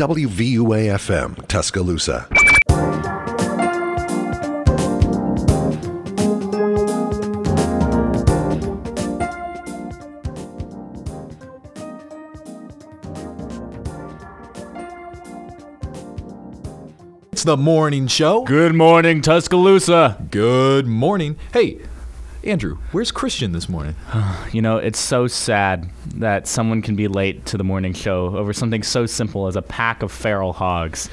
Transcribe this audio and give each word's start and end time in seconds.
WVUA 0.00 0.94
FM, 0.96 1.46
Tuscaloosa. 1.46 2.26
It's 17.30 17.44
the 17.44 17.58
morning 17.58 18.06
show. 18.06 18.44
Good 18.44 18.74
morning, 18.74 19.20
Tuscaloosa. 19.20 20.16
Good 20.30 20.86
morning. 20.86 21.36
Hey, 21.52 21.78
Andrew, 22.42 22.78
where's 22.92 23.10
Christian 23.10 23.52
this 23.52 23.68
morning? 23.68 23.96
You 24.50 24.62
know, 24.62 24.78
it's 24.78 24.98
so 24.98 25.28
sad 25.28 25.88
that 26.16 26.46
someone 26.46 26.82
can 26.82 26.96
be 26.96 27.08
late 27.08 27.46
to 27.46 27.56
the 27.56 27.64
morning 27.64 27.92
show 27.92 28.36
over 28.36 28.52
something 28.52 28.82
so 28.82 29.06
simple 29.06 29.46
as 29.46 29.56
a 29.56 29.62
pack 29.62 30.02
of 30.02 30.10
feral 30.12 30.52
hogs. 30.52 31.08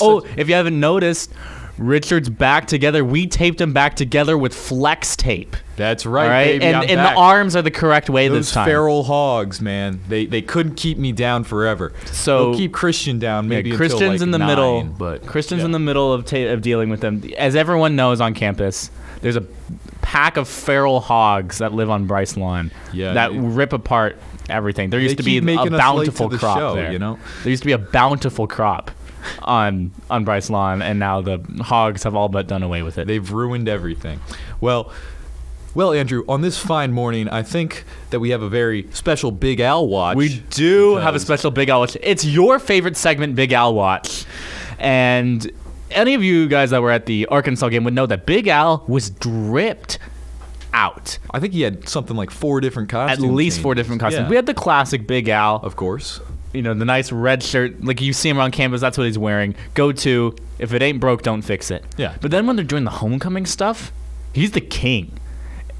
oh, 0.00 0.26
if 0.36 0.48
you 0.48 0.54
haven't 0.54 0.78
noticed, 0.78 1.32
Richard's 1.78 2.28
back 2.28 2.66
together. 2.66 3.04
We 3.04 3.26
taped 3.26 3.60
him 3.60 3.72
back 3.72 3.96
together 3.96 4.38
with 4.38 4.54
flex 4.54 5.16
tape. 5.16 5.56
That's 5.76 6.06
right, 6.06 6.28
right, 6.28 6.44
baby. 6.60 6.64
and 6.66 6.88
and 6.88 7.00
the 7.00 7.14
arms 7.18 7.56
are 7.56 7.62
the 7.62 7.70
correct 7.72 8.08
way 8.08 8.28
Those 8.28 8.46
this 8.46 8.52
time. 8.52 8.66
feral 8.66 9.02
hogs, 9.02 9.60
man. 9.60 9.98
They 10.08 10.26
they 10.26 10.40
couldn't 10.42 10.76
keep 10.76 10.98
me 10.98 11.10
down 11.10 11.42
forever. 11.42 11.92
So- 12.06 12.50
They'll 12.50 12.58
keep 12.58 12.72
Christian 12.72 13.18
down 13.18 13.44
Yeah, 13.44 13.48
maybe 13.50 13.70
until, 13.70 13.78
Christian's 13.78 14.20
like, 14.20 14.20
in 14.20 14.30
the 14.30 14.38
nine, 14.38 14.48
middle, 14.48 14.82
but 14.84 15.26
Christian's 15.26 15.60
yeah. 15.60 15.66
in 15.66 15.72
the 15.72 15.80
middle 15.80 16.12
of 16.12 16.24
ta- 16.26 16.52
of 16.52 16.62
dealing 16.62 16.90
with 16.90 17.00
them. 17.00 17.22
As 17.36 17.56
everyone 17.56 17.96
knows 17.96 18.20
on 18.20 18.34
campus, 18.34 18.88
there's 19.20 19.36
a 19.36 19.44
pack 20.04 20.36
of 20.36 20.46
feral 20.46 21.00
hogs 21.00 21.58
that 21.58 21.72
live 21.72 21.88
on 21.88 22.06
Bryce 22.06 22.36
Lawn. 22.36 22.70
Yeah, 22.92 23.14
that 23.14 23.32
rip 23.32 23.72
apart 23.72 24.18
everything. 24.48 24.90
There 24.90 25.00
used 25.00 25.16
to 25.16 25.22
be 25.22 25.38
a 25.38 25.42
making 25.42 25.72
us 25.74 25.94
late 25.96 26.04
to 26.04 26.12
bountiful 26.12 26.30
crop 26.30 26.58
show, 26.58 26.74
there. 26.74 26.92
you 26.92 26.98
know? 26.98 27.18
there 27.42 27.50
used 27.50 27.62
to 27.62 27.66
be 27.66 27.72
a 27.72 27.78
bountiful 27.78 28.46
crop 28.46 28.90
on 29.42 29.90
on 30.10 30.24
Bryce 30.24 30.50
Lawn, 30.50 30.82
and 30.82 30.98
now 30.98 31.22
the 31.22 31.38
hogs 31.60 32.02
have 32.02 32.14
all 32.14 32.28
but 32.28 32.46
done 32.46 32.62
away 32.62 32.82
with 32.82 32.98
it. 32.98 33.06
They've 33.06 33.32
ruined 33.32 33.68
everything. 33.68 34.20
Well, 34.60 34.92
well, 35.74 35.92
Andrew, 35.92 36.22
on 36.28 36.42
this 36.42 36.58
fine 36.58 36.92
morning, 36.92 37.28
I 37.28 37.42
think 37.42 37.84
that 38.10 38.20
we 38.20 38.30
have 38.30 38.42
a 38.42 38.48
very 38.48 38.88
special 38.92 39.32
Big 39.32 39.58
Al 39.58 39.88
watch. 39.88 40.16
We 40.16 40.40
do 40.50 40.96
have 40.96 41.14
a 41.14 41.20
special 41.20 41.50
Big 41.50 41.68
Al 41.68 41.80
Watch. 41.80 41.96
It's 42.02 42.24
your 42.24 42.58
favorite 42.58 42.96
segment, 42.96 43.34
Big 43.34 43.52
Al 43.52 43.74
Watch. 43.74 44.26
And 44.78 45.50
any 45.94 46.14
of 46.14 46.22
you 46.22 46.48
guys 46.48 46.70
that 46.70 46.82
were 46.82 46.90
at 46.90 47.06
the 47.06 47.26
Arkansas 47.26 47.68
game 47.68 47.84
would 47.84 47.94
know 47.94 48.06
that 48.06 48.26
Big 48.26 48.48
Al 48.48 48.84
was 48.86 49.10
dripped 49.10 49.98
out. 50.72 51.18
I 51.30 51.40
think 51.40 51.52
he 51.54 51.62
had 51.62 51.88
something 51.88 52.16
like 52.16 52.30
four 52.30 52.60
different 52.60 52.88
costumes. 52.88 53.24
At 53.24 53.30
least 53.30 53.60
four 53.60 53.74
different 53.74 54.00
costumes. 54.00 54.24
Yeah. 54.24 54.28
We 54.30 54.36
had 54.36 54.46
the 54.46 54.54
classic 54.54 55.06
Big 55.06 55.28
Al, 55.28 55.56
of 55.56 55.76
course. 55.76 56.20
you 56.52 56.62
know, 56.62 56.74
the 56.74 56.84
nice 56.84 57.10
red 57.12 57.42
shirt. 57.42 57.84
Like 57.84 58.00
you 58.00 58.12
see 58.12 58.28
him 58.28 58.38
around 58.38 58.52
campus, 58.52 58.80
that's 58.80 58.96
what 58.98 59.04
he's 59.06 59.18
wearing. 59.18 59.54
Go 59.74 59.92
to, 59.92 60.34
if 60.58 60.72
it 60.72 60.82
ain't 60.82 61.00
broke, 61.00 61.22
don't 61.22 61.42
fix 61.42 61.70
it. 61.70 61.84
Yeah. 61.96 62.16
But 62.20 62.30
then 62.30 62.46
when 62.46 62.56
they're 62.56 62.64
doing 62.64 62.84
the 62.84 62.90
homecoming 62.90 63.46
stuff, 63.46 63.92
he's 64.32 64.52
the 64.52 64.60
king. 64.60 65.18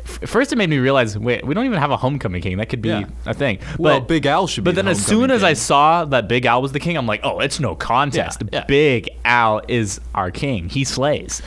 F- 0.04 0.28
First, 0.28 0.52
it 0.52 0.56
made 0.56 0.68
me 0.70 0.78
realize, 0.78 1.18
wait, 1.18 1.44
we 1.46 1.54
don't 1.54 1.64
even 1.66 1.78
have 1.78 1.90
a 1.90 1.96
homecoming 1.96 2.42
king. 2.42 2.58
That 2.58 2.68
could 2.68 2.82
be 2.82 2.90
Yeah. 2.90 3.04
a 3.26 3.32
thing. 3.34 3.58
Well, 3.78 4.00
But- 4.00 4.08
Big 4.08 4.26
Al 4.26 4.46
should 4.46 4.64
be 4.64 4.68
But 4.70 4.74
the 4.76 4.82
then, 4.82 4.90
as 4.90 5.04
soon 5.04 5.30
as 5.30 5.42
I 5.42 5.54
saw 5.54 6.04
that 6.04 6.28
Big 6.28 6.44
Al 6.46 6.60
was 6.62 6.72
the 6.72 6.80
king, 6.80 6.96
I'm 6.96 7.06
like, 7.06 7.20
oh, 7.24 7.40
it's 7.40 7.58
no 7.60 7.74
contest. 7.74 8.42
Yeah, 8.42 8.60
yeah. 8.60 8.64
Big 8.66 9.08
Al 9.24 9.62
is 9.68 10.00
our 10.14 10.30
king. 10.30 10.68
He 10.68 10.84
slays. 10.84 11.40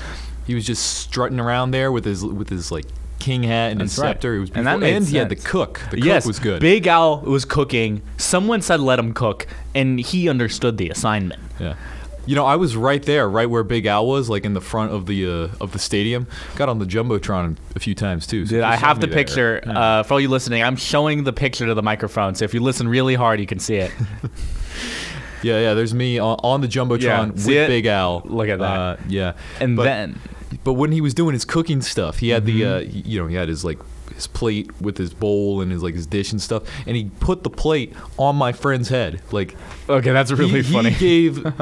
He 0.47 0.55
was 0.55 0.65
just 0.65 0.83
strutting 0.97 1.39
around 1.39 1.71
there 1.71 1.91
with 1.91 2.05
his 2.05 2.23
with 2.25 2.49
his 2.49 2.71
like 2.71 2.85
king 3.19 3.43
hat 3.43 3.71
and 3.73 3.81
his 3.81 3.91
That's 3.95 4.01
right. 4.03 4.09
scepter. 4.11 4.35
It 4.35 4.39
was 4.39 4.51
And 4.55 4.65
that 4.65 4.81
and 4.81 5.05
he 5.05 5.17
had 5.17 5.27
the 5.29 5.35
cook. 5.35 5.81
The 5.91 5.97
cook 5.97 6.05
yes, 6.05 6.25
was 6.25 6.39
good. 6.39 6.61
Big 6.61 6.87
Al 6.87 7.19
was 7.21 7.43
cooking. 7.45 8.01
Someone 8.17 8.61
said 8.61 8.79
let 8.79 8.97
him 8.97 9.13
cook, 9.13 9.45
and 9.75 9.99
he 9.99 10.29
understood 10.29 10.77
the 10.77 10.89
assignment. 10.89 11.41
Yeah. 11.59 11.73
You 12.27 12.35
know, 12.35 12.45
I 12.45 12.57
was 12.57 12.75
right 12.75 13.01
there, 13.01 13.27
right 13.29 13.49
where 13.49 13.63
Big 13.63 13.85
Al 13.87 14.05
was, 14.05 14.29
like 14.29 14.43
in 14.45 14.53
the 14.53 14.61
front 14.61 14.91
of 14.91 15.05
the 15.07 15.25
uh, 15.27 15.47
of 15.61 15.71
the 15.71 15.79
stadium. 15.79 16.27
Got 16.55 16.69
on 16.69 16.77
the 16.79 16.85
jumbotron 16.85 17.55
a 17.75 17.79
few 17.79 17.95
times 17.95 18.27
too. 18.27 18.45
so 18.45 18.55
Dude, 18.55 18.63
I 18.63 18.75
have 18.75 18.99
the 18.99 19.07
picture. 19.07 19.61
Uh, 19.65 20.03
for 20.03 20.15
all 20.15 20.19
you 20.19 20.27
listening, 20.27 20.61
I'm 20.61 20.75
showing 20.75 21.23
the 21.23 21.33
picture 21.33 21.65
to 21.65 21.73
the 21.73 21.81
microphone. 21.83 22.35
So 22.35 22.45
if 22.45 22.53
you 22.53 22.59
listen 22.59 22.87
really 22.87 23.15
hard, 23.15 23.39
you 23.39 23.47
can 23.47 23.59
see 23.59 23.75
it. 23.77 23.91
Yeah, 25.43 25.59
yeah. 25.59 25.73
There's 25.75 25.93
me 25.93 26.17
on, 26.17 26.39
on 26.43 26.61
the 26.61 26.67
jumbotron 26.67 27.01
Yeah, 27.01 27.25
with 27.27 27.47
it? 27.47 27.67
Big 27.67 27.85
Al. 27.85 28.23
Look 28.25 28.49
at 28.49 28.57
that. 28.57 28.79
Uh, 28.79 28.97
yeah. 29.07 29.33
And 29.61 29.77
but, 29.77 29.83
then, 29.83 30.19
but 30.63 30.73
when 30.73 30.91
he 30.91 30.99
was 30.99 31.13
doing 31.13 31.33
his 31.33 31.45
cooking 31.45 31.81
stuff, 31.81 32.17
he 32.17 32.29
had 32.29 32.45
the 32.45 32.65
uh, 32.65 32.79
Mm-hmm. 32.81 33.01
you 33.07 33.21
know 33.21 33.27
he 33.27 33.35
had 33.35 33.47
his 33.47 33.63
like 33.63 33.77
his 34.17 34.27
plate 34.27 34.81
with 34.81 34.97
his 34.97 35.13
bowl 35.13 35.61
and 35.61 35.71
his 35.71 35.83
like 35.83 35.93
his 35.93 36.07
dish 36.07 36.31
and 36.31 36.41
stuff, 36.41 36.63
and 36.85 36.97
he 36.97 37.11
put 37.19 37.43
the 37.43 37.49
plate 37.49 37.93
on 38.17 38.35
my 38.35 38.51
friend's 38.51 38.89
head. 38.89 39.21
Like 39.31 39.55
okay, 39.87 40.11
that's 40.11 40.31
really 40.31 40.63
he, 40.63 40.73
funny. 40.73 40.89
He 40.97 41.29
gave 41.29 41.53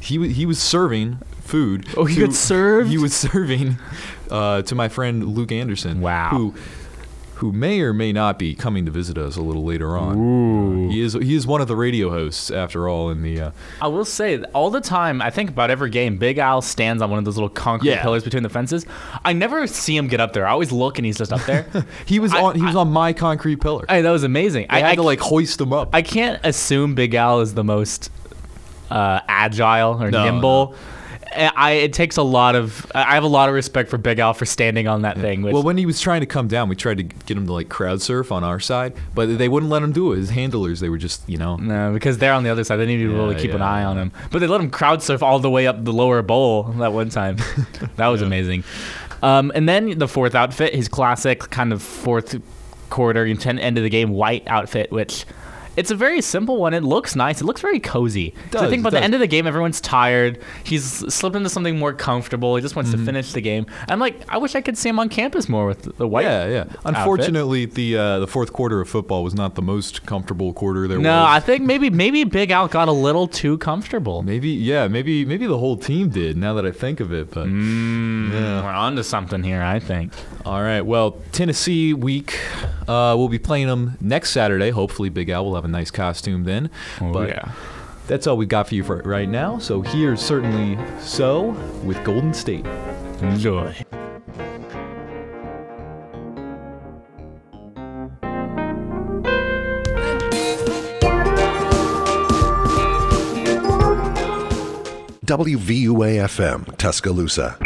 he 0.00 0.18
wa- 0.18 0.26
he 0.26 0.44
was 0.44 0.60
serving 0.60 1.18
food. 1.40 1.86
Oh, 1.96 2.04
he 2.04 2.20
got 2.20 2.34
served? 2.34 2.90
He 2.90 2.98
was 2.98 3.14
serving 3.28 3.78
uh, 4.30 4.62
to 4.62 4.74
my 4.74 4.88
friend 4.88 5.34
Luke 5.36 5.52
Anderson. 5.52 6.00
Wow. 6.00 6.30
Who 6.30 6.54
who 7.40 7.52
may 7.52 7.80
or 7.80 7.92
may 7.92 8.12
not 8.12 8.38
be 8.38 8.54
coming 8.54 8.84
to 8.84 8.90
visit 8.90 9.16
us 9.18 9.36
a 9.36 9.42
little 9.42 9.64
later 9.64 9.96
on. 9.96 10.86
Uh, 10.86 10.90
he 10.90 11.00
is 11.00 11.14
he 11.14 11.34
is 11.34 11.46
one 11.46 11.60
of 11.60 11.68
the 11.68 11.76
radio 11.76 12.10
hosts 12.10 12.50
after 12.50 12.88
all 12.88 13.10
in 13.10 13.22
the 13.22 13.40
uh, 13.40 13.50
I 13.80 13.88
will 13.88 14.04
say, 14.04 14.42
all 14.54 14.70
the 14.70 14.80
time, 14.80 15.20
I 15.22 15.30
think 15.30 15.50
about 15.50 15.70
every 15.70 15.90
game, 15.90 16.16
Big 16.18 16.38
Al 16.38 16.62
stands 16.62 17.02
on 17.02 17.10
one 17.10 17.18
of 17.18 17.24
those 17.24 17.36
little 17.36 17.48
concrete 17.48 17.90
Yeah. 17.90 18.02
pillars 18.02 18.24
between 18.24 18.42
the 18.42 18.48
fences. 18.48 18.84
I 19.24 19.32
never 19.32 19.66
see 19.66 19.96
him 19.96 20.06
get 20.08 20.20
up 20.20 20.32
there. 20.32 20.46
I 20.46 20.50
always 20.50 20.70
look 20.72 20.98
and 20.98 21.06
he's 21.06 21.18
just 21.18 21.32
up 21.32 21.42
there. 21.46 21.66
he 22.06 22.18
was 22.18 22.32
I- 22.34 22.42
on 22.42 22.54
he 22.56 22.62
was 22.62 22.76
on 22.76 22.90
my 22.92 23.12
concrete 23.12 23.56
pillar. 23.60 23.84
Hey, 23.88 24.02
that 24.02 24.10
was 24.10 24.22
amazing. 24.24 24.66
I 24.70 24.76
I, 24.76 24.80
had 24.80 24.90
I 24.90 24.94
to 24.96 25.02
like 25.02 25.20
hoist 25.20 25.60
him 25.60 25.72
up. 25.72 25.94
I 25.94 26.02
can't 26.02 26.40
assume 26.44 26.94
Big 26.94 27.14
Al 27.14 27.40
is 27.40 27.54
the 27.54 27.64
most 27.64 28.10
uh, 28.90 29.20
agile 29.28 30.02
or 30.02 30.10
No, 30.10 30.24
nimble. 30.24 30.74
I, 30.76 30.99
I- 31.34 31.70
it 31.72 31.92
takes 31.92 32.16
a 32.16 32.22
lot 32.22 32.56
of. 32.56 32.90
I 32.94 33.14
have 33.14 33.22
a 33.22 33.28
lot 33.28 33.48
of 33.48 33.54
respect 33.54 33.88
for 33.90 33.98
Big 33.98 34.18
Al 34.18 34.34
for 34.34 34.44
standing 34.44 34.88
on 34.88 35.02
that 35.02 35.16
thing. 35.18 35.42
Which, 35.42 35.52
well, 35.54 35.62
when 35.62 35.76
he 35.78 35.86
was 35.86 36.00
trying 36.00 36.20
to 36.20 36.26
come 36.26 36.48
down, 36.48 36.68
we 36.68 36.76
tried 36.76 36.96
to 36.98 37.02
get 37.04 37.36
him 37.36 37.46
to 37.46 37.52
like 37.52 37.68
crowd 37.68 38.02
surf 38.02 38.32
on 38.32 38.42
our 38.44 38.58
side, 38.60 38.94
but 39.14 39.38
they 39.38 39.48
wouldn't 39.48 39.70
let 39.70 39.82
him 39.82 39.92
do 39.92 40.12
it. 40.12 40.16
His 40.16 40.30
handlers, 40.30 40.80
they 40.80 40.88
were 40.88 40.98
just 40.98 41.28
you 41.28 41.38
know. 41.38 41.56
no, 41.56 41.92
because 41.92 42.18
they're 42.18 42.32
on 42.32 42.42
the 42.42 42.50
other 42.50 42.64
side. 42.64 42.76
They 42.76 42.86
need 42.86 42.98
to 42.98 43.08
really 43.08 43.36
Yeah, 43.36 43.40
keep 43.42 43.54
an 43.54 43.62
eye 43.62 43.84
on 43.84 43.96
him. 43.96 44.12
But 44.30 44.40
they 44.40 44.46
let 44.46 44.60
him 44.60 44.70
crowd 44.70 45.02
surf 45.02 45.22
all 45.22 45.38
the 45.38 45.50
way 45.50 45.66
up 45.66 45.84
the 45.84 45.92
lower 45.92 46.22
bowl 46.22 46.64
that 46.64 46.92
one 46.92 47.08
time. 47.10 47.36
that 47.96 48.08
was 48.08 48.22
amazing. 48.22 48.64
Um, 49.22 49.52
and 49.54 49.68
then 49.68 49.98
the 49.98 50.08
fourth 50.08 50.34
outfit, 50.34 50.74
his 50.74 50.88
classic 50.88 51.40
kind 51.50 51.72
of 51.72 51.82
fourth 51.82 52.40
quarter, 52.88 53.24
end 53.26 53.78
of 53.78 53.84
the 53.84 53.90
game 53.90 54.10
white 54.10 54.42
outfit, 54.46 54.90
which. 54.90 55.26
It's 55.76 55.90
a 55.90 55.94
very 55.94 56.20
simple 56.20 56.56
one. 56.58 56.74
It 56.74 56.82
looks 56.82 57.14
nice. 57.16 57.40
It 57.40 57.44
looks 57.44 57.60
very 57.60 57.80
cozy. 57.80 58.30
'Cause 58.50 58.56
I 58.56 58.60
does, 58.62 58.70
think 58.70 58.82
by 58.82 58.90
the 58.90 58.96
does. 58.96 59.04
end 59.04 59.14
of 59.14 59.20
the 59.20 59.26
game, 59.26 59.46
everyone's 59.46 59.80
tired. 59.80 60.38
He's 60.64 60.84
slipped 60.84 61.36
into 61.36 61.48
something 61.48 61.78
more 61.78 61.92
comfortable. 61.92 62.56
He 62.56 62.62
just 62.62 62.76
wants 62.76 62.90
Mm-hmm. 62.90 63.00
to 63.00 63.06
finish 63.06 63.32
the 63.32 63.40
game. 63.40 63.66
I'm 63.88 63.98
like, 64.00 64.20
I 64.28 64.38
wish 64.38 64.54
I 64.54 64.60
could 64.60 64.76
see 64.76 64.88
him 64.88 64.98
on 64.98 65.08
campus 65.08 65.48
more 65.48 65.66
with 65.66 65.96
the 65.96 66.06
white. 66.08 66.24
Yeah, 66.24 66.46
yeah. 66.48 66.60
outfit. 66.60 66.78
Unfortunately, 66.84 67.66
the 67.66 67.96
uh, 67.96 68.18
the 68.18 68.26
fourth 68.26 68.52
quarter 68.52 68.80
of 68.80 68.88
football 68.88 69.22
was 69.22 69.34
not 69.34 69.54
the 69.54 69.62
most 69.62 70.04
comfortable 70.06 70.52
quarter 70.52 70.88
there 70.88 70.98
was. 70.98 71.04
No, 71.04 71.20
was. 71.20 71.28
I 71.28 71.40
think 71.40 71.62
maybe 71.62 71.88
maybe 71.90 72.24
Big 72.24 72.50
Al 72.50 72.66
got 72.68 72.88
a 72.88 72.92
little 72.92 73.28
too 73.28 73.56
comfortable. 73.58 74.22
Maybe, 74.22 74.48
yeah, 74.50 74.88
maybe 74.88 75.24
maybe 75.24 75.46
the 75.46 75.58
whole 75.58 75.76
team 75.76 76.08
did. 76.08 76.36
Now 76.36 76.54
that 76.54 76.66
I 76.66 76.72
think 76.72 77.00
of 77.00 77.12
it, 77.12 77.30
but 77.30 77.46
Mm. 77.46 78.32
yeah. 78.32 78.62
We're 78.62 78.70
on 78.70 78.96
to 78.96 79.04
something 79.04 79.42
here, 79.42 79.62
I 79.62 79.78
think. 79.78 80.12
All 80.44 80.62
right. 80.62 80.80
Well, 80.80 81.18
Tennessee 81.32 81.92
week, 81.94 82.38
uh, 82.88 83.14
we'll 83.16 83.28
be 83.28 83.38
playing 83.38 83.66
them 83.68 83.96
next 84.00 84.30
Saturday. 84.30 84.70
Hopefully, 84.70 85.08
Big 85.08 85.28
Al 85.30 85.44
will 85.44 85.54
have 85.60 85.68
a 85.68 85.72
nice 85.72 85.90
costume 85.90 86.44
then. 86.44 86.70
Oh, 87.00 87.12
but 87.12 87.28
yeah. 87.28 87.52
that's 88.06 88.26
all 88.26 88.36
we've 88.36 88.48
got 88.48 88.68
for 88.68 88.74
you 88.74 88.82
for 88.82 88.96
right 88.98 89.28
now. 89.28 89.58
So 89.58 89.82
here's 89.82 90.20
certainly 90.20 90.78
so 91.00 91.50
with 91.84 92.02
Golden 92.04 92.32
State. 92.32 92.66
Enjoy. 93.20 93.74
WVUA 105.26 106.24
FM, 106.26 106.76
Tuscaloosa. 106.76 107.56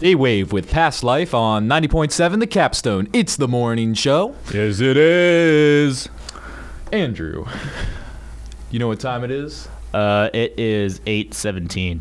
A 0.00 0.14
wave 0.14 0.52
with 0.52 0.70
past 0.70 1.02
life 1.02 1.34
on 1.34 1.66
90.7 1.66 2.38
The 2.38 2.46
Capstone. 2.46 3.08
It's 3.12 3.36
the 3.36 3.48
morning 3.48 3.94
show. 3.94 4.36
Yes, 4.54 4.78
it 4.80 4.96
is. 4.96 6.08
Andrew, 6.92 7.44
you 8.70 8.78
know 8.78 8.86
what 8.88 9.00
time 9.00 9.24
it 9.24 9.30
is? 9.32 9.68
Uh, 9.92 10.30
it 10.32 10.58
is 10.58 11.00
eight 11.06 11.34
seventeen. 11.34 12.00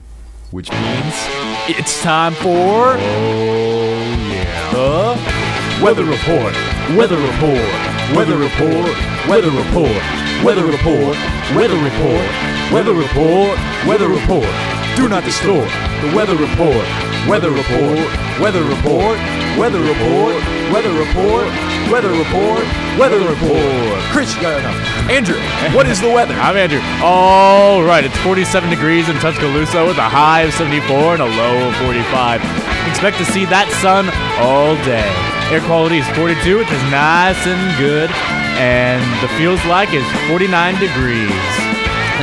Which 0.51 0.71
means 0.71 1.13
it's 1.67 2.01
time 2.01 2.33
for 2.35 2.95
Oh 2.97 4.29
yeah. 4.31 4.71
the 4.71 5.83
Weather 5.83 6.05
report. 6.05 6.53
Weather 6.95 7.17
report. 7.17 8.15
Weather 8.15 8.37
report. 8.37 8.95
Weather 9.27 9.51
report. 9.51 10.03
Weather 10.45 10.65
report. 10.65 11.17
Weather 11.55 11.75
report. 11.75 12.27
weather 12.71 12.93
report, 12.93 13.57
weather 13.87 14.07
report. 14.07 14.47
Do 14.95 15.07
not 15.09 15.23
distort. 15.23 15.67
The 16.01 16.13
weather 16.15 16.35
report, 16.35 16.85
weather 17.27 17.51
report, 17.51 18.07
weather 18.39 18.63
report, 18.63 19.19
weather 19.59 19.81
report, 19.81 20.39
weather 20.71 20.93
report, 20.95 21.47
weather 21.91 22.11
report, 22.15 22.63
weather 22.97 23.19
report. 23.19 23.99
Chris, 24.15 24.33
you 24.33 24.41
got 24.41 24.59
enough. 24.59 24.75
Andrew, 25.11 25.39
what 25.75 25.87
is 25.87 25.99
the 25.99 26.09
weather? 26.09 26.33
I'm 26.35 26.55
Andrew. 26.55 26.79
All 27.03 27.83
right, 27.83 28.05
it's 28.05 28.17
47 28.19 28.69
degrees 28.69 29.09
in 29.09 29.15
Tuscaloosa 29.17 29.85
with 29.85 29.97
a 29.97 30.07
high 30.07 30.41
of 30.41 30.53
74 30.53 31.19
and 31.19 31.21
a 31.21 31.25
low 31.25 31.67
of 31.67 31.75
45. 31.83 32.39
Expect 32.87 33.17
to 33.17 33.25
see 33.25 33.43
that 33.45 33.67
sun 33.83 34.07
all 34.39 34.75
day. 34.87 35.11
Air 35.51 35.59
quality 35.67 35.99
is 35.99 36.07
42, 36.15 36.59
which 36.59 36.71
is 36.71 36.83
nice 36.87 37.39
and 37.43 37.59
good, 37.77 38.09
and 38.55 39.03
the 39.19 39.27
feels 39.35 39.63
like 39.67 39.93
is 39.93 40.07
49 40.31 40.47
degrees. 40.79 41.43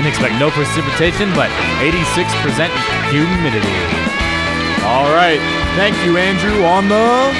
And 0.00 0.07
expect 0.07 0.41
no 0.41 0.50
precipitation, 0.50 1.29
but 1.37 1.53
86% 1.85 2.73
humidity. 3.12 4.24
All 4.94 5.11
right. 5.12 5.41
Thank 5.75 5.96
you, 6.06 6.17
Andrew, 6.19 6.62
on 6.62 6.88
the 6.88 7.35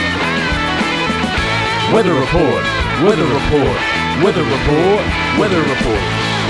weather 1.95 2.13
report, 2.13 2.65
weather 3.07 3.23
report, 3.23 3.79
weather 4.25 4.43
report, 4.43 5.05
weather 5.39 5.61
report, 5.63 6.03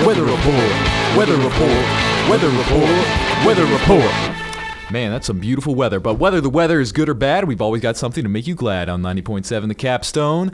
weather 0.06 0.24
report, 0.24 0.72
weather 1.14 1.36
report, 1.36 1.84
weather 2.26 2.48
report, 2.48 3.44
weather 3.44 3.66
report. 3.66 4.14
Man, 4.90 5.12
that's 5.12 5.26
some 5.26 5.38
beautiful 5.40 5.74
weather. 5.74 6.00
But 6.00 6.14
whether 6.14 6.40
the 6.40 6.48
weather 6.48 6.80
is 6.80 6.90
good 6.90 7.10
or 7.10 7.14
bad, 7.14 7.44
we've 7.44 7.60
always 7.60 7.82
got 7.82 7.98
something 7.98 8.22
to 8.22 8.30
make 8.30 8.46
you 8.46 8.54
glad 8.54 8.88
on 8.88 9.02
90.7 9.02 9.68
The 9.68 9.74
Capstone. 9.74 10.52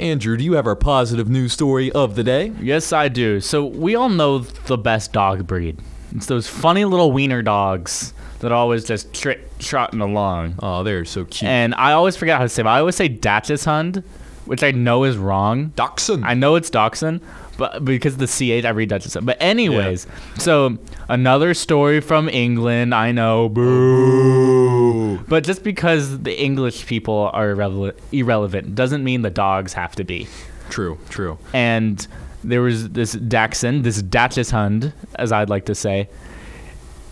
Andrew, 0.00 0.38
do 0.38 0.44
you 0.44 0.54
have 0.54 0.66
our 0.66 0.74
positive 0.74 1.28
news 1.28 1.52
story 1.52 1.92
of 1.92 2.16
the 2.16 2.24
day? 2.24 2.54
Yes, 2.62 2.94
I 2.94 3.08
do. 3.08 3.42
So 3.42 3.66
we 3.66 3.94
all 3.94 4.08
know 4.08 4.38
the 4.38 4.78
best 4.78 5.12
dog 5.12 5.46
breed. 5.46 5.80
It's 6.14 6.24
those 6.24 6.48
funny 6.48 6.86
little 6.86 7.12
wiener 7.12 7.42
dogs 7.42 8.14
that 8.40 8.52
always 8.52 8.84
just 8.84 9.12
tri- 9.12 9.38
trotting 9.66 10.00
along. 10.00 10.54
Oh, 10.60 10.82
they're 10.82 11.04
so 11.04 11.24
cute. 11.24 11.48
And 11.48 11.74
I 11.74 11.92
always 11.92 12.16
forget 12.16 12.38
how 12.38 12.44
to 12.44 12.48
say 12.48 12.62
it. 12.62 12.66
I 12.66 12.78
always 12.78 12.96
say 12.96 13.08
Dachshund, 13.08 14.02
which 14.46 14.62
I 14.62 14.70
know 14.70 15.04
is 15.04 15.16
wrong. 15.16 15.72
Dachshund. 15.76 16.24
I 16.24 16.34
know 16.34 16.54
it's 16.54 16.70
Dachshund, 16.70 17.20
but 17.58 17.84
because 17.84 18.16
the 18.16 18.26
CH, 18.26 18.64
I 18.64 18.70
read 18.70 18.88
Dachshund. 18.88 19.26
But 19.26 19.36
anyways, 19.40 20.06
so 20.38 20.78
another 21.08 21.52
story 21.52 22.00
from 22.00 22.28
England. 22.28 22.94
I 22.94 23.12
know, 23.12 23.48
boo. 23.48 25.18
But 25.28 25.44
just 25.44 25.64
because 25.64 26.20
the 26.20 26.40
English 26.40 26.86
people 26.86 27.30
are 27.32 27.50
irrelevant, 27.50 27.98
irrelevant 28.12 28.74
doesn't 28.74 29.02
mean 29.02 29.22
the 29.22 29.30
dogs 29.30 29.72
have 29.72 29.96
to 29.96 30.04
be. 30.04 30.28
True, 30.70 30.98
true. 31.08 31.38
And 31.52 32.06
there 32.44 32.62
was 32.62 32.90
this 32.90 33.12
Dachshund, 33.12 33.84
this 33.84 34.00
Dachshund, 34.02 34.92
as 35.16 35.32
I'd 35.32 35.50
like 35.50 35.66
to 35.66 35.74
say, 35.74 36.08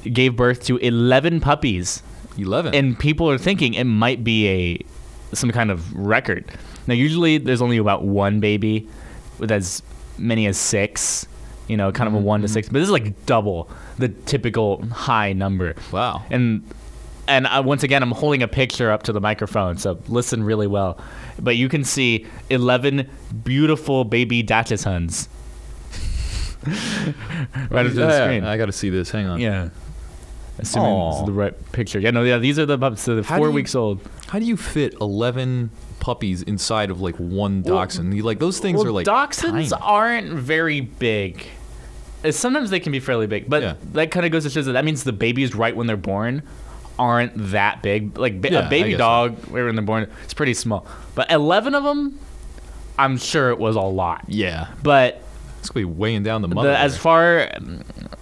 gave 0.05 0.37
birth 0.37 0.62
to 0.65 0.77
11 0.77 1.41
puppies 1.41 2.03
11. 2.36 2.75
and 2.75 2.98
people 2.98 3.31
are 3.31 3.38
thinking 3.38 3.75
it 3.75 3.84
might 3.84 4.25
be 4.25 4.48
a 4.48 4.78
some 5.36 5.50
kind 5.50 5.70
of 5.70 5.92
record. 5.94 6.44
Now, 6.86 6.94
usually 6.94 7.38
there's 7.38 7.62
only 7.62 7.78
about 7.78 8.04
one 8.04 8.40
baby 8.40 8.88
with 9.38 9.50
as 9.50 9.82
many 10.19 10.46
as 10.46 10.56
six. 10.56 11.26
You 11.66 11.78
know, 11.78 11.92
kind 11.92 12.08
of 12.08 12.14
a 12.14 12.19
mm-hmm, 12.19 12.26
one 12.26 12.40
to 12.42 12.46
mm-hmm. 12.46 12.52
six, 12.52 12.69
but 12.69 12.75
this 12.75 12.84
is 12.84 12.90
like 12.90 13.25
double 13.25 13.70
the 13.96 14.08
typical 14.08 14.84
high 14.88 15.32
number. 15.32 15.75
wow. 15.92 16.22
And 16.28 16.62
and 17.26 17.46
I, 17.46 17.60
once 17.60 17.82
again, 17.82 18.02
I'm 18.02 18.10
holding 18.10 18.42
a 18.42 18.48
picture 18.48 18.90
up 18.90 19.04
to 19.04 19.12
the 19.12 19.20
microphone, 19.20 19.78
so 19.78 19.98
listen 20.08 20.44
really 20.44 20.66
well. 20.66 20.98
But 21.38 21.56
you 21.56 21.70
can 21.70 21.82
see 21.82 22.26
11 22.50 23.08
beautiful 23.44 24.04
baby 24.04 24.42
Dachshunds 24.42 25.28
right 27.70 27.86
up 27.86 27.92
to 27.92 27.94
the 27.94 28.00
Yeah, 28.02 28.25
screen. 28.25 28.44
I 28.44 28.56
got 28.56 28.66
to 28.66 28.72
see 28.72 28.90
this. 28.90 29.10
Hang 29.10 29.26
on. 29.26 29.40
Yeah. 29.40 29.70
Assuming 30.64 30.90
Aw. 30.93 31.11
this 31.12 31.20
is 31.20 31.26
the 31.26 31.32
right 31.32 31.72
picture. 31.72 31.99
Yeah, 32.00 32.11
no, 32.11 32.22
yeah, 32.22 32.38
these 32.38 32.58
are 32.58 32.66
the 32.66 32.76
pups. 32.78 33.02
So 33.02 33.14
they're 33.14 33.25
How 33.25 33.37
do 33.37 33.40
four 33.40 33.49
you- 33.49 33.55
weeks 33.55 33.75
old. 33.75 34.00
How 34.28 34.38
do 34.38 34.44
you 34.46 34.56
fit 34.56 34.94
11 35.00 35.70
puppies 36.00 36.43
inside 36.43 36.90
of 36.90 37.00
like 37.00 37.16
one 37.16 37.62
dachshund? 37.62 38.14
You, 38.14 38.22
like 38.22 38.38
those 38.38 38.58
things 38.58 38.78
well, 38.78 38.88
are 38.88 38.93
like 38.93 39.06
dachshunds 39.06 39.70
tiny. 39.70 39.82
aren't 39.82 40.31
very 40.32 40.81
big. 40.81 41.46
Uh, 42.25 42.31
Sometimes 42.32 42.70
they 42.70 42.81
can 42.81 42.90
be 42.93 43.00
fairly 43.00 43.26
big, 43.26 43.49
but 43.49 43.62
Yeah. 43.62 43.75
that 43.93 44.11
kind 44.11 44.25
of 44.26 44.32
goes 44.32 44.44
to 44.44 44.50
show 44.50 44.62
that 44.62 44.72
that 44.72 44.84
means 44.84 45.05
the 45.05 45.12
babies 45.12 45.55
right 45.55 45.75
when 45.76 45.87
they're 45.87 45.96
born 45.96 46.43
aren't 46.99 47.32
that 47.50 47.82
big. 47.82 48.17
Like 48.19 48.40
ba- 48.40 48.50
Yeah, 48.52 48.67
a 48.67 48.70
baby 48.70 48.90
guess 48.90 48.99
so. 48.99 49.05
dog 49.05 49.37
right 49.50 49.64
when 49.64 49.75
they're 49.75 49.84
born, 49.84 50.08
it's 50.25 50.34
pretty 50.34 50.55
small. 50.55 50.87
But 51.14 51.31
11 51.31 51.75
of 51.75 51.82
them, 51.84 52.19
I'm 52.99 53.19
sure 53.19 53.50
it 53.50 53.58
was 53.58 53.75
a 53.76 53.81
lot. 53.81 54.25
Yeah. 54.28 54.69
But 54.82 55.20
It's 55.60 55.70
going 55.70 55.84
to 55.84 55.88
be 55.90 55.94
weighing 55.99 56.22
down 56.22 56.43
the 56.43 56.49
mother. 56.49 56.69
the, 56.70 56.78
as 56.78 56.93
there. 56.93 57.00
far 57.00 57.50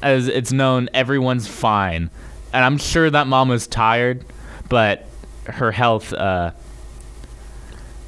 as 0.02 0.26
it's 0.28 0.52
known, 0.52 0.88
everyone's 0.94 1.46
fine, 1.46 2.10
and 2.52 2.64
I'm 2.64 2.78
sure 2.78 3.08
that 3.10 3.26
mom 3.26 3.48
was 3.48 3.66
tired, 3.66 4.24
but 4.68 5.06
her 5.46 5.72
health, 5.72 6.12
uh, 6.12 6.52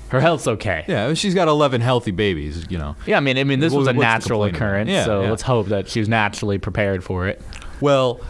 her 0.08 0.20
health's 0.20 0.46
okay. 0.46 0.85
yeah, 0.87 1.14
she's 1.14 1.35
got 1.35 1.49
11 1.49 1.81
healthy 1.81 2.11
babies, 2.12 2.67
you 2.70 2.79
know. 2.79 2.94
Yeah, 3.06 3.17
I 3.17 3.20
mean, 3.20 3.37
I 3.38 3.44
mean, 3.44 3.58
this 3.61 3.73
What- 3.73 3.81
was 3.81 3.88
a 3.88 3.91
what's 3.91 3.99
the 3.99 4.02
natural 4.02 4.41
complaint 4.41 4.56
about? 4.56 4.67
occurrence, 4.69 4.91
Yeah, 4.91 5.05
so 5.05 5.23
yeah. 5.23 5.31
let's 5.31 5.43
hope 5.43 5.69
that 5.69 5.88
she 5.88 5.99
was 6.00 6.08
naturally 6.08 6.58
prepared 6.58 7.02
for 7.02 7.26
it. 7.26 7.43
Well, 7.81 8.20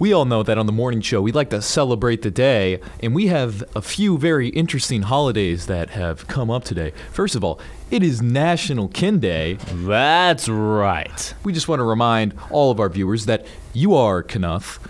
we 0.00 0.12
all 0.14 0.24
know 0.24 0.42
that 0.42 0.56
on 0.56 0.64
the 0.66 0.72
morning 0.72 1.02
show, 1.02 1.20
we 1.20 1.30
like 1.30 1.50
to 1.50 1.60
celebrate 1.62 2.22
the 2.22 2.30
day, 2.30 2.80
and 3.02 3.14
we 3.14 3.26
have 3.28 3.62
a 3.76 3.82
few 3.82 4.16
very 4.18 4.48
interesting 4.48 5.02
holidays 5.02 5.66
that 5.66 5.90
have 5.90 6.26
come 6.26 6.50
up 6.50 6.64
today. 6.64 6.92
First 7.12 7.36
of 7.36 7.44
all, 7.44 7.60
it 7.90 8.02
is 8.02 8.22
National 8.22 8.88
Kin 8.88 9.20
Day. 9.20 9.58
That's 9.72 10.48
right. 10.48 11.34
We 11.44 11.52
just 11.52 11.68
want 11.68 11.80
to 11.80 11.84
remind 11.84 12.34
all 12.50 12.70
of 12.70 12.80
our 12.80 12.88
viewers 12.88 13.26
that 13.26 13.46
you 13.74 13.94
are 13.94 14.22
Kenough. 14.22 14.80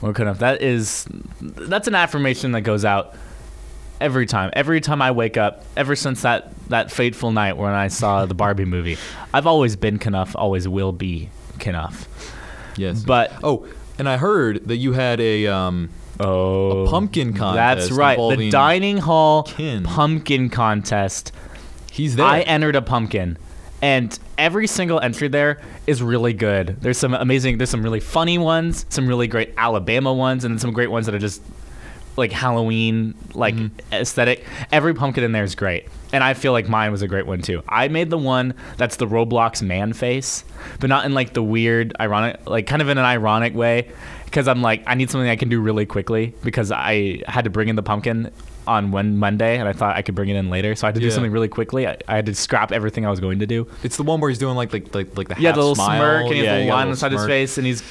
Of. 0.00 0.38
That 0.38 0.62
is, 0.62 1.06
that's 1.40 1.88
an 1.88 1.94
affirmation 1.94 2.52
that 2.52 2.60
goes 2.62 2.84
out 2.84 3.14
every 4.00 4.26
time. 4.26 4.50
Every 4.52 4.80
time 4.80 5.02
I 5.02 5.10
wake 5.10 5.36
up, 5.36 5.64
ever 5.76 5.96
since 5.96 6.22
that 6.22 6.52
that 6.68 6.90
fateful 6.90 7.32
night 7.32 7.56
when 7.56 7.72
I 7.72 7.88
saw 7.88 8.26
the 8.26 8.34
Barbie 8.34 8.64
movie, 8.64 8.96
I've 9.32 9.46
always 9.46 9.76
been 9.76 9.98
Kenough, 9.98 10.36
always 10.36 10.68
will 10.68 10.92
be 10.92 11.30
Kenough. 11.58 12.08
Yes. 12.76 13.02
But 13.02 13.32
oh, 13.42 13.66
and 13.98 14.08
I 14.08 14.16
heard 14.16 14.68
that 14.68 14.76
you 14.76 14.92
had 14.92 15.20
a 15.20 15.46
um, 15.48 15.90
oh, 16.20 16.84
a 16.84 16.90
pumpkin 16.90 17.34
contest. 17.34 17.88
That's 17.88 17.90
right. 17.90 18.18
The 18.36 18.50
dining 18.50 18.98
hall 18.98 19.42
kin. 19.44 19.84
pumpkin 19.84 20.48
contest. 20.50 21.32
He's 21.90 22.16
there. 22.16 22.26
I 22.26 22.40
entered 22.42 22.76
a 22.76 22.82
pumpkin, 22.82 23.38
and 23.80 24.18
every 24.36 24.66
single 24.66 25.00
entry 25.00 25.28
there 25.28 25.60
is 25.86 26.02
really 26.02 26.32
good. 26.32 26.76
There's 26.80 26.98
some 26.98 27.14
amazing. 27.14 27.58
There's 27.58 27.70
some 27.70 27.82
really 27.82 28.00
funny 28.00 28.38
ones, 28.38 28.86
some 28.88 29.06
really 29.06 29.28
great 29.28 29.54
Alabama 29.56 30.12
ones, 30.12 30.44
and 30.44 30.54
then 30.54 30.58
some 30.58 30.72
great 30.72 30.90
ones 30.90 31.06
that 31.06 31.14
are 31.14 31.20
just 31.20 31.42
like 32.16 32.32
Halloween 32.32 33.14
like 33.34 33.54
mm-hmm. 33.54 33.94
aesthetic. 33.94 34.44
Every 34.72 34.92
pumpkin 34.92 35.24
in 35.24 35.32
there 35.32 35.44
is 35.44 35.54
great. 35.54 35.86
And 36.12 36.24
I 36.24 36.34
feel 36.34 36.52
like 36.52 36.68
mine 36.68 36.90
was 36.90 37.02
a 37.02 37.08
great 37.08 37.26
one 37.26 37.40
too. 37.40 37.62
I 37.68 37.88
made 37.88 38.10
the 38.10 38.18
one 38.18 38.54
that's 38.76 38.96
the 38.96 39.06
Roblox 39.06 39.62
man 39.62 39.92
face, 39.92 40.44
but 40.80 40.88
not 40.88 41.04
in 41.04 41.14
like 41.14 41.32
the 41.32 41.42
weird 41.42 41.94
ironic 42.00 42.40
like 42.46 42.66
kind 42.66 42.82
of 42.82 42.88
in 42.88 42.98
an 42.98 43.04
ironic 43.04 43.54
way 43.54 43.90
because 44.24 44.48
I'm 44.48 44.60
like 44.60 44.82
I 44.86 44.94
need 44.94 45.10
something 45.10 45.30
I 45.30 45.36
can 45.36 45.48
do 45.48 45.60
really 45.60 45.86
quickly 45.86 46.34
because 46.42 46.72
I 46.72 47.22
had 47.28 47.44
to 47.44 47.50
bring 47.50 47.68
in 47.68 47.76
the 47.76 47.82
pumpkin 47.82 48.32
on 48.68 48.90
one 48.92 49.16
Monday 49.16 49.58
and 49.58 49.68
I 49.68 49.72
thought 49.72 49.96
I 49.96 50.02
could 50.02 50.14
bring 50.14 50.28
it 50.28 50.36
in 50.36 50.50
later. 50.50 50.74
So 50.74 50.86
I 50.86 50.88
had 50.88 50.94
to 50.96 51.00
do 51.00 51.06
Yeah. 51.06 51.12
something 51.14 51.32
really 51.32 51.48
quickly. 51.48 51.86
I, 51.86 51.96
I 52.06 52.16
had 52.16 52.26
to 52.26 52.34
scrap 52.34 52.70
everything 52.70 53.06
I 53.06 53.10
was 53.10 53.18
going 53.20 53.38
to 53.40 53.46
do. 53.46 53.66
It's 53.82 53.96
the 53.96 54.02
one 54.02 54.20
where 54.20 54.28
he's 54.30 54.38
doing 54.38 54.54
like 54.56 54.72
like 54.72 54.94
like, 54.94 55.16
like 55.16 55.28
the 55.28 55.36
Yeah, 55.40 55.48
half 55.48 55.54
the 55.56 55.60
little 55.62 55.74
smile. 55.74 55.98
smirk 55.98 56.24
and 56.26 56.32
he 56.34 56.38
has 56.40 56.44
yeah, 56.46 56.54
the 56.56 56.60
you 56.62 56.66
got 56.68 56.72
a 56.72 56.76
line 56.76 56.78
little 56.88 56.90
inside 56.92 57.12
his 57.12 57.20
smirk. 57.22 57.28
face, 57.28 57.58
and 57.58 57.66
he's, 57.66 57.82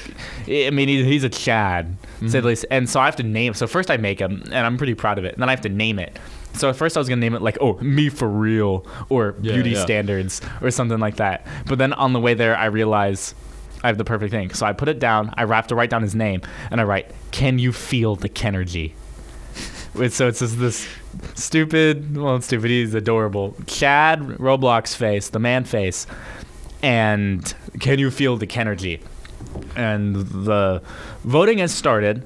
I 0.48 0.70
mean, 0.70 0.88
he, 0.88 1.04
he's 1.04 1.24
a 1.24 1.28
Chad, 1.28 1.96
to 2.20 2.30
say 2.30 2.32
the 2.32 2.38
Mm-hmm. 2.38 2.46
least. 2.48 2.64
And 2.70 2.88
so 2.88 3.00
I 3.00 3.04
have 3.06 3.16
to 3.16 3.22
name. 3.22 3.54
So 3.54 3.66
first 3.66 3.90
I 3.90 3.96
make 3.96 4.20
him, 4.20 4.42
and 4.46 4.54
I'm 4.66 4.76
pretty 4.78 4.94
proud 4.94 5.18
of 5.18 5.24
it. 5.24 5.34
And 5.34 5.42
then 5.42 5.48
I 5.48 5.52
have 5.52 5.62
to 5.62 5.68
name 5.68 5.98
it. 5.98 6.18
So 6.54 6.68
at 6.70 6.76
first 6.76 6.96
I 6.96 7.00
was 7.00 7.08
gonna 7.08 7.20
name 7.20 7.34
it 7.34 7.42
like, 7.42 7.58
oh, 7.60 7.78
me 7.80 8.08
for 8.08 8.28
real, 8.28 8.86
or 9.10 9.34
Yeah, 9.42 9.54
beauty 9.54 9.70
yeah. 9.70 9.82
standards, 9.82 10.40
or 10.62 10.70
something 10.70 10.98
like 10.98 11.16
that. 11.16 11.46
But 11.66 11.78
then 11.78 11.92
on 11.92 12.12
the 12.12 12.20
way 12.20 12.34
there, 12.34 12.56
I 12.56 12.66
realize 12.66 13.34
I 13.84 13.86
have 13.88 13.98
the 13.98 14.04
perfect 14.04 14.32
thing. 14.32 14.52
So 14.54 14.66
I 14.66 14.72
put 14.72 14.88
it 14.88 14.98
down. 14.98 15.32
I 15.36 15.46
have 15.46 15.66
to 15.68 15.74
write 15.76 15.90
down 15.90 16.02
his 16.02 16.14
name, 16.16 16.40
and 16.70 16.80
I 16.80 16.84
write, 16.84 17.12
"Can 17.30 17.58
you 17.58 17.72
feel 17.72 18.16
the 18.16 18.28
Kenergy?" 18.28 18.92
So 20.10 20.28
it's 20.28 20.38
just 20.38 20.58
this 20.58 20.86
stupid, 21.34 22.16
well, 22.16 22.36
it's 22.36 22.46
stupid. 22.46 22.70
He's 22.70 22.94
adorable. 22.94 23.54
Chad 23.66 24.20
Roblox 24.20 24.94
face, 24.94 25.28
the 25.30 25.38
man 25.40 25.64
face, 25.64 26.06
and 26.82 27.52
can 27.80 27.98
you 27.98 28.10
feel 28.10 28.36
the 28.36 28.46
Kenergy? 28.46 29.00
And 29.76 30.14
the 30.16 30.82
voting 31.24 31.58
has 31.58 31.72
started, 31.72 32.24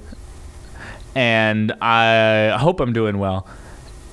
and 1.14 1.72
I 1.80 2.56
hope 2.58 2.80
I'm 2.80 2.92
doing 2.92 3.18
well. 3.18 3.46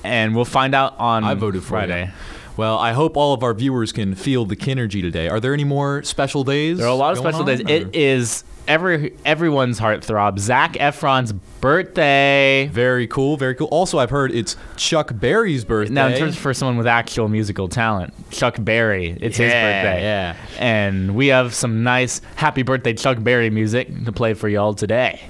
And 0.02 0.34
we'll 0.34 0.46
find 0.46 0.74
out 0.74 0.98
on 0.98 1.24
I 1.24 1.34
voted 1.34 1.62
for 1.62 1.66
you. 1.80 1.86
Friday. 1.86 2.10
Well, 2.56 2.78
I 2.78 2.92
hope 2.92 3.16
all 3.16 3.34
of 3.34 3.42
our 3.42 3.52
viewers 3.54 3.92
can 3.92 4.14
feel 4.14 4.44
the 4.46 4.56
Kenergy 4.56 5.00
today. 5.02 5.28
Are 5.28 5.40
there 5.40 5.52
any 5.54 5.64
more 5.64 6.02
special 6.02 6.44
days? 6.44 6.78
There 6.78 6.86
are 6.86 6.90
a 6.90 6.94
lot 6.94 7.12
of 7.12 7.18
special 7.18 7.44
days. 7.44 7.60
on, 7.60 7.68
It 7.68 7.84
or- 7.86 7.90
is 7.92 8.44
every 8.68 9.14
everyone's 9.24 9.78
heartthrob. 9.80 10.38
Zac 10.38 10.74
Efron's 10.74 11.32
birthday. 11.60 12.68
very 12.72 13.06
cool, 13.06 13.36
very 13.36 13.54
cool. 13.54 13.68
Also, 13.68 13.98
I've 13.98 14.10
heard 14.10 14.32
it's 14.32 14.56
Chuck 14.76 15.12
Berry's 15.14 15.64
birthday. 15.64 15.92
Now, 15.94 16.08
in 16.08 16.18
terms 16.18 16.36
for 16.36 16.52
someone 16.54 16.76
with 16.76 16.86
actual 16.86 17.28
musical 17.28 17.68
talent, 17.68 18.12
Chuck 18.30 18.56
Berry, 18.58 19.16
it's 19.20 19.36
his 19.36 19.50
Yeah, 19.50 19.82
birthday. 19.82 20.02
yeah. 20.02 20.36
And 20.58 21.14
we 21.14 21.28
have 21.28 21.54
some 21.54 21.82
nice 21.82 22.20
happy 22.36 22.62
birthday 22.62 22.92
Chuck 22.94 23.18
Berry 23.22 23.50
music 23.50 24.04
to 24.04 24.12
play 24.12 24.34
for 24.34 24.48
y'all 24.48 24.74
today. 24.74 25.20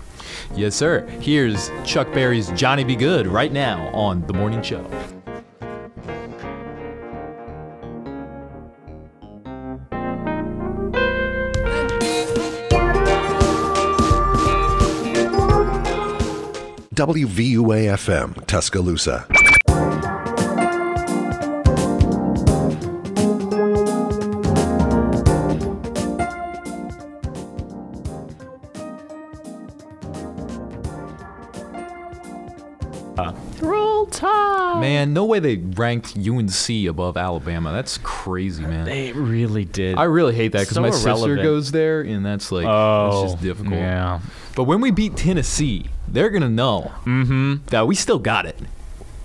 yes, 0.56 0.75
sir. 0.75 1.06
Here's 1.20 1.70
Chuck 1.84 2.12
Berry's 2.12 2.50
Johnny 2.52 2.84
B. 2.84 2.96
Goode 2.96 3.26
right 3.26 3.52
now 3.52 3.88
on 3.94 4.26
the 4.26 4.32
morning 4.32 4.62
show. 4.62 4.84
WVUA 17.00 17.97
FM, 17.97 18.45
Tuscaloosa. 18.45 19.26
Roll 33.61 34.07
Tide. 34.07 34.80
Man, 34.80 35.12
no 35.12 35.25
way 35.25 35.38
they 35.38 35.57
ranked 35.57 36.16
UNC 36.16 36.87
above 36.88 37.16
Alabama. 37.16 37.73
That's 37.73 37.99
crazy, 37.99 38.62
man. 38.62 38.85
They 38.87 39.12
really 39.12 39.64
did. 39.64 39.97
I 39.97 40.04
really 40.04 40.35
hate 40.35 40.52
that 40.52 40.61
because 40.61 40.75
So 40.75 40.80
my 40.83 40.90
sister 40.90 41.09
irrelevant. 41.09 41.42
goes 41.42 41.73
there, 41.73 42.00
and 42.00 42.25
that's 42.25 42.50
like 42.50 42.66
oh, 42.66 43.23
it's 43.25 43.33
just 43.33 43.42
difficult. 43.42 43.75
Yeah. 43.75 44.21
But 44.57 44.64
when 44.64 44.80
we 44.80 44.90
beat 44.90 45.16
Tennessee, 45.16 45.87
they're 46.11 46.31
gonna 46.31 46.49
know 46.50 46.90
Mm-hmm. 47.05 47.67
that 47.67 47.87
we 47.87 47.95
still 47.95 48.19
got 48.19 48.47
it. 48.47 48.59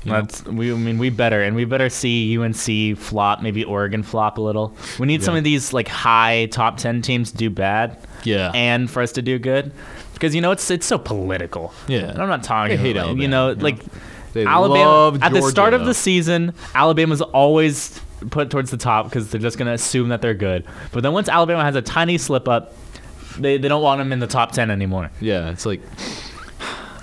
You 0.04 0.12
know? 0.12 0.22
That's 0.22 0.44
we. 0.46 0.72
I 0.72 0.75
mean, 0.75 0.98
we 1.00 1.10
better 1.10 1.42
and 1.42 1.56
we 1.56 1.65
better 1.65 1.89
see 1.89 2.38
UNC 2.38 2.98
flop, 2.98 3.42
maybe 3.42 3.63
Oregon 3.63 4.04
flop 4.04 4.38
a 4.38 4.42
little. 4.42 4.75
We 5.00 5.08
need 5.08 5.24
some 5.24 5.36
of 5.36 5.44
these 5.44 5.74
like 5.74 5.88
high 5.88 6.46
top 6.51 6.77
ten 6.77 7.01
teams 7.01 7.32
to 7.32 7.38
do 7.38 7.50
bad, 7.50 7.98
Yeah. 8.24 8.51
and 8.54 8.89
for 8.89 9.01
us 9.01 9.12
to 9.13 9.24
do 9.24 9.39
good, 9.39 9.72
because 10.13 10.36
you 10.36 10.42
know 10.42 10.51
it's 10.51 10.70
it's 10.70 10.86
so 10.86 11.00
political. 11.00 11.74
Yeah. 11.88 12.10
and 12.12 12.22
I'm 12.22 12.30
not 12.30 12.44
talking. 12.44 12.75
About, 12.80 12.86
Alabama, 12.98 13.22
You 13.22 13.27
know, 13.27 13.50
you 13.50 13.56
like 13.56 13.80
They 14.34 14.46
Alabama 14.46 15.18
at 15.25 15.34
the 15.34 15.42
start 15.50 15.74
of 15.74 15.86
the 15.88 15.94
season, 15.96 16.54
Alabama's 16.75 17.22
always 17.22 18.00
put 18.30 18.50
towards 18.51 18.70
the 18.70 18.77
top 18.77 19.06
because 19.06 19.32
they're 19.32 19.42
just 19.42 19.58
gonna 19.58 19.74
assume 19.74 20.10
that 20.10 20.22
they're 20.22 20.36
good. 20.36 20.65
But 20.92 21.01
then 21.01 21.13
once 21.13 21.30
Alabama 21.30 21.63
has 21.63 21.75
a 21.75 21.82
tiny 21.82 22.20
slip 22.20 22.48
up, 22.48 22.75
they 23.39 23.58
they 23.58 23.68
don't 23.70 23.82
want 23.82 23.98
them 23.98 24.12
in 24.12 24.20
the 24.20 24.27
top 24.27 24.51
ten 24.51 24.70
anymore. 24.70 25.10
Yeah, 25.20 25.50
it's 25.50 25.65
like, 25.65 25.82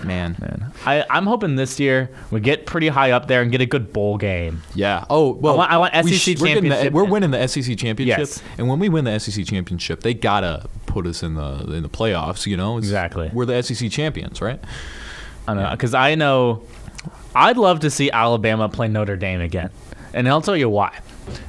man. 0.04 0.36
Man, 0.40 0.72
I, 0.86 1.04
I'm 1.10 1.26
hoping 1.26 1.56
this 1.56 1.78
year 1.80 2.10
we 2.30 2.40
get 2.40 2.66
pretty 2.66 2.88
high 2.88 3.10
up 3.12 3.28
there 3.28 3.42
and 3.42 3.50
get 3.50 3.60
a 3.60 3.66
good 3.66 3.92
bowl 3.92 4.16
game. 4.18 4.62
Yeah. 4.74 5.04
Oh 5.10 5.32
well. 5.32 5.56
want- 5.56 5.70
I 5.70 5.78
want 5.78 5.94
we 6.04 6.12
SEC 6.12 6.38
we're 6.40 6.46
getting 6.48 6.64
the- 6.64 6.68
championship. 6.70 6.92
we're 6.92 7.04
winning 7.04 7.30
the 7.30 7.48
SEC 7.48 7.76
championship, 7.76 8.18
Yes. 8.18 8.42
and 8.58 8.68
when 8.68 8.78
we 8.78 8.88
win 8.88 9.04
the 9.04 9.18
SEC 9.18 9.44
championship, 9.46 10.00
they 10.00 10.14
gotta 10.14 10.66
put 10.86 11.06
us 11.06 11.22
in 11.22 11.34
the 11.34 11.64
in 11.74 11.82
the 11.82 11.88
playoffs. 11.88 12.46
You 12.46 12.56
know, 12.56 12.78
It's- 12.78 12.88
Exactly. 12.88 13.30
We're 13.32 13.46
the 13.46 13.62
SEC 13.62 13.90
champions, 13.90 14.40
right? 14.42 14.60
I 15.48 15.54
know 15.54 15.68
because 15.72 15.94
I 15.94 16.14
know 16.14 16.62
I'd 17.34 17.56
love 17.56 17.80
to 17.80 17.90
see 17.90 18.10
Alabama 18.10 18.68
play 18.68 18.88
Notre 18.88 19.16
Dame 19.16 19.40
again, 19.40 19.70
and 20.14 20.28
I'll 20.28 20.40
tell 20.42 20.56
you 20.56 20.68
why. 20.68 20.92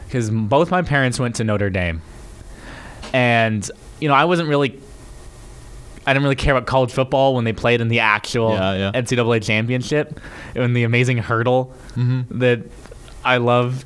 Because 0.08 0.30
both 0.30 0.72
my 0.72 0.82
parents 0.82 1.20
went 1.20 1.36
to 1.36 1.44
Notre 1.44 1.70
Dame, 1.70 2.02
and 3.14 3.70
you 4.00 4.08
know 4.08 4.14
I 4.14 4.26
wasn't 4.26 4.50
really. 4.50 4.80
I 6.06 6.14
didn't 6.14 6.24
really 6.24 6.36
care 6.36 6.54
about 6.56 6.68
college 6.68 6.92
football 6.92 7.36
when 7.36 7.44
they 7.46 7.54
played 7.54 7.80
in 7.82 7.88
the 7.88 8.00
actual 8.00 8.52
Yeah, 8.54 8.92
yeah. 8.94 9.02
NCAA 9.02 9.42
championship 9.44 10.20
in 10.56 10.74
the 10.74 10.84
amazing 10.84 11.18
hurdle 11.20 11.74
Mm-hmm. 11.96 12.40
that 12.40 12.62
I 13.24 13.38
love 13.38 13.86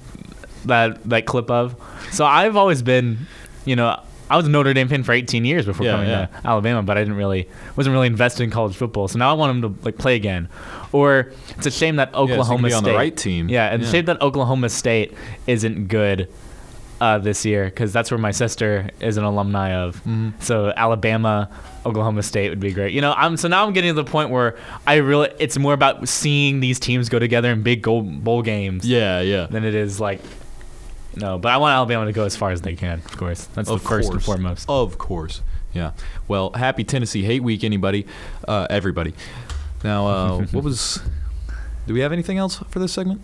that 0.66 1.04
that 1.10 1.26
clip 1.26 1.50
of. 1.52 1.76
So 2.12 2.26
I've 2.26 2.56
always 2.56 2.82
been, 2.82 3.20
you 3.66 3.76
know, 3.76 4.02
I 4.30 4.36
was 4.36 4.46
a 4.46 4.50
Notre 4.50 4.74
Dame 4.74 4.90
fan 4.90 5.04
for 5.04 5.14
18 5.14 5.46
years 5.46 5.66
before 5.66 5.86
Yeah, 5.86 5.92
coming 5.94 6.10
yeah. 6.10 6.26
to 6.26 6.48
Alabama, 6.48 6.84
but 6.84 6.98
I 6.98 7.02
didn't 7.02 7.16
really 7.16 7.48
wasn't 7.76 7.94
really 7.94 8.08
invested 8.08 8.44
in 8.44 8.50
college 8.52 8.76
football. 8.76 9.08
So 9.08 9.20
now 9.20 9.30
I 9.30 9.34
want 9.34 9.62
them 9.62 9.74
to 9.76 9.86
like 9.86 9.98
play 9.98 10.16
again. 10.16 10.50
Or 10.92 11.32
it's 11.58 11.66
a 11.68 11.72
shame 11.72 11.98
that 11.98 12.12
so 12.14 12.20
Oklahoma 12.20 12.68
be 12.68 12.74
on 12.74 12.82
State 12.84 12.92
the 12.92 12.98
right 12.98 13.16
team. 13.16 13.48
Yeah, 13.50 13.68
and 13.68 13.82
it's 13.82 13.90
a 13.92 13.94
Yeah. 13.96 14.00
shame 14.00 14.06
that 14.06 14.22
Oklahoma 14.22 14.70
State 14.70 15.14
isn't 15.46 15.88
good 15.88 16.28
uh, 17.00 17.18
this 17.20 17.46
year 17.46 17.66
because 17.66 17.94
that's 17.94 18.12
where 18.12 18.18
my 18.18 18.32
sister 18.32 18.90
is 19.00 19.18
an 19.18 19.24
alumni 19.24 19.74
of. 19.74 19.98
Mm-hmm. 19.98 20.30
So 20.40 20.74
Alabama, 20.76 21.50
Oklahoma 21.86 22.24
State 22.24 22.50
would 22.50 22.60
be 22.60 22.72
great. 22.72 22.94
You 22.94 23.02
know, 23.02 23.14
I'm 23.16 23.38
so 23.38 23.48
now 23.48 23.66
I'm 23.66 23.74
getting 23.74 23.90
to 23.96 24.02
the 24.02 24.10
point 24.10 24.30
where 24.30 24.58
I 24.86 24.96
really 24.96 25.30
it's 25.40 25.58
more 25.58 25.74
about 25.74 26.08
seeing 26.08 26.60
these 26.60 26.80
teams 26.80 27.10
go 27.10 27.20
together 27.20 27.52
in 27.52 27.64
big 27.64 27.82
goal, 27.82 28.02
bowl 28.02 28.42
games 28.42 28.86
Yeah, 28.86 29.22
yeah. 29.22 29.48
than 29.48 29.64
it 29.64 29.76
is 29.76 30.00
like 30.00 30.22
no. 31.16 31.38
But 31.38 31.52
I 31.52 31.58
want 31.58 31.74
Alabama 31.74 32.06
to 32.06 32.12
go 32.14 32.26
as 32.26 32.36
far 32.36 32.52
as 32.52 32.62
they 32.62 32.76
can. 32.76 33.00
Of 33.00 33.18
course, 33.18 33.46
that's 33.54 33.70
Of 33.70 33.82
the 33.82 33.88
first 33.88 34.12
and 34.12 34.24
foremost. 34.24 34.66
Of 34.70 34.98
course. 34.98 35.42
Yeah. 35.74 35.92
Well, 36.28 36.52
happy 36.54 36.84
Tennessee 36.84 37.24
Hate 37.24 37.44
Week, 37.44 37.64
anybody, 37.64 38.08
uh, 38.48 38.66
everybody. 38.70 39.14
Now, 39.84 40.08
uh, 40.08 40.46
what 40.52 40.64
was? 40.64 41.00
Do 41.86 41.94
we 41.94 42.00
have 42.02 42.12
anything 42.12 42.38
else 42.38 42.58
for 42.70 42.80
this 42.80 42.92
segment? 42.94 43.22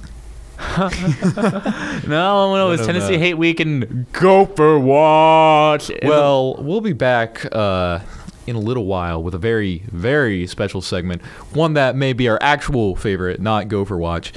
No, 2.08 2.56
no, 2.56 2.68
it 2.68 2.70
was 2.70 2.80
What 2.82 2.88
Tennessee 2.88 3.18
Hate 3.18 3.36
Week 3.36 3.60
and 3.60 4.12
Gopher 4.12 4.78
Watch. 4.80 5.92
Well, 6.04 6.56
we'll 6.56 6.82
be 6.82 6.94
back 6.94 7.46
uh, 7.52 8.00
in 8.48 8.56
a 8.56 8.60
little 8.60 8.86
while 8.86 9.22
with 9.24 9.34
a 9.34 9.38
very, 9.38 9.84
very 9.92 10.48
special 10.48 10.82
segment. 10.82 11.22
One 11.54 11.74
that 11.74 11.96
may 11.96 12.14
be 12.14 12.28
our 12.30 12.38
actual 12.42 12.96
favorite, 12.96 13.40
not 13.42 13.68
Gopher 13.68 13.98
Watch. 13.98 14.34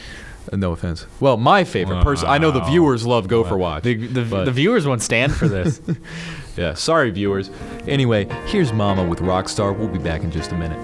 Uh, 0.53 0.57
no 0.57 0.73
offense. 0.73 1.07
Well, 1.21 1.37
my 1.37 1.65
favorite 1.65 2.03
person. 2.05 2.29
I 2.29 2.39
know 2.39 2.51
the 2.51 2.61
Wow. 2.61 2.71
viewers 2.71 3.07
love 3.07 3.27
Gopher 3.29 3.57
Watch. 3.57 3.83
the, 3.83 3.95
the, 4.07 4.25
but- 4.25 4.45
the 4.45 4.53
viewers 4.53 4.87
won't 4.87 5.03
stand 5.03 5.35
for 5.35 5.49
this. 5.49 5.81
yeah, 6.57 6.75
sorry, 6.75 7.11
viewers. 7.11 7.51
Anyway, 7.89 8.27
here's 8.47 8.73
Mama 8.73 9.05
with 9.05 9.19
Rockstar. 9.21 9.77
We'll 9.77 9.89
be 9.89 9.99
back 9.99 10.23
in 10.23 10.31
just 10.31 10.53
a 10.53 10.57
minute. 10.57 10.79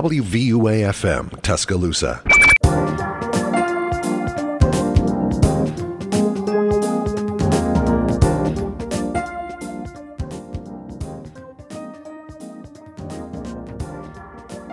WVUA 0.00 0.82
FM, 0.92 1.30
Tuscaloosa. 1.40 2.20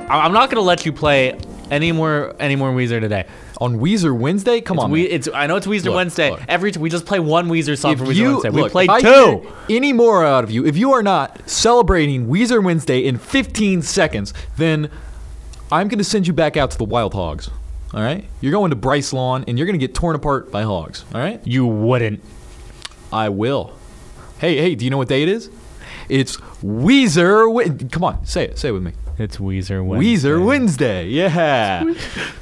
I- 0.09 0.19
I'm 0.25 0.33
not 0.33 0.49
gonna 0.49 0.61
let 0.61 0.85
you 0.85 0.91
play 0.91 1.37
any 1.71 1.91
more 1.91 2.35
any 2.39 2.55
more 2.55 2.71
Weezer 2.71 2.99
today. 2.99 3.25
On 3.61 3.79
Weezer 3.79 4.15
Wednesday? 4.15 4.59
Come 4.61 4.77
It's 4.77 4.83
on. 4.83 4.91
we, 4.91 5.03
man. 5.03 5.11
it's 5.11 5.29
I 5.33 5.47
know 5.47 5.55
it's 5.55 5.65
Weezer 5.67 5.85
Look, 5.85 5.95
Wednesday. 5.95 6.31
look. 6.31 6.41
Every 6.47 6.71
t- 6.71 6.79
we 6.79 6.89
just 6.89 7.05
play 7.05 7.19
one 7.19 7.47
Weezer 7.49 7.77
song 7.77 7.95
for 7.97 8.05
Weezer 8.05 8.15
you 8.15 8.31
Wednesday. 8.31 8.49
we 8.49 8.61
look, 8.63 8.71
played 8.71 8.89
if 8.89 9.01
two. 9.01 9.07
hear 9.67 9.77
any 9.77 9.93
more 9.93 10.25
out 10.25 10.43
of 10.43 10.51
you, 10.51 10.65
if 10.65 10.75
you 10.75 10.91
are 10.93 11.01
not 11.03 11.39
celebrating 11.49 12.27
Weezer 12.27 12.61
Wednesday 12.63 12.99
in 12.99 13.17
15 13.17 13.81
seconds, 13.81 14.33
then 14.57 14.89
I'm 15.73 15.87
going 15.87 15.97
to 15.97 16.03
send 16.03 16.27
you 16.27 16.33
back 16.33 16.55
out 16.55 16.69
to 16.69 16.77
the 16.77 16.83
Wild 16.83 17.15
Hogs. 17.15 17.49
All 17.95 17.99
right? 18.01 18.25
You're 18.41 18.51
going 18.51 18.69
to 18.69 18.75
Bryce 18.75 19.11
Lawn 19.11 19.43
and 19.47 19.57
you're 19.57 19.65
going 19.65 19.79
to 19.79 19.83
get 19.83 19.95
torn 19.95 20.15
apart 20.15 20.51
by 20.51 20.61
hogs. 20.61 21.03
All 21.15 21.19
right? 21.19 21.41
You 21.47 21.65
wouldn't. 21.65 22.23
I 23.11 23.29
will. 23.29 23.73
Hey, 24.37 24.57
hey, 24.57 24.75
do 24.75 24.85
you 24.85 24.91
know 24.91 24.99
what 24.99 25.07
day 25.07 25.23
it 25.23 25.29
is? 25.29 25.49
It's 26.09 26.37
Weezer. 26.63 27.51
Wed- 27.51 27.91
Come 27.91 28.03
on, 28.03 28.23
say 28.23 28.45
it. 28.45 28.59
Say 28.59 28.69
it 28.69 28.71
with 28.73 28.83
me. 28.83 28.91
It's 29.17 29.37
Weezer 29.37 29.83
Wednesday. 29.83 30.29
Weezer 30.29 30.45
Wednesday. 30.45 31.07
Yeah. 31.07 31.81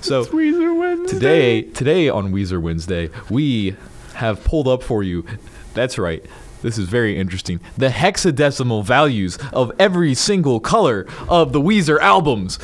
so 0.01 0.25
Weezer 0.25 0.77
Wednesday. 0.77 1.13
today, 1.13 1.61
today 1.61 2.09
on 2.09 2.33
Weezer 2.33 2.61
Wednesday, 2.61 3.09
we 3.29 3.77
have 4.15 4.43
pulled 4.43 4.67
up 4.67 4.83
for 4.83 5.03
you. 5.03 5.25
That's 5.73 5.97
right. 5.97 6.25
This 6.63 6.77
is 6.77 6.89
very 6.89 7.17
interesting. 7.17 7.61
The 7.77 7.87
hexadecimal 7.89 8.83
values 8.83 9.37
of 9.53 9.71
every 9.79 10.13
single 10.15 10.59
color 10.59 11.07
of 11.29 11.53
the 11.53 11.61
Weezer 11.61 11.99
albums. 11.99 12.59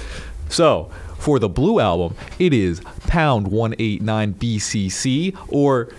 So, 0.50 0.90
for 1.18 1.40
the 1.40 1.50
blue 1.50 1.80
album, 1.80 2.16
it 2.40 2.54
is 2.54 2.80
pound 3.08 3.48
189 3.48 4.34
BCC 4.36 5.36
or 5.50 5.90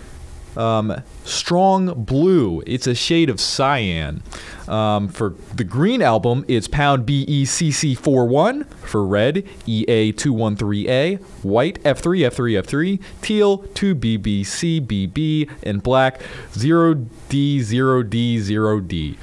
Um, 0.57 1.03
strong 1.23 1.93
blue. 2.03 2.63
It's 2.65 2.87
a 2.87 2.95
shade 2.95 3.29
of 3.29 3.39
cyan. 3.39 4.23
Um, 4.67 5.07
for 5.07 5.35
the 5.55 5.63
green 5.63 6.01
album, 6.01 6.43
it's 6.47 6.67
pound 6.67 7.05
BECC41. 7.05 8.65
For 8.81 9.05
red, 9.05 9.43
E 9.67 9.85
EA213A. 9.87 11.21
White, 11.43 11.81
F3, 11.83 12.25
F3, 12.27 12.61
F3. 12.63 12.99
Teal, 13.21 13.59
2BBC, 13.59 14.81
BB. 14.85 15.49
And 15.63 15.81
black, 15.83 16.19
0D, 16.53 17.59
0D, 17.59 18.37
0D. 18.39 19.17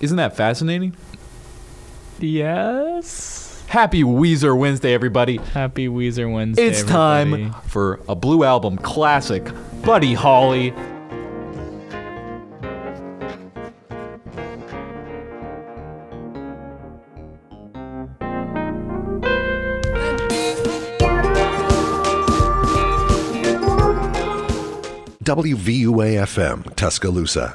Isn't 0.00 0.16
that 0.16 0.34
fascinating? 0.34 0.96
Yes. 2.18 3.47
Happy 3.68 4.02
Weezer 4.02 4.58
Wednesday, 4.58 4.94
everybody. 4.94 5.36
Happy 5.36 5.88
Weezer 5.88 6.32
Wednesday. 6.32 6.64
It's 6.64 6.80
everybody. 6.80 7.50
time 7.50 7.52
for 7.66 8.00
a 8.08 8.14
Blue 8.14 8.42
Album 8.42 8.78
classic, 8.78 9.46
Buddy 9.82 10.14
Holly. 10.14 10.72
WVUA 25.24 26.22
FM, 26.24 26.74
Tuscaloosa. 26.74 27.54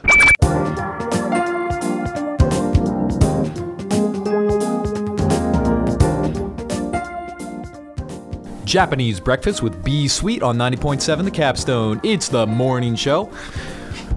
Japanese 8.78 9.20
breakfast 9.20 9.62
with 9.62 9.84
Be 9.84 10.08
Sweet 10.08 10.42
on 10.42 10.58
90.7 10.58 11.26
The 11.26 11.30
Capstone. 11.30 12.02
It's 12.02 12.28
the 12.28 12.48
morning 12.48 12.96
show. 12.96 13.32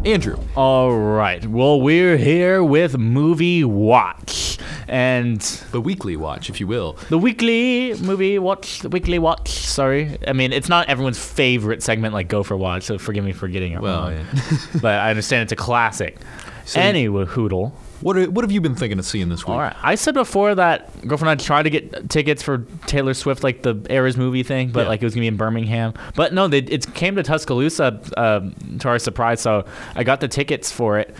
Andrew, 0.06 0.38
All 0.54 0.96
right. 0.98 1.44
Well, 1.46 1.78
we're 1.82 2.16
here 2.16 2.64
with 2.64 2.96
Movie 2.96 3.64
Watch. 3.64 4.56
And 4.88 5.42
the 5.72 5.80
weekly 5.82 6.16
watch, 6.16 6.48
if 6.48 6.58
you 6.58 6.66
will. 6.66 6.94
the 7.10 7.18
weekly 7.18 7.92
movie 8.00 8.38
watch, 8.38 8.78
the 8.80 8.88
weekly 8.88 9.18
watch, 9.18 9.50
sorry. 9.50 10.16
I 10.26 10.32
mean, 10.32 10.54
it's 10.54 10.70
not 10.70 10.88
everyone's 10.88 11.18
favorite 11.18 11.82
segment 11.82 12.14
like 12.14 12.28
Go 12.28 12.42
for 12.42 12.56
Watch, 12.56 12.84
so 12.84 12.96
forgive 12.96 13.24
me 13.26 13.32
for 13.32 13.48
getting 13.48 13.72
it 13.72 13.82
Well, 13.82 14.04
wrong. 14.10 14.12
yeah. 14.14 14.56
but 14.80 14.94
I 15.00 15.10
understand 15.10 15.42
it's 15.42 15.52
a 15.52 15.56
classic. 15.56 16.16
So- 16.64 16.80
anyway, 16.80 17.26
Hoodle. 17.26 17.72
What, 18.00 18.16
are- 18.16 18.30
what 18.30 18.44
have 18.44 18.52
you 18.52 18.60
been 18.60 18.74
thinking 18.74 18.98
of 18.98 19.04
seeing 19.06 19.28
this 19.28 19.44
week? 19.46 19.50
All 19.54 19.58
right. 19.58 19.76
I 19.82 19.94
said 19.94 20.14
before 20.14 20.54
that 20.54 20.90
girlfriend 21.06 21.30
and 21.32 21.40
I 21.40 21.44
tried 21.44 21.62
to 21.64 21.70
get 21.70 22.08
tickets 22.10 22.42
for 22.42 22.58
Taylor 22.86 23.14
Swift, 23.14 23.42
like 23.42 23.62
the 23.62 23.74
Eras 23.90 24.16
movie 24.16 24.42
thing, 24.42 24.70
but 24.70 24.82
Yeah. 24.82 24.88
like 24.88 25.02
it 25.02 25.06
was 25.06 25.14
gonna 25.14 25.22
be 25.22 25.28
in 25.28 25.36
Birmingham. 25.36 25.94
But 26.14 26.32
no, 26.34 26.46
they, 26.48 26.58
it 26.58 26.92
came 26.94 27.16
to 27.16 27.22
Tuscaloosa 27.22 28.00
um, 28.16 28.54
to 28.80 28.88
our 28.88 28.98
surprise, 28.98 29.40
so 29.40 29.64
I 29.94 30.04
got 30.04 30.20
the 30.20 30.28
tickets 30.28 30.70
for 30.70 30.98
it, 30.98 31.14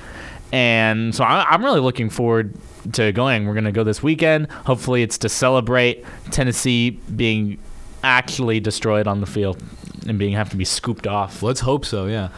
and 0.53 1.15
so 1.15 1.25
I, 1.25 1.45
I'm 1.51 1.65
really 1.65 1.81
looking 1.81 2.11
forward 2.11 2.55
to 2.93 3.11
going. 3.13 3.47
We're 3.47 3.55
gonna 3.55 3.73
go 3.73 3.83
this 3.85 4.03
weekend. 4.03 4.51
Hopefully, 4.51 5.03
it's 5.03 5.19
to 5.19 5.29
celebrate 5.29 6.05
Tennessee 6.31 6.91
being 6.91 7.59
actually 8.05 8.61
destroyed 8.61 9.07
on 9.09 9.21
the 9.21 9.27
field 9.27 9.61
and 10.07 10.19
being 10.19 10.35
have 10.35 10.51
to 10.51 10.57
be 10.57 10.65
scooped 10.65 11.07
off. 11.07 11.43
Let's 11.43 11.61
hope 11.61 11.85
so, 11.85 12.07
yeah. 12.07 12.29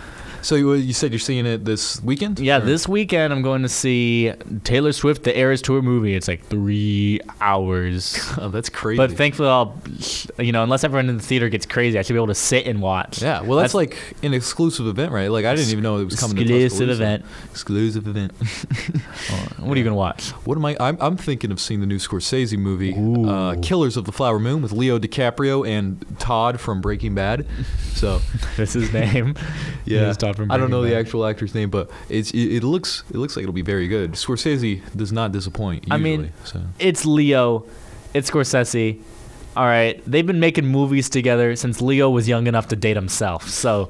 So 0.41 0.55
you, 0.55 0.73
you 0.75 0.93
said 0.93 1.11
you're 1.13 1.19
seeing 1.19 1.47
it 1.47 1.65
this 1.65 2.01
weekend? 2.03 2.39
Yeah, 2.39 2.59
Or- 2.59 2.61
this 2.61 2.87
weekend 2.89 3.33
I'm 3.33 3.43
going 3.43 3.63
to 3.63 3.69
see 3.69 4.33
Taylor 4.65 4.93
Swift, 4.93 5.25
the 5.25 5.37
Eras 5.37 5.61
Tour 5.63 5.83
movie. 5.83 6.15
It's 6.15 6.29
like 6.29 6.45
three 6.47 7.21
hours. 7.41 8.19
Oh, 8.41 8.49
that's 8.51 8.69
crazy. 8.69 8.99
But 8.99 9.11
thankfully, 9.13 9.49
I'll, 9.49 9.77
you 10.39 10.53
know, 10.53 10.63
unless 10.63 10.85
everyone 10.85 11.09
in 11.09 11.17
the 11.17 11.23
theater 11.23 11.49
gets 11.49 11.67
crazy, 11.67 11.99
I 11.99 12.03
should 12.03 12.13
be 12.13 12.19
able 12.19 12.29
to 12.29 12.35
sit 12.37 12.67
and 12.69 12.81
watch. 12.81 13.21
yeah, 13.21 13.41
well, 13.43 13.59
that's, 13.59 13.75
like 13.75 13.97
an 14.23 14.33
exclusive 14.33 14.87
event, 14.87 15.11
right? 15.11 15.27
Like, 15.29 15.45
I 15.45 15.57
didn't 15.57 15.73
even 15.73 15.83
know 15.83 15.99
it 15.99 16.05
was 16.05 16.21
coming 16.21 16.37
to 16.37 16.43
Exclusive 16.43 16.89
Tuscaloosa. 16.89 17.03
event. 17.03 17.25
Exclusive 17.51 18.07
event. 18.07 18.33
What 19.61 19.77
are 19.77 19.79
you 19.79 19.85
gonna 19.85 19.97
watch? 19.97 20.31
What 20.31 20.57
am 20.57 20.65
I? 20.65 20.77
I'm, 20.79 20.97
I'm 21.01 21.17
thinking 21.17 21.51
of 21.51 21.61
seeing 21.61 21.81
the 21.81 21.87
new 21.87 21.99
Scorsese 21.99 22.57
movie, 22.57 22.95
uh, 23.29 23.57
Killers 23.61 23.97
of 23.97 24.05
the 24.05 24.13
Flower 24.13 24.39
Moon, 24.39 24.63
with 24.63 24.73
Leo 24.73 24.99
DiCaprio 24.99 25.69
and 25.69 26.05
Todd 26.19 26.61
from 26.61 26.81
Breaking 26.81 27.15
Bad. 27.15 27.47
So, 27.95 28.21
That's 28.57 28.73
his 28.73 28.93
name. 28.93 29.35
yeah, 29.85 30.13
Todd 30.13 30.37
from 30.37 30.51
I 30.51 30.57
don't 30.57 30.71
know 30.71 30.83
Breaking 30.83 30.97
the 30.97 31.01
actual 31.01 31.27
actor's 31.27 31.55
name, 31.55 31.71
but 31.71 31.91
it's 32.09 32.31
it, 32.31 32.57
it 32.57 32.63
looks 32.63 33.03
it 33.11 33.17
looks 33.17 33.37
like 33.37 33.43
it'll 33.43 33.53
be 33.53 33.63
very 33.63 33.89
good. 33.89 34.13
Scorsese 34.13 34.81
does 34.95 35.13
not 35.13 35.33
disappoint. 35.33 35.87
I 35.91 35.99
mean, 35.99 36.33
so. 36.45 36.63
It's 36.79 37.05
Leo. 37.05 37.67
It's 38.15 38.31
Scorsese. 38.31 39.01
All 39.57 39.65
right, 39.65 40.01
they've 40.07 40.27
been 40.27 40.39
making 40.39 40.67
movies 40.67 41.09
together 41.09 41.57
since 41.57 41.81
Leo 41.81 42.11
was 42.11 42.29
young 42.29 42.47
enough 42.47 42.69
to 42.69 42.77
date 42.77 42.95
himself. 42.95 43.49
So, 43.49 43.89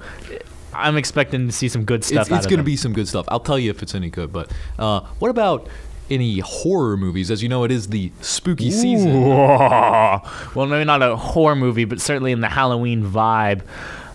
I'm 0.74 0.96
expecting 0.96 1.46
to 1.46 1.52
see 1.52 1.68
some 1.68 1.84
good 1.84 2.04
stuff. 2.04 2.28
it's, 2.28 2.36
it's 2.36 2.46
going 2.46 2.58
to 2.58 2.64
be 2.64 2.76
some 2.76 2.92
good 2.92 3.08
stuff. 3.08 3.24
I'll 3.28 3.40
tell 3.40 3.58
you 3.58 3.70
if 3.70 3.82
it's 3.82 3.94
any 3.94 4.10
good. 4.10 4.32
But 4.32 4.50
uh, 4.78 5.00
what 5.18 5.30
about 5.30 5.68
any 6.10 6.38
horror 6.40 6.96
movies? 6.96 7.30
As 7.30 7.42
you 7.42 7.48
know, 7.48 7.64
it 7.64 7.70
is 7.70 7.88
the 7.88 8.12
spooky 8.20 8.70
season. 8.70 9.12
well, 9.28 10.66
maybe 10.66 10.84
not 10.84 11.02
a 11.02 11.16
horror 11.16 11.56
movie, 11.56 11.84
but 11.84 12.00
certainly 12.00 12.32
in 12.32 12.40
the 12.40 12.48
Halloween 12.48 13.02
vibe. 13.04 13.62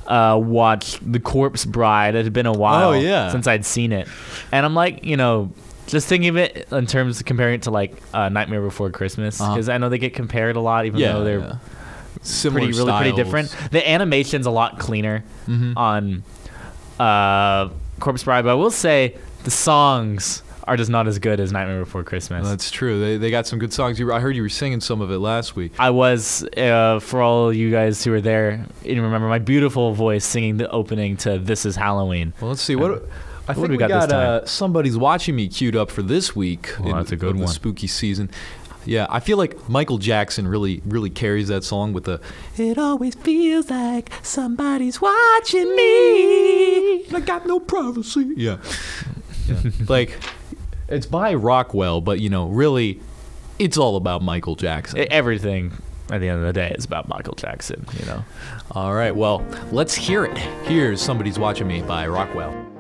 Uh, 0.06 0.38
watch 0.38 1.00
The 1.02 1.20
Corpse 1.20 1.64
Bride. 1.66 2.14
It 2.16 2.26
had 2.26 2.34
been 2.34 2.46
a 2.46 2.52
while 2.52 2.90
Oh, 2.90 2.92
yeah. 2.94 3.32
since 3.32 3.48
I'd 3.48 3.66
seen 3.66 3.94
it, 3.94 4.08
and 4.52 4.66
I'm 4.66 4.76
like, 4.76 5.06
you 5.06 5.16
know, 5.16 5.54
just 5.88 6.08
thinking 6.10 6.28
of 6.30 6.36
it 6.36 6.68
in 6.74 6.86
terms 6.88 7.22
of 7.22 7.26
comparing 7.26 7.56
it 7.56 7.62
to 7.64 7.72
like 7.72 7.96
uh, 8.14 8.28
Nightmare 8.28 8.62
Before 8.62 8.90
Christmas, 8.92 9.40
Uh-huh. 9.40 9.54
because 9.54 9.70
I 9.70 9.78
know 9.78 9.88
they 9.88 9.98
get 9.98 10.14
compared 10.14 10.58
a 10.58 10.60
lot, 10.60 10.86
even 10.86 11.00
Yeah, 11.00 11.14
though 11.14 11.24
they're 11.24 11.40
yeah. 11.40 11.56
similar 12.22 12.66
pretty, 12.66 12.78
really 12.78 12.92
pretty 12.92 13.12
different. 13.16 13.56
The 13.72 13.88
animation's 13.90 14.46
a 14.46 14.52
lot 14.52 14.78
cleaner 14.78 15.24
Mhm. 15.48 15.78
on 15.78 16.24
uh, 17.00 17.70
Corpse 18.00 18.24
Bride, 18.24 18.44
but 18.44 18.52
I 18.52 18.56
will 18.56 18.72
say 18.72 19.18
the 19.44 19.52
songs 19.52 20.44
are 20.66 20.78
just 20.78 20.90
not 20.90 21.08
as 21.08 21.20
good 21.20 21.40
as 21.40 21.52
Nightmare 21.52 21.80
Before 21.80 22.04
Christmas. 22.04 22.48
That's 22.48 22.72
true. 22.72 23.00
They, 23.00 23.18
they 23.18 23.32
got 23.32 23.46
some 23.46 23.60
good 23.60 23.74
songs. 23.74 24.00
You, 24.00 24.14
I 24.14 24.20
heard 24.20 24.36
you 24.36 24.42
were 24.42 24.50
singing 24.50 24.80
some 24.80 25.02
of 25.02 25.12
it 25.12 25.20
last 25.20 25.56
week. 25.56 25.74
I 25.78 25.90
was, 25.90 26.44
uh, 26.56 27.00
for 27.00 27.22
all 27.22 27.52
you 27.52 27.70
guys 27.70 28.04
who 28.04 28.12
were 28.12 28.22
there, 28.22 28.66
and 28.86 29.02
remember 29.02 29.28
my 29.28 29.40
beautiful 29.40 29.94
voice 29.94 30.24
singing 30.24 30.58
the 30.58 30.70
opening 30.70 31.18
to 31.18 31.38
"This 31.38 31.66
Is 31.66 31.76
Halloween." 31.76 32.34
Well, 32.40 32.50
let's 32.50 32.62
see 32.62 32.76
what. 32.76 33.04
I 33.46 33.54
think 33.54 33.68
we 33.68 33.72
we 33.72 33.78
got 33.78 33.90
got, 33.90 34.12
uh, 34.14 34.46
somebody's 34.46 34.98
watching 34.98 35.36
me 35.36 35.50
queued 35.50 35.76
up 35.76 35.92
for 35.92 36.02
this 36.02 36.34
week. 36.34 36.74
Well, 36.80 36.96
that's 36.96 37.12
a 37.12 37.18
good 37.18 37.32
of 37.32 37.38
the 37.40 37.44
one. 37.44 37.54
spooky 37.54 37.88
season. 37.88 38.30
Yeah, 38.86 39.08
I 39.10 39.20
feel 39.20 39.38
like 39.38 39.70
Michael 39.70 39.98
Jackson 39.98 40.48
really, 40.48 40.82
really 40.86 41.10
carries 41.10 41.48
that 41.48 41.64
song 41.64 41.94
with 41.94 42.06
the. 42.06 42.20
It 42.58 42.78
always 42.78 43.16
feels 43.16 43.70
like 43.70 44.12
somebody's 44.22 45.02
watching 45.02 45.76
me. 45.76 47.06
I 47.08 47.22
got 47.26 47.46
no 47.46 47.60
privacy. 47.60 48.34
Yeah, 48.36 48.58
yeah. 49.48 49.72
like 49.88 50.20
it's 50.88 51.06
by 51.06 51.34
Rockwell, 51.34 52.02
but 52.02 52.20
you 52.20 52.30
know, 52.30 52.48
really, 52.48 53.00
it's 53.60 53.78
all 53.78 53.96
about 53.96 54.22
Michael 54.22 54.56
Jackson. 54.56 55.06
Everything 55.10 55.74
at 56.10 56.20
the 56.20 56.28
end 56.28 56.40
of 56.40 56.46
the 56.46 56.54
day 56.54 56.74
is 56.78 56.86
about 56.86 57.08
Michael 57.08 57.36
Jackson. 57.36 57.86
You 58.00 58.06
know. 58.06 58.26
all 58.72 58.94
right, 58.94 59.16
well, 59.16 59.46
let's 59.72 59.96
hear 59.96 60.26
it. 60.26 60.38
Here's 60.66 61.02
somebody's 61.02 61.40
watching 61.40 61.68
me 61.68 61.82
by 61.82 62.08
Rockwell. 62.08 62.73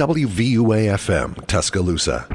WVUA 0.00 0.94
FM, 0.94 1.46
Tuscaloosa. 1.46 2.26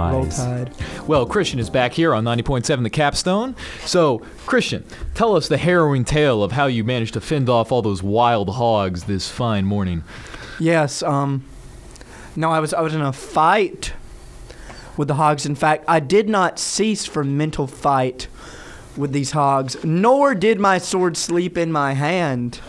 Roll 0.00 0.26
Tide. 0.26 0.74
Well, 1.06 1.26
Christian 1.26 1.60
is 1.60 1.70
back 1.70 1.92
here 1.92 2.12
on 2.12 2.24
90.7 2.24 2.82
The 2.82 2.90
Capstone. 2.90 3.54
So, 3.84 4.18
Christian, 4.46 4.84
tell 5.14 5.36
us 5.36 5.46
the 5.46 5.58
harrowing 5.58 6.04
tale 6.04 6.42
of 6.42 6.50
how 6.50 6.66
you 6.66 6.82
managed 6.82 7.14
to 7.14 7.20
fend 7.20 7.48
off 7.48 7.70
all 7.70 7.82
those 7.82 8.02
wild 8.02 8.50
hogs 8.50 9.04
this 9.04 9.30
fine 9.30 9.64
morning. 9.64 10.02
Yes. 10.58 11.04
Um. 11.04 11.44
No, 12.34 12.50
I 12.50 12.58
was 12.58 12.74
I 12.74 12.80
was 12.80 12.96
in 12.96 13.00
a 13.00 13.12
fight 13.12 13.92
with 14.98 15.08
the 15.08 15.14
hogs. 15.14 15.46
In 15.46 15.54
fact, 15.54 15.84
I 15.88 16.00
did 16.00 16.28
not 16.28 16.58
cease 16.58 17.06
from 17.06 17.38
mental 17.38 17.66
fight 17.66 18.28
with 18.98 19.12
these 19.12 19.30
hogs, 19.30 19.82
nor 19.84 20.34
did 20.34 20.58
my 20.60 20.76
sword 20.76 21.16
sleep 21.16 21.56
in 21.56 21.70
my 21.72 21.92
hand. 21.94 22.60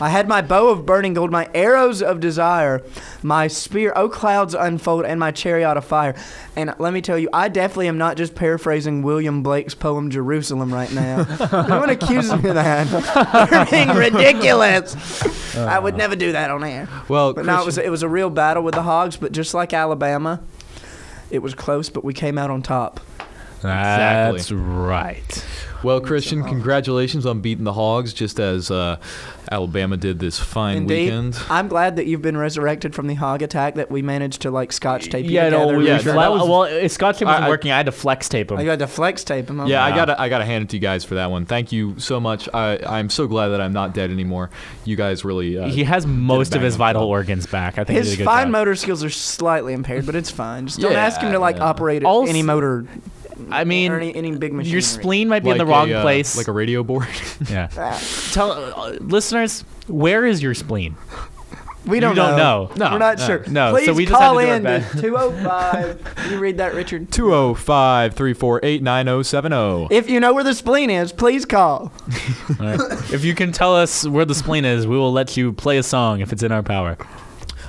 I 0.00 0.08
had 0.08 0.26
my 0.26 0.42
bow 0.42 0.68
of 0.68 0.84
burning 0.84 1.14
gold, 1.14 1.30
my 1.30 1.48
arrows 1.54 2.02
of 2.02 2.18
desire, 2.18 2.82
my 3.22 3.46
spear, 3.46 3.92
oh 3.94 4.08
clouds 4.08 4.54
unfold, 4.54 5.04
and 5.04 5.20
my 5.20 5.30
chariot 5.30 5.76
of 5.76 5.84
fire. 5.84 6.16
And 6.56 6.74
let 6.78 6.92
me 6.92 7.00
tell 7.00 7.18
you, 7.18 7.28
I 7.32 7.48
definitely 7.48 7.88
am 7.88 7.98
not 7.98 8.16
just 8.16 8.34
paraphrasing 8.34 9.02
William 9.02 9.42
Blake's 9.42 9.74
poem 9.74 10.10
Jerusalem 10.10 10.72
right 10.72 10.90
now. 10.92 11.18
no 11.68 11.78
one 11.78 11.90
accuses 11.90 12.32
me 12.42 12.48
of 12.48 12.54
that. 12.56 13.48
You're 13.50 13.66
being 13.66 13.96
ridiculous. 13.96 14.96
I 15.56 15.78
would 15.78 15.94
uh. 15.94 15.98
never 15.98 16.16
do 16.16 16.32
that 16.32 16.50
on 16.50 16.64
air. 16.64 16.88
Well, 17.08 17.34
But 17.34 17.44
no, 17.44 17.60
it 17.60 17.66
was 17.66 17.78
it 17.78 17.90
was 17.90 18.02
a 18.02 18.08
real 18.08 18.30
battle 18.30 18.62
with 18.62 18.74
the 18.74 18.82
hogs. 18.82 19.16
But 19.16 19.32
just 19.32 19.54
like 19.54 19.72
Alabama, 19.72 20.42
It 21.30 21.40
was 21.40 21.54
close, 21.54 21.90
but 21.90 22.04
we 22.04 22.14
came 22.14 22.38
out 22.38 22.50
on 22.50 22.62
top. 22.62 23.00
That's 23.62 24.52
right. 24.52 25.46
Well, 25.82 26.00
Christian, 26.00 26.42
congratulations 26.44 27.26
on 27.26 27.40
beating 27.40 27.64
the 27.64 27.72
Hogs, 27.72 28.12
just 28.12 28.38
as 28.38 28.70
uh, 28.70 28.96
Alabama 29.50 29.96
did 29.96 30.18
this 30.18 30.38
fine 30.38 30.78
Indeed, 30.78 31.04
weekend. 31.04 31.38
I'm 31.50 31.68
glad 31.68 31.96
that 31.96 32.06
you've 32.06 32.22
been 32.22 32.36
resurrected 32.36 32.94
from 32.94 33.06
the 33.06 33.14
hog 33.14 33.42
attack. 33.42 33.74
That 33.74 33.90
we 33.90 34.02
managed 34.02 34.42
to 34.42 34.50
like 34.50 34.72
scotch 34.72 35.10
tape 35.10 35.24
you 35.26 35.32
Yeah, 35.32 35.48
no, 35.50 35.60
together. 35.60 35.78
we 35.78 35.86
Yeah, 35.86 35.98
fle- 35.98 36.10
that 36.12 36.32
was- 36.32 36.48
well, 36.48 36.62
if 36.64 36.92
Scotch 36.92 37.18
tape 37.18 37.26
wasn't 37.26 37.44
I- 37.44 37.46
I- 37.46 37.50
working, 37.50 37.70
I 37.72 37.76
had 37.76 37.86
to 37.86 37.92
flex 37.92 38.28
tape 38.28 38.50
him. 38.50 38.60
You 38.60 38.68
had 38.70 38.78
to 38.80 38.86
flex 38.86 39.24
tape 39.24 39.48
him. 39.50 39.66
Yeah, 39.66 39.84
I 39.84 39.94
gotta, 39.94 40.20
I 40.20 40.28
gotta 40.28 40.44
hand 40.44 40.62
it 40.64 40.68
to 40.70 40.76
you 40.76 40.80
guys 40.80 41.04
for 41.04 41.14
that 41.16 41.30
one. 41.30 41.44
Thank 41.46 41.72
you 41.72 41.94
so 41.98 42.20
much. 42.20 42.48
I, 42.54 42.78
I'm 42.86 43.10
so 43.10 43.26
glad 43.26 43.48
that 43.48 43.60
I'm 43.60 43.72
not 43.72 43.94
dead 43.94 44.10
anymore. 44.10 44.50
You 44.84 44.96
guys 44.96 45.24
really. 45.24 45.58
Uh, 45.58 45.68
he 45.68 45.84
has 45.84 46.06
most 46.06 46.54
of 46.54 46.62
his 46.62 46.76
vital 46.76 47.02
top. 47.02 47.08
organs 47.08 47.46
back. 47.46 47.74
I 47.78 47.84
think 47.84 47.90
he 47.90 47.94
His 47.96 48.08
did 48.10 48.14
a 48.14 48.16
good 48.18 48.24
fine 48.24 48.44
job. 48.46 48.52
motor 48.52 48.74
skills 48.74 49.04
are 49.04 49.10
slightly 49.10 49.72
impaired, 49.72 50.06
but 50.06 50.14
it's 50.14 50.30
fine. 50.30 50.66
Just 50.66 50.80
don't 50.80 50.92
Yeah, 50.92 51.04
ask 51.04 51.20
him 51.20 51.32
to 51.32 51.38
like 51.38 51.56
yeah. 51.56 51.64
operate 51.64 52.04
Also- 52.04 52.30
any 52.30 52.42
motor. 52.42 52.86
I 53.50 53.64
mean, 53.64 53.92
any, 53.92 54.14
any 54.14 54.36
big 54.36 54.52
machine. 54.52 54.72
Your 54.72 54.80
spleen 54.80 55.28
might 55.28 55.42
be 55.42 55.50
in 55.50 55.58
the 55.58 55.66
wrong 55.66 55.90
a, 55.90 55.94
uh, 55.94 56.02
place. 56.02 56.36
like 56.36 56.48
a 56.48 56.52
radio 56.52 56.82
board. 56.82 57.08
yeah. 57.50 57.68
Tell 58.32 58.52
uh, 58.52 58.90
listeners, 59.00 59.62
where 59.88 60.26
is 60.26 60.42
your 60.42 60.54
spleen? 60.54 60.96
We 61.86 62.00
don't, 62.00 62.14
don't 62.14 62.38
know. 62.38 62.70
No, 62.76 62.92
We're 62.92 62.98
not 62.98 63.18
no, 63.18 63.26
sure. 63.26 63.44
no, 63.46 63.72
Please 63.72 63.84
so 63.84 63.92
we 63.92 64.06
just 64.06 64.18
had 64.18 64.28
call 64.28 64.38
to 64.38 64.54
in 64.54 64.62
to 64.62 65.02
205. 65.02 66.30
you 66.30 66.38
read 66.38 66.56
that, 66.56 66.74
Richard? 66.74 67.12
205 67.12 68.14
348 68.14 68.82
9070. 68.82 69.94
If 69.94 70.08
you 70.08 70.18
know 70.18 70.32
where 70.32 70.44
the 70.44 70.54
spleen 70.54 70.88
is, 70.88 71.12
please 71.12 71.44
call. 71.44 71.92
All 72.60 72.66
right. 72.66 72.80
if 73.12 73.22
you 73.22 73.34
can 73.34 73.52
tell 73.52 73.76
us 73.76 74.08
where 74.08 74.24
the 74.24 74.34
spleen 74.34 74.64
is, 74.64 74.86
we 74.86 74.96
will 74.96 75.12
let 75.12 75.36
you 75.36 75.52
play 75.52 75.76
a 75.76 75.82
song 75.82 76.20
if 76.20 76.32
it's 76.32 76.42
in 76.42 76.52
our 76.52 76.62
power. 76.62 76.96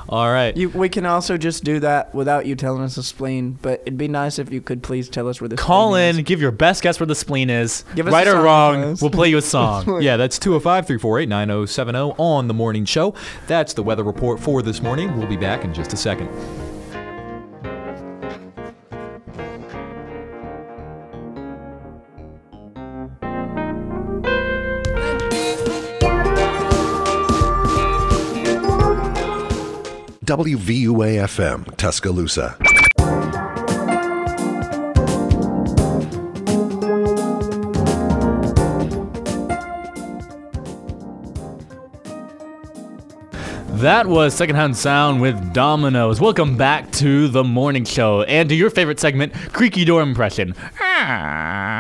All 0.07 0.31
right. 0.31 0.55
You, 0.55 0.69
we 0.69 0.89
can 0.89 1.05
also 1.05 1.37
just 1.37 1.63
do 1.63 1.79
that 1.79 2.13
without 2.13 2.45
you 2.45 2.55
telling 2.55 2.83
us 2.83 2.95
the 2.95 3.03
spleen, 3.03 3.57
but 3.61 3.81
it'd 3.81 3.97
be 3.97 4.07
nice 4.07 4.37
if 4.37 4.51
you 4.51 4.61
could 4.61 4.83
please 4.83 5.09
tell 5.09 5.27
us 5.27 5.41
where 5.41 5.47
the 5.47 5.55
Call 5.55 5.95
in, 5.95 6.23
give 6.23 6.41
your 6.41 6.51
best 6.51 6.83
guess 6.83 6.99
where 6.99 7.07
the 7.07 7.15
spleen 7.15 7.49
is. 7.49 7.83
Give 7.95 8.07
us 8.07 8.13
right 8.13 8.27
a 8.27 8.31
or 8.31 8.33
song, 8.33 8.43
wrong, 8.43 8.97
we'll 9.01 9.09
play 9.11 9.29
you 9.29 9.37
a 9.37 9.41
song. 9.41 10.01
Yeah, 10.01 10.17
that's 10.17 10.37
205 10.37 10.85
348 10.87 11.27
9070 11.29 11.97
on 12.17 12.47
the 12.47 12.53
morning 12.53 12.85
show. 12.85 13.15
That's 13.47 13.73
the 13.73 13.83
weather 13.83 14.03
report 14.03 14.39
for 14.39 14.61
this 14.61 14.81
morning. 14.81 15.17
We'll 15.17 15.27
be 15.27 15.37
back 15.37 15.63
in 15.63 15.73
just 15.73 15.93
a 15.93 15.97
second. 15.97 16.29
WVUA 30.25 31.21
FM, 31.21 31.77
Tuscaloosa. 31.77 32.57
That 43.75 44.07
was 44.07 44.33
Secondhand 44.33 44.75
Sound 44.75 45.21
with 45.21 45.53
Dominoes. 45.53 46.19
Welcome 46.19 46.57
back 46.57 46.91
to 46.93 47.27
the 47.27 47.43
morning 47.43 47.85
show 47.85 48.23
and 48.23 48.49
to 48.49 48.55
your 48.55 48.71
favorite 48.71 48.99
segment, 48.99 49.31
Creaky 49.53 49.85
Door 49.85 50.01
Impression. 50.01 50.55
Ah. 50.81 51.74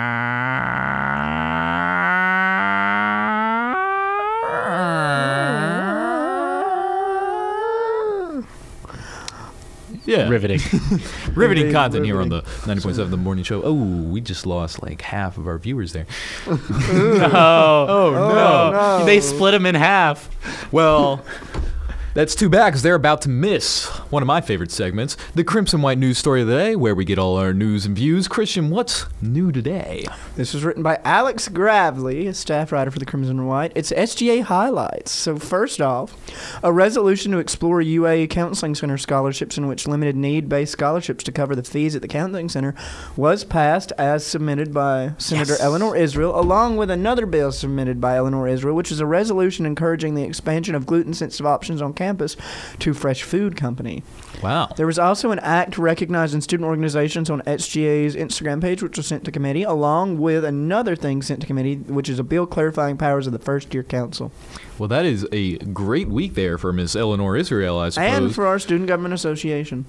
Yeah. 10.05 10.29
Riveting. 10.29 10.59
Riveting 10.71 11.33
Riveting, 11.35 11.71
content 11.71 12.05
here 12.05 12.21
on 12.21 12.29
the 12.29 12.41
90.7 12.41 13.09
The 13.09 13.17
Morning 13.17 13.43
Show. 13.43 13.61
Oh, 13.63 13.73
we 13.73 14.21
just 14.21 14.45
lost 14.45 14.81
like 14.83 15.01
half 15.01 15.37
of 15.37 15.47
our 15.47 15.57
viewers 15.57 15.93
there. 15.93 16.05
Oh. 16.47 16.57
oh, 17.87 17.87
Oh, 17.87 18.11
no. 18.11 18.99
no. 18.99 19.05
They 19.05 19.19
split 19.19 19.51
them 19.53 19.65
in 19.65 19.75
half. 19.75 20.29
Well, 20.71 21.23
that's 22.15 22.33
too 22.33 22.47
bad 22.47 22.67
because 22.67 22.81
they're 22.81 22.95
about 22.95 23.21
to 23.23 23.29
miss 23.29 23.87
one 24.09 24.23
of 24.23 24.27
my 24.27 24.39
favorite 24.39 24.71
segments, 24.71 25.17
the 25.35 25.43
Crimson 25.43 25.81
White 25.81 25.97
News 25.97 26.17
Story 26.17 26.41
of 26.41 26.47
the 26.47 26.55
Day, 26.55 26.73
where 26.73 26.95
we 26.95 27.03
get 27.03 27.19
all 27.19 27.35
our 27.35 27.53
news 27.53 27.85
and 27.85 27.93
views. 27.93 28.29
Christian, 28.29 28.69
what's 28.69 29.05
new 29.21 29.51
today? 29.51 30.05
This 30.37 30.53
was 30.53 30.63
written 30.63 30.81
by 30.81 30.97
Alex 31.03 31.49
Gravely, 31.49 32.25
a 32.27 32.33
staff 32.33 32.71
writer 32.71 32.89
for 32.89 32.99
the 32.99 33.05
Crimson 33.05 33.39
and 33.39 33.49
White. 33.49 33.73
It's 33.75 33.91
SGA 33.91 34.43
highlights. 34.43 35.11
So, 35.11 35.37
first 35.37 35.81
off, 35.81 36.15
a 36.63 36.71
resolution 36.71 37.33
to 37.33 37.39
explore 37.39 37.81
UA 37.81 38.27
Counseling 38.27 38.75
Center 38.75 38.97
scholarships 38.97 39.57
in 39.57 39.67
which 39.67 39.85
limited 39.85 40.15
need 40.15 40.47
based 40.47 40.71
scholarships 40.71 41.23
to 41.25 41.33
cover 41.33 41.53
the 41.53 41.63
fees 41.63 41.97
at 41.97 42.01
the 42.01 42.07
Counseling 42.07 42.47
Center 42.47 42.73
was 43.17 43.43
passed 43.43 43.91
as 43.97 44.25
submitted 44.25 44.73
by 44.73 45.15
Senator 45.17 45.57
Eleanor 45.59 45.97
Israel, 45.97 46.39
along 46.39 46.77
with 46.77 46.89
another 46.89 47.25
bill 47.25 47.51
submitted 47.51 47.99
by 47.99 48.15
Eleanor 48.15 48.47
Israel, 48.47 48.73
which 48.73 48.91
is 48.91 49.01
a 49.01 49.05
resolution 49.05 49.65
encouraging 49.65 50.15
the 50.15 50.23
expansion 50.23 50.75
of 50.75 50.85
gluten 50.85 51.13
sensitive 51.13 51.45
options 51.45 51.81
on 51.81 51.91
campus 51.91 52.04
to 52.79 52.93
Fresh 52.93 53.23
Food 53.23 53.55
Company. 53.55 54.03
Wow. 54.41 54.69
There 54.75 54.85
was 54.85 54.99
also 54.99 55.31
an 55.31 55.39
act 55.39 55.77
recognizing 55.77 56.41
student 56.41 56.67
organizations 56.67 57.29
on 57.29 57.41
SGA's 57.41 58.15
Instagram 58.15 58.61
page, 58.61 58.83
which 58.83 58.97
was 58.97 59.07
sent 59.07 59.23
to 59.25 59.31
committee, 59.31 59.63
along 59.63 60.19
with 60.19 60.43
another 60.43 60.95
thing 60.95 61.21
sent 61.21 61.41
to 61.41 61.47
committee, 61.47 61.75
which 61.75 62.09
is 62.09 62.19
a 62.19 62.23
bill 62.23 62.45
clarifying 62.45 62.97
powers 62.97 63.27
of 63.27 63.33
the 63.33 63.39
first 63.39 63.73
year 63.73 63.83
council. 63.83 64.31
Well, 64.77 64.89
that 64.89 65.05
is 65.05 65.25
a 65.31 65.57
great 65.57 66.09
week 66.09 66.33
there 66.33 66.57
for 66.57 66.73
Miss 66.73 66.95
Eleanor 66.95 67.37
Israel, 67.37 67.79
I 67.79 67.89
suppose. 67.89 68.13
And 68.13 68.35
for 68.35 68.45
our 68.45 68.59
Student 68.59 68.87
Government 68.87 69.13
Association. 69.13 69.85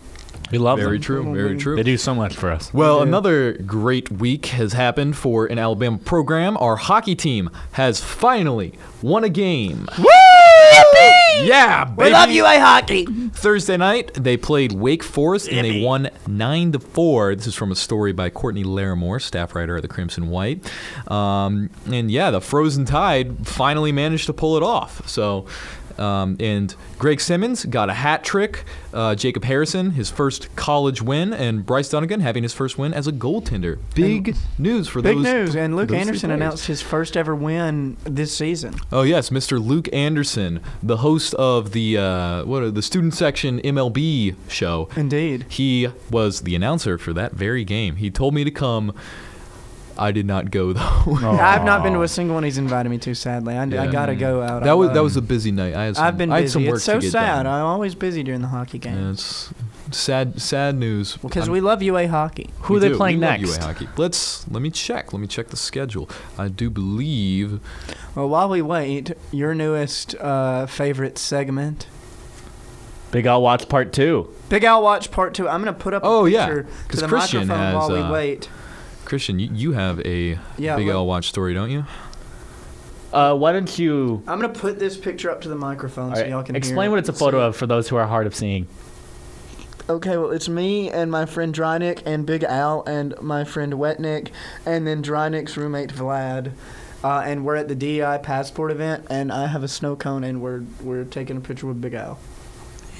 We 0.52 0.58
love 0.58 0.78
very 0.78 0.98
them. 0.98 1.02
true, 1.02 1.34
very 1.34 1.56
true. 1.56 1.76
They 1.76 1.82
do 1.82 1.96
so 1.96 2.14
much 2.14 2.34
for 2.34 2.50
us. 2.50 2.72
Well, 2.72 3.02
another 3.02 3.54
great 3.54 4.12
week 4.12 4.46
has 4.46 4.74
happened 4.74 5.16
for 5.16 5.46
an 5.46 5.58
Alabama 5.58 5.98
program. 5.98 6.56
Our 6.58 6.76
hockey 6.76 7.16
team 7.16 7.50
has 7.72 8.00
finally 8.00 8.74
won 9.02 9.24
a 9.24 9.28
game. 9.28 9.88
Woo! 9.98 10.25
Yeah, 11.44 11.84
baby. 11.84 12.08
We 12.08 12.10
love 12.10 12.30
UA 12.30 12.60
hockey! 12.60 13.06
Thursday 13.30 13.76
night, 13.76 14.14
they 14.14 14.36
played 14.36 14.72
Wake 14.72 15.02
Forest 15.02 15.48
and 15.48 15.64
they 15.64 15.82
won 15.82 16.10
nine 16.26 16.72
to 16.72 16.78
four. 16.78 17.34
This 17.34 17.48
is 17.48 17.54
from 17.54 17.70
a 17.72 17.76
story 17.76 18.12
by 18.12 18.30
Courtney 18.30 18.64
Larimore, 18.64 19.20
staff 19.20 19.54
writer 19.54 19.76
at 19.76 19.82
the 19.82 19.88
Crimson 19.88 20.28
White. 20.28 20.64
Um, 21.10 21.70
and 21.86 22.10
yeah, 22.10 22.30
the 22.30 22.40
Frozen 22.40 22.86
Tide 22.86 23.46
finally 23.46 23.92
managed 23.92 24.26
to 24.26 24.32
pull 24.32 24.56
it 24.56 24.62
off. 24.62 25.08
So. 25.08 25.46
Um, 25.98 26.36
and 26.40 26.74
Greg 26.98 27.20
Simmons 27.20 27.64
got 27.64 27.88
a 27.90 27.94
hat 27.94 28.24
trick. 28.24 28.64
Uh, 28.92 29.14
Jacob 29.14 29.44
Harrison, 29.44 29.92
his 29.92 30.10
first 30.10 30.54
college 30.56 31.02
win, 31.02 31.32
and 31.32 31.64
Bryce 31.66 31.88
Dunnigan 31.88 32.20
having 32.20 32.42
his 32.42 32.52
first 32.52 32.78
win 32.78 32.94
as 32.94 33.06
a 33.06 33.12
goaltender. 33.12 33.78
Big 33.94 34.36
news 34.58 34.88
for 34.88 35.02
Big 35.02 35.16
those. 35.16 35.24
Big 35.24 35.34
news. 35.34 35.56
And 35.56 35.76
Luke 35.76 35.92
Anderson 35.92 36.30
announced 36.30 36.66
his 36.66 36.82
first 36.82 37.16
ever 37.16 37.34
win 37.34 37.96
this 38.04 38.36
season. 38.36 38.74
Oh 38.92 39.02
yes, 39.02 39.30
Mr. 39.30 39.64
Luke 39.64 39.88
Anderson, 39.92 40.60
the 40.82 40.98
host 40.98 41.34
of 41.34 41.72
the 41.72 41.98
uh, 41.98 42.44
what 42.44 42.62
are 42.62 42.70
the 42.70 42.82
student 42.82 43.14
section 43.14 43.60
MLB 43.60 44.34
show. 44.48 44.88
Indeed. 44.96 45.46
He 45.48 45.88
was 46.10 46.42
the 46.42 46.54
announcer 46.54 46.98
for 46.98 47.12
that 47.12 47.32
very 47.32 47.64
game. 47.64 47.96
He 47.96 48.10
told 48.10 48.34
me 48.34 48.44
to 48.44 48.50
come. 48.50 48.94
I 49.98 50.12
did 50.12 50.26
not 50.26 50.50
go 50.50 50.72
though. 50.74 50.82
I've 51.22 51.64
not 51.64 51.82
been 51.82 51.92
to 51.94 52.02
a 52.02 52.08
single 52.08 52.34
one 52.34 52.44
he's 52.44 52.58
invited 52.58 52.88
me 52.90 52.98
to, 52.98 53.14
sadly. 53.14 53.54
I, 53.54 53.62
I 53.62 53.64
Yeah. 53.66 53.86
gotta 53.86 54.14
go 54.14 54.42
out. 54.42 54.62
that 54.64 54.72
was 54.76 54.90
that 54.92 55.02
was 55.02 55.16
a 55.16 55.22
busy 55.22 55.50
night. 55.52 55.74
I 55.74 55.84
had 55.84 55.96
some, 55.96 56.04
I've 56.04 56.18
been 56.18 56.30
I 56.32 56.36
had 56.36 56.44
busy. 56.44 56.52
some 56.52 56.66
work 56.66 56.76
It's 56.76 56.84
so 56.84 56.94
to 56.94 57.00
get 57.00 57.12
sad. 57.12 57.42
done. 57.44 57.46
I'm 57.46 57.64
always 57.66 57.94
busy 57.94 58.22
during 58.22 58.42
the 58.42 58.48
hockey 58.48 58.78
game. 58.78 58.96
And 58.96 59.10
it's 59.14 59.52
sad 59.90 60.40
sad 60.40 60.74
news. 60.76 61.16
Because 61.16 61.44
I'm- 61.44 61.52
we 61.52 61.60
love 61.60 61.82
UA 61.82 62.08
hockey. 62.08 62.50
Who 62.62 62.74
we 62.74 62.78
are 62.78 62.80
they 62.80 62.88
do. 62.90 62.96
playing 62.96 63.20
We 63.20 63.26
love 63.26 63.40
next? 63.40 63.56
UA 63.58 63.64
hockey. 63.66 63.88
Let's 63.96 64.48
let 64.50 64.60
me 64.62 64.70
check. 64.70 65.12
Let 65.12 65.20
me 65.20 65.26
check 65.26 65.48
the 65.48 65.56
schedule. 65.56 66.08
I 66.38 66.48
do 66.48 66.68
believe 66.70 67.60
Well, 68.14 68.28
while 68.28 68.48
we 68.48 68.62
wait, 68.62 69.12
your 69.32 69.54
newest 69.54 70.14
uh, 70.16 70.66
favorite 70.66 71.16
segment. 71.18 71.86
Big 73.12 73.24
Al 73.24 73.40
Watch 73.40 73.68
Part 73.68 73.92
2. 73.92 74.28
Big 74.48 74.64
Al 74.64 74.82
Watch 74.82 75.10
Part 75.10 75.32
2. 75.32 75.48
I'm 75.48 75.62
going 75.62 75.72
to 75.72 75.80
put 75.80 75.94
up 75.94 76.02
a 76.02 76.06
Oh, 76.06 76.24
yeah, 76.24 76.46
picture 76.46 76.62
'cause 76.88 76.98
to 77.00 77.06
the 77.06 77.08
Christian 77.08 77.46
microphone 77.46 77.64
has, 77.64 77.74
while 77.74 77.92
we 77.92 77.98
uh, 78.00 78.12
wait. 78.12 78.48
Christian, 79.06 79.38
you, 79.38 79.48
you 79.52 79.72
have 79.72 80.00
a 80.00 80.38
Yeah, 80.58 80.76
Big 80.76 80.86
let- 80.88 80.94
L 80.94 81.06
watch 81.06 81.28
story, 81.28 81.54
don't 81.54 81.70
you? 81.70 81.84
Uh, 83.12 83.34
why 83.34 83.52
don't 83.52 83.78
you 83.78 84.22
I'm 84.26 84.38
going 84.40 84.52
to 84.52 84.60
put 84.60 84.78
this 84.78 84.96
picture 84.96 85.30
up 85.30 85.40
to 85.42 85.48
the 85.48 85.54
microphone 85.56 86.10
all 86.10 86.16
so 86.16 86.26
y'all 86.26 86.42
can 86.42 86.56
explain 86.56 86.86
hear 86.86 86.90
what 86.90 86.98
it's 86.98 87.08
a 87.08 87.12
photo 87.14 87.38
see 87.38 87.44
of 87.46 87.56
for 87.56 87.66
those 87.66 87.88
who 87.88 87.96
are 87.96 88.06
hard 88.06 88.26
of 88.26 88.34
seeing? 88.34 88.66
Okay, 89.88 90.16
well, 90.16 90.32
it's 90.32 90.48
me 90.48 90.90
and 90.90 91.10
my 91.10 91.24
friend 91.24 91.54
Drynick 91.54 92.02
and 92.04 92.26
Big 92.26 92.42
Al 92.42 92.82
and 92.86 93.14
my 93.22 93.44
friend 93.44 93.72
Wetnick 93.74 94.30
and 94.66 94.84
then 94.86 95.02
Drynick's 95.02 95.56
roommate 95.56 95.90
Vlad. 95.94 96.52
Uh, 97.04 97.20
and 97.24 97.44
we're 97.44 97.54
at 97.54 97.68
the 97.68 97.74
DEI 97.76 98.18
passport 98.20 98.72
event, 98.72 99.06
and 99.08 99.30
I 99.30 99.46
have 99.46 99.62
a 99.62 99.68
snow 99.68 99.94
cone, 99.94 100.24
and 100.24 100.42
we're 100.42 100.64
we're 100.82 101.04
taking 101.04 101.36
a 101.36 101.40
picture 101.40 101.68
with 101.68 101.80
Big 101.80 101.94
Al. 101.94 102.18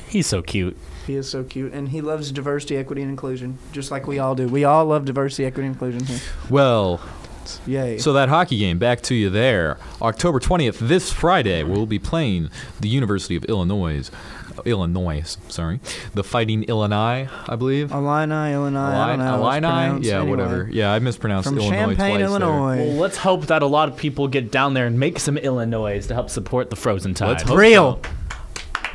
He's 0.08 0.28
so 0.28 0.42
cute. 0.42 0.76
He 1.06 1.14
is 1.14 1.28
so 1.28 1.44
cute, 1.44 1.72
and 1.72 1.88
he 1.88 2.00
loves 2.00 2.32
diversity, 2.32 2.76
equity, 2.76 3.02
and 3.02 3.10
inclusion, 3.10 3.58
just 3.72 3.90
like 3.90 4.06
we 4.06 4.18
all 4.18 4.34
do. 4.34 4.48
We 4.48 4.64
all 4.64 4.86
love 4.86 5.04
diversity, 5.04 5.44
equity, 5.44 5.66
and 5.66 5.74
inclusion 5.74 6.04
here. 6.04 6.20
Well, 6.50 7.00
Yay! 7.66 7.98
So 7.98 8.12
that 8.14 8.28
hockey 8.28 8.58
game, 8.58 8.78
back 8.78 9.02
to 9.02 9.14
you 9.14 9.30
there. 9.30 9.78
October 10.02 10.40
20th, 10.40 10.78
this 10.78 11.12
Friday, 11.12 11.62
we'll 11.62 11.86
be 11.86 12.00
playing 12.00 12.50
the 12.80 12.88
University 12.88 13.36
of 13.36 13.44
Illinois 13.44 14.10
Illinois. 14.64 15.36
Sorry, 15.48 15.80
the 16.14 16.24
Fighting 16.24 16.64
Illini, 16.64 17.28
I 17.48 17.56
believe. 17.56 17.92
Illini, 17.92 18.52
Illinois. 18.52 18.80
I 18.80 19.08
don't 19.08 19.18
know. 19.18 19.24
how 19.24 19.48
it's 19.48 19.64
Illini? 19.64 20.06
Yeah, 20.08 20.16
anyway. 20.16 20.30
whatever. 20.30 20.68
Yeah, 20.72 20.92
I 20.92 20.98
mispronounced 20.98 21.48
From 21.48 21.58
Illinois 21.58 21.76
Champaign, 21.76 21.96
twice 21.96 22.18
there. 22.18 22.26
Illinois. 22.26 22.76
Well, 22.78 22.96
let's 22.96 23.16
hope 23.18 23.46
that 23.46 23.62
a 23.62 23.66
lot 23.66 23.88
of 23.88 23.96
people 23.96 24.28
get 24.28 24.50
down 24.50 24.74
there 24.74 24.86
and 24.86 24.98
make 24.98 25.18
some 25.18 25.36
Illinois 25.38 26.06
to 26.06 26.14
help 26.14 26.30
support 26.30 26.70
the 26.70 26.76
Frozen 26.76 27.14
Tide. 27.14 27.28
Let's 27.28 27.42
hope 27.42 27.58
Real. 27.58 28.02
so. 28.02 28.10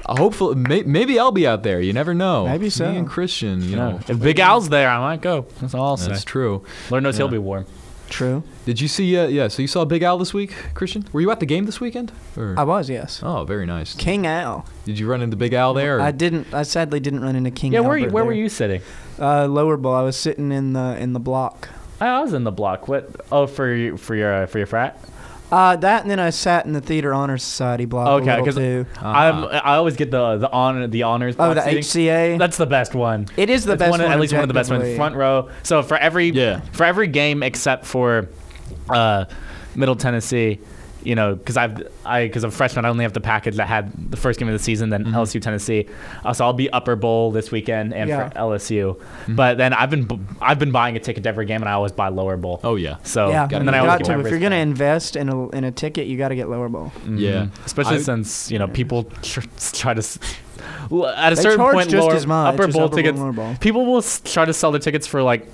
Uh, 0.05 0.15
Hopefully, 0.17 0.55
may, 0.55 0.83
maybe 0.83 1.19
I'll 1.19 1.31
be 1.31 1.45
out 1.47 1.63
there. 1.63 1.79
You 1.81 1.93
never 1.93 2.13
know. 2.13 2.45
Maybe 2.47 2.69
so. 2.69 2.91
Me 2.91 2.97
and 2.97 3.07
Christian, 3.07 3.61
you 3.61 3.69
You 3.71 3.75
know. 3.75 3.91
know, 3.91 3.99
if 4.07 4.19
Big 4.19 4.39
Al's 4.39 4.69
there, 4.69 4.89
I 4.89 4.99
might 4.99 5.21
go. 5.21 5.45
That's 5.59 5.73
all 5.73 5.85
I'll 5.85 5.97
say. 5.97 6.09
That's 6.11 6.23
true. 6.23 6.63
Lord 6.89 7.03
knows 7.03 7.17
he'll 7.17 7.27
be 7.27 7.37
warm. 7.37 7.65
True. 8.09 8.43
Did 8.65 8.81
you 8.81 8.89
see? 8.89 9.17
Uh, 9.17 9.27
yeah. 9.27 9.47
So 9.47 9.61
you 9.61 9.69
saw 9.69 9.85
Big 9.85 10.03
Al 10.03 10.17
this 10.17 10.33
week, 10.33 10.53
Christian? 10.73 11.07
Were 11.13 11.21
you 11.21 11.31
at 11.31 11.39
the 11.39 11.45
game 11.45 11.65
this 11.65 11.79
weekend? 11.79 12.11
Or? 12.35 12.55
I 12.57 12.63
was, 12.63 12.89
yes. 12.89 13.21
oh, 13.23 13.45
very 13.45 13.65
nice. 13.65 13.95
King 13.95 14.27
Al. 14.27 14.65
Did 14.83 14.99
you 14.99 15.07
run 15.07 15.21
into 15.21 15.37
Big 15.37 15.53
Al 15.53 15.73
there? 15.73 15.97
or- 15.97 16.01
I 16.01 16.11
didn't. 16.11 16.53
I 16.53 16.63
sadly 16.63 16.99
didn't 16.99 17.21
run 17.21 17.37
into 17.37 17.51
King. 17.51 17.71
Yeah, 17.71 17.79
where, 17.79 17.97
you, 17.97 18.05
Albert 18.07 18.13
where 18.13 18.25
were 18.25 18.33
you 18.33 18.49
sitting? 18.49 18.81
Uh, 19.17 19.45
lower 19.47 19.77
bowl. 19.77 19.93
I 19.95 20.01
was 20.01 20.17
sitting 20.17 20.51
in 20.51 20.73
the 20.73 20.97
in 20.99 21.13
the 21.13 21.21
block. 21.21 21.69
I 22.01 22.07
I 22.07 22.19
was 22.21 22.33
in 22.33 22.43
the 22.43 22.51
block. 22.51 22.89
What? 22.89 23.09
Oh, 23.31 23.47
for 23.47 23.73
you, 23.73 23.95
for 23.95 24.13
your 24.15 24.43
uh, 24.43 24.45
for 24.45 24.57
your 24.57 24.67
frat. 24.67 24.99
Uh, 25.51 25.75
that 25.75 26.01
and 26.03 26.09
then 26.09 26.19
I 26.19 26.29
sat 26.29 26.65
in 26.65 26.73
the 26.73 26.81
Theater 26.81 27.13
Honor 27.13 27.37
Society 27.37 27.85
block. 27.85 28.07
Okay, 28.21 28.29
a 28.29 28.37
little 28.37 28.45
'cause 28.45 28.55
too. 28.55 28.85
I'm, 29.01 29.43
Uh-huh. 29.43 29.61
I 29.63 29.75
always 29.75 29.95
get 29.97 30.09
the 30.11 30.37
the 30.37 30.49
honor 30.51 30.87
the 30.87 31.03
honors. 31.03 31.35
Oh, 31.37 31.53
block 31.53 31.55
the 31.65 31.81
seating. 31.83 32.07
HCA. 32.07 32.37
That's 32.37 32.57
the 32.57 32.65
best 32.65 32.95
one. 32.95 33.27
it 33.35 33.49
is 33.49 33.65
the 33.65 33.73
It's 33.73 33.79
best 33.79 33.91
one, 33.91 34.01
one. 34.01 34.11
At 34.11 34.19
least 34.19 34.33
one 34.33 34.43
of 34.43 34.47
the 34.47 34.53
best 34.53 34.71
ones. 34.71 34.95
Front 34.95 35.15
row. 35.15 35.49
So 35.63 35.83
for 35.83 35.97
every 35.97 36.29
Yeah. 36.29 36.61
for 36.71 36.85
every 36.85 37.07
game 37.07 37.43
except 37.43 37.85
for 37.85 38.29
uh, 38.89 39.25
Middle 39.75 39.95
Tennessee, 39.95 40.59
you 41.03 41.15
know, 41.15 41.35
because 41.35 41.57
I've 41.57 41.87
I 42.05 42.25
because 42.27 42.43
I'm 42.43 42.49
a 42.49 42.51
freshman, 42.51 42.85
I 42.85 42.89
only 42.89 43.03
have 43.03 43.13
the 43.13 43.21
package 43.21 43.55
that 43.57 43.67
had 43.67 43.91
the 44.11 44.17
first 44.17 44.39
game 44.39 44.47
of 44.47 44.53
the 44.53 44.59
season, 44.59 44.89
then 44.89 45.05
Mhm. 45.05 45.13
LSU 45.13 45.41
Tennessee. 45.41 45.87
Uh, 46.23 46.33
so 46.33 46.45
I'll 46.45 46.53
be 46.53 46.69
Upper 46.71 46.95
Bowl 46.95 47.31
this 47.31 47.51
weekend 47.51 47.93
and 47.93 48.09
Yeah. 48.09 48.29
for 48.29 48.35
LSU. 48.37 48.95
Mm-hmm. 48.95 49.35
But 49.35 49.57
then 49.57 49.73
I've 49.73 49.89
been 49.89 50.07
I've 50.41 50.59
been 50.59 50.71
buying 50.71 50.95
a 50.95 50.99
ticket 50.99 51.23
to 51.23 51.29
every 51.29 51.45
game, 51.45 51.61
and 51.61 51.69
I 51.69 51.73
always 51.73 51.91
buy 51.91 52.09
Lower 52.09 52.37
Bowl. 52.37 52.59
oh 52.63 52.75
yeah. 52.75 52.95
So 53.03 53.29
yeah, 53.29 53.47
and 53.51 53.67
then 53.67 53.73
I 53.73 53.79
always 53.79 53.97
get 53.97 54.05
to. 54.05 54.19
If 54.19 54.29
you're 54.29 54.39
gonna 54.39 54.55
invest 54.57 55.15
in 55.15 55.29
a 55.29 55.49
in 55.49 55.63
a 55.63 55.71
ticket, 55.71 56.07
you 56.07 56.17
got 56.17 56.29
to 56.29 56.35
get 56.35 56.49
lower 56.49 56.69
bowl. 56.69 56.91
Yeah. 57.09 57.31
Mhm. 57.45 57.65
especially 57.65 57.95
I- 57.97 58.01
since 58.01 58.51
you 58.51 58.59
know 58.59 58.67
people 58.67 59.03
tr- 59.21 59.41
try 59.73 59.93
to. 59.93 59.99
s- 59.99 60.19
at 61.17 61.31
a 61.33 61.35
They 61.35 61.41
certain 61.41 61.59
point, 61.59 61.89
just 61.89 62.05
lower, 62.07 62.15
as 62.15 62.27
much 62.27 62.53
upper 62.53 62.67
as 62.67 62.73
bowl 62.73 62.83
upper 62.85 62.95
tickets. 62.97 63.17
lower 63.17 63.31
bowl. 63.31 63.55
People 63.59 63.85
will 63.85 63.97
s- 63.99 64.21
try 64.23 64.45
to 64.45 64.53
sell 64.53 64.71
their 64.71 64.79
tickets 64.79 65.07
for 65.07 65.23
like 65.23 65.47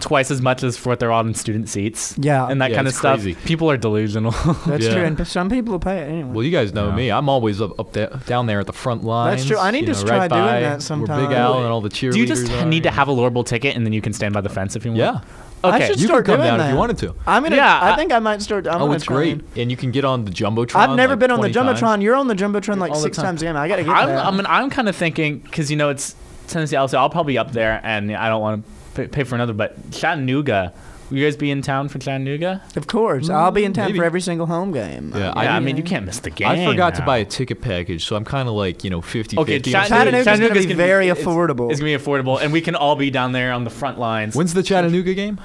twice 0.00 0.30
as 0.30 0.42
much 0.42 0.62
as 0.62 0.76
for 0.76 0.90
what 0.90 1.00
they're 1.00 1.12
on 1.12 1.34
student 1.34 1.68
seats. 1.68 2.14
Yeah. 2.18 2.46
and 2.48 2.60
that 2.60 2.70
Yeah, 2.70 2.76
kind 2.76 2.86
of 2.86 2.90
it's 2.92 2.98
stuff. 2.98 3.16
crazy. 3.20 3.34
People 3.46 3.70
are 3.70 3.76
delusional. 3.76 4.30
That's 4.66 4.84
Yeah. 4.84 4.94
true, 4.94 5.04
and 5.04 5.26
some 5.26 5.48
people 5.48 5.72
will 5.72 5.78
pay 5.80 5.98
it 5.98 6.08
anyway. 6.08 6.30
Well, 6.30 6.42
you 6.44 6.50
guys 6.50 6.74
know 6.74 6.88
Yeah. 6.88 6.94
me. 6.96 7.10
I'm 7.10 7.28
always 7.28 7.60
up, 7.60 7.78
up 7.78 7.92
there, 7.92 8.10
down 8.26 8.46
there 8.46 8.60
at 8.60 8.66
the 8.66 8.72
front 8.72 9.04
line. 9.04 9.30
That's 9.30 9.46
true. 9.46 9.58
I 9.58 9.70
need 9.70 9.86
to 9.86 9.92
know, 9.92 10.02
try 10.04 10.18
right 10.18 10.30
doing 10.30 10.42
that 10.44 10.60
Where 10.62 10.80
sometime. 10.80 11.26
Big 11.28 11.36
Al 11.36 11.58
and 11.58 11.66
all 11.68 11.80
the 11.80 11.88
cheerleaders 11.90 12.12
Do 12.12 12.18
you 12.20 12.26
just 12.26 12.50
are, 12.52 12.64
need 12.66 12.82
to 12.82 12.90
have 12.90 13.08
a 13.08 13.12
lower 13.12 13.30
ticket 13.44 13.76
and 13.76 13.86
then 13.86 13.92
you 13.92 14.00
can 14.00 14.12
stand 14.12 14.34
by 14.34 14.40
the 14.40 14.48
fence 14.48 14.76
if 14.76 14.84
you 14.84 14.90
want? 14.92 14.98
Yeah. 14.98 15.20
I 15.62 15.76
Okay. 15.76 15.86
should 15.86 16.00
You 16.00 16.06
start 16.08 16.26
could 16.26 16.32
come 16.32 16.40
doing 16.40 16.48
down 16.48 16.60
if 16.60 16.66
that. 16.66 16.72
you 16.72 16.76
wanted 16.78 16.98
to. 16.98 17.14
I'm 17.26 17.42
gonna. 17.42 17.56
Yeah, 17.56 17.80
I, 17.80 17.92
I- 17.92 17.96
think 17.96 18.12
I 18.12 18.18
might 18.18 18.42
start. 18.42 18.66
I'm 18.66 18.74
oh, 18.74 18.78
gonna 18.80 18.92
it's 18.96 19.04
try 19.04 19.16
great. 19.16 19.32
and- 19.32 19.44
And 19.56 19.70
you 19.70 19.78
can 19.78 19.92
get 19.92 20.04
on 20.04 20.26
the 20.26 20.30
jumbotron. 20.30 20.76
I've 20.76 20.94
never 20.96 21.12
like 21.14 21.20
been 21.20 21.30
on 21.30 21.40
the 21.40 21.48
20 21.50 21.54
times. 21.54 21.80
jumbotron. 21.80 22.02
You're 22.02 22.16
on 22.16 22.28
the 22.28 22.34
jumbotron 22.34 22.76
like 22.78 22.90
All 22.90 22.96
the 22.98 23.02
six 23.02 23.16
time. 23.16 23.24
times 23.26 23.42
a 23.42 23.46
game. 23.46 23.56
I 23.56 23.66
gotta 23.68 23.82
get 23.84 23.90
I'm, 23.94 24.08
that. 24.08 24.26
I 24.26 24.30
mean, 24.30 24.44
I'm 24.46 24.68
kind 24.68 24.90
of 24.90 24.96
thinking 24.96 25.38
because 25.38 25.70
you 25.70 25.78
know 25.78 25.88
it's 25.88 26.16
Tennessee. 26.48 26.76
LSU. 26.76 26.98
I'll 26.98 27.08
probably 27.08 27.32
be 27.34 27.38
up 27.38 27.52
there, 27.52 27.80
and 27.82 28.14
I 28.14 28.28
don't 28.28 28.42
want 28.42 28.62
to 28.66 28.70
pay, 28.94 29.06
pay 29.08 29.24
for 29.24 29.34
another. 29.34 29.52
But 29.52 29.90
Chattanooga, 29.90 30.72
will 31.10 31.18
you 31.18 31.24
guys 31.26 31.36
be 31.36 31.50
in 31.50 31.62
town 31.62 31.88
for 31.88 31.98
Chattanooga? 31.98 32.62
of 32.76 32.86
course, 32.86 33.28
I'll 33.28 33.50
be 33.50 33.64
in 33.64 33.72
town 33.72 33.86
maybe. 33.86 33.98
for 33.98 34.04
every 34.04 34.20
single 34.20 34.46
home 34.46 34.72
game. 34.72 35.12
Yeah, 35.14 35.18
Yeah, 35.20 35.32
I 35.34 35.46
I, 35.46 35.54
mean- 35.58 35.64
mean 35.66 35.76
you 35.76 35.82
can't 35.82 36.06
miss 36.06 36.20
the 36.20 36.30
game. 36.30 36.48
I 36.48 36.64
forgot 36.64 36.94
to 36.94 37.00
now. 37.00 37.06
buy 37.06 37.18
a 37.18 37.24
ticket 37.24 37.60
package, 37.60 38.04
so 38.04 38.16
I'm 38.16 38.24
kind 38.24 38.48
of 38.48 38.54
like, 38.54 38.84
you 38.84 38.90
know, 38.90 39.00
50 39.00 39.38
Okay, 39.38 39.54
50. 39.58 39.70
Chattanooga- 39.72 39.88
Chattanooga's 39.88 40.24
gonna 40.24 40.36
Chattanooga's 40.36 40.66
be 40.66 40.72
gonna 40.72 40.82
be- 40.82 40.86
very 40.88 41.08
it's- 41.08 41.24
affordable. 41.26 41.70
It's 41.70 41.80
gonna 41.80 41.96
be 41.96 42.02
affordable, 42.02 42.40
and 42.40 42.52
we 42.52 42.60
can 42.60 42.74
all 42.74 42.96
be 42.96 43.10
down 43.10 43.32
there 43.32 43.52
on 43.52 43.64
the 43.64 43.70
front 43.70 43.98
lines. 43.98 44.34
When's 44.34 44.54
the 44.54 44.62
Chattanooga 44.62 45.14
game? 45.14 45.38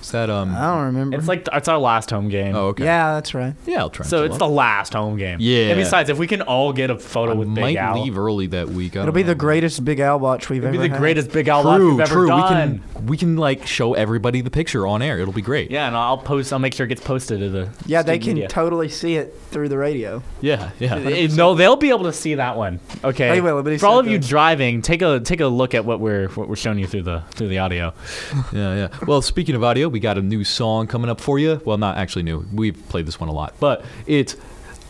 Is 0.00 0.10
that 0.12 0.30
um? 0.30 0.54
I 0.54 0.74
don't 0.74 0.84
remember. 0.86 1.16
It's 1.18 1.28
like 1.28 1.46
it's 1.52 1.68
our 1.68 1.78
last 1.78 2.10
home 2.10 2.28
game. 2.28 2.54
Oh, 2.54 2.68
okay. 2.68 2.84
Yeah, 2.84 3.14
that's 3.14 3.34
right. 3.34 3.54
Yeah, 3.66 3.80
I'll 3.80 3.90
try. 3.90 4.06
So 4.06 4.24
it's 4.24 4.36
pull 4.38 4.48
the 4.48 4.54
last 4.54 4.92
home 4.94 5.16
game. 5.16 5.38
Yeah. 5.40 5.68
And 5.68 5.78
besides, 5.78 6.08
if 6.10 6.18
we 6.18 6.26
can 6.26 6.42
all 6.42 6.72
get 6.72 6.90
a 6.90 6.98
photo 6.98 7.32
I 7.32 7.34
with 7.34 7.48
might 7.48 7.62
Big 7.66 7.76
Al, 7.76 8.02
leave 8.02 8.18
early 8.18 8.46
that 8.48 8.68
week. 8.68 8.96
I 8.96 9.00
It'll 9.00 9.06
don't 9.06 9.14
be 9.14 9.22
the 9.22 9.34
greatest 9.34 9.84
Big 9.84 10.00
Al 10.00 10.18
watch 10.20 10.48
we've 10.48 10.62
it'd 10.62 10.72
be 10.72 10.78
ever 10.78 10.88
the 10.88 10.92
had. 10.94 11.00
greatest 11.00 11.32
Big 11.32 11.48
Al 11.48 11.64
watch 11.64 11.78
True, 11.78 11.90
we've 11.92 12.00
ever 12.00 12.12
true. 12.12 12.26
done. 12.28 12.72
We 12.72 12.88
can 12.98 13.06
we 13.06 13.16
can 13.16 13.36
like 13.36 13.66
show 13.66 13.94
everybody 13.94 14.40
the 14.40 14.50
picture 14.50 14.86
on 14.86 15.02
air. 15.02 15.18
It'll 15.18 15.32
be 15.32 15.42
great. 15.42 15.70
Yeah, 15.70 15.86
and 15.86 15.96
I'll 15.96 16.18
post. 16.18 16.52
I'll 16.52 16.58
make 16.58 16.74
sure 16.74 16.86
it 16.86 16.90
gets 16.90 17.02
posted 17.02 17.40
to 17.40 17.48
the. 17.50 17.68
Yeah, 17.86 18.02
they 18.02 18.14
student 18.14 18.22
can 18.24 18.34
media. 18.34 18.48
totally 18.48 18.88
see 18.88 19.16
it 19.16 19.34
through 19.50 19.68
the 19.70 19.78
radio. 19.78 20.22
yeah, 20.40 20.70
yeah. 20.78 20.96
Eh, 20.96 21.28
no, 21.34 21.54
they'll 21.54 21.76
be 21.76 21.88
able 21.90 22.04
to 22.04 22.12
see 22.12 22.34
that 22.34 22.56
one. 22.56 22.78
Okay. 23.02 23.30
They 23.30 23.40
will, 23.40 23.62
but 23.62 23.72
he 23.72 23.78
For 23.78 23.86
all 23.86 23.96
said 23.98 24.06
of 24.06 24.12
you 24.12 24.18
that. 24.18 24.28
driving, 24.28 24.82
take 24.82 25.02
a 25.02 25.20
take 25.20 25.40
a 25.40 25.46
look 25.46 25.74
at 25.74 25.84
what 25.84 26.00
we're 26.00 26.28
what 26.30 26.48
we're 26.48 26.56
showing 26.56 26.78
you 26.78 26.86
through 26.86 27.02
the 27.02 27.22
through 27.30 27.48
the 27.48 27.58
audio. 27.58 27.92
Yeah, 28.52 28.74
yeah. 28.74 28.88
Well, 29.06 29.22
speaking 29.22 29.54
of 29.54 29.62
audio, 29.62 29.79
we 29.88 30.00
got 30.00 30.18
a 30.18 30.22
new 30.22 30.44
song 30.44 30.86
coming 30.86 31.10
up 31.10 31.20
for 31.20 31.38
you. 31.38 31.60
Well, 31.64 31.78
not 31.78 31.96
actually 31.96 32.22
new. 32.22 32.44
We've 32.52 32.76
played 32.88 33.06
this 33.06 33.18
one 33.18 33.28
a 33.28 33.32
lot, 33.32 33.54
but 33.60 33.84
it's 34.06 34.36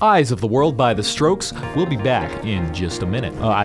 "Eyes 0.00 0.33
of 0.33 0.40
the 0.40 0.46
World" 0.46 0.76
by 0.76 0.94
The 0.94 1.03
Strokes. 1.03 1.53
We'll 1.76 1.87
be 1.87 1.96
back 1.96 2.44
in 2.44 2.72
just 2.74 3.03
a 3.03 3.07
minute. 3.07 3.35
Uh, 3.40 3.48
I, 3.48 3.64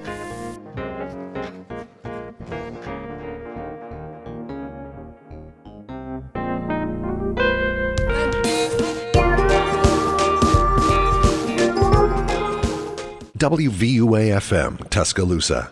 WVUA 13.38 14.38
FM, 14.38 14.89
Tuscaloosa. 14.89 15.69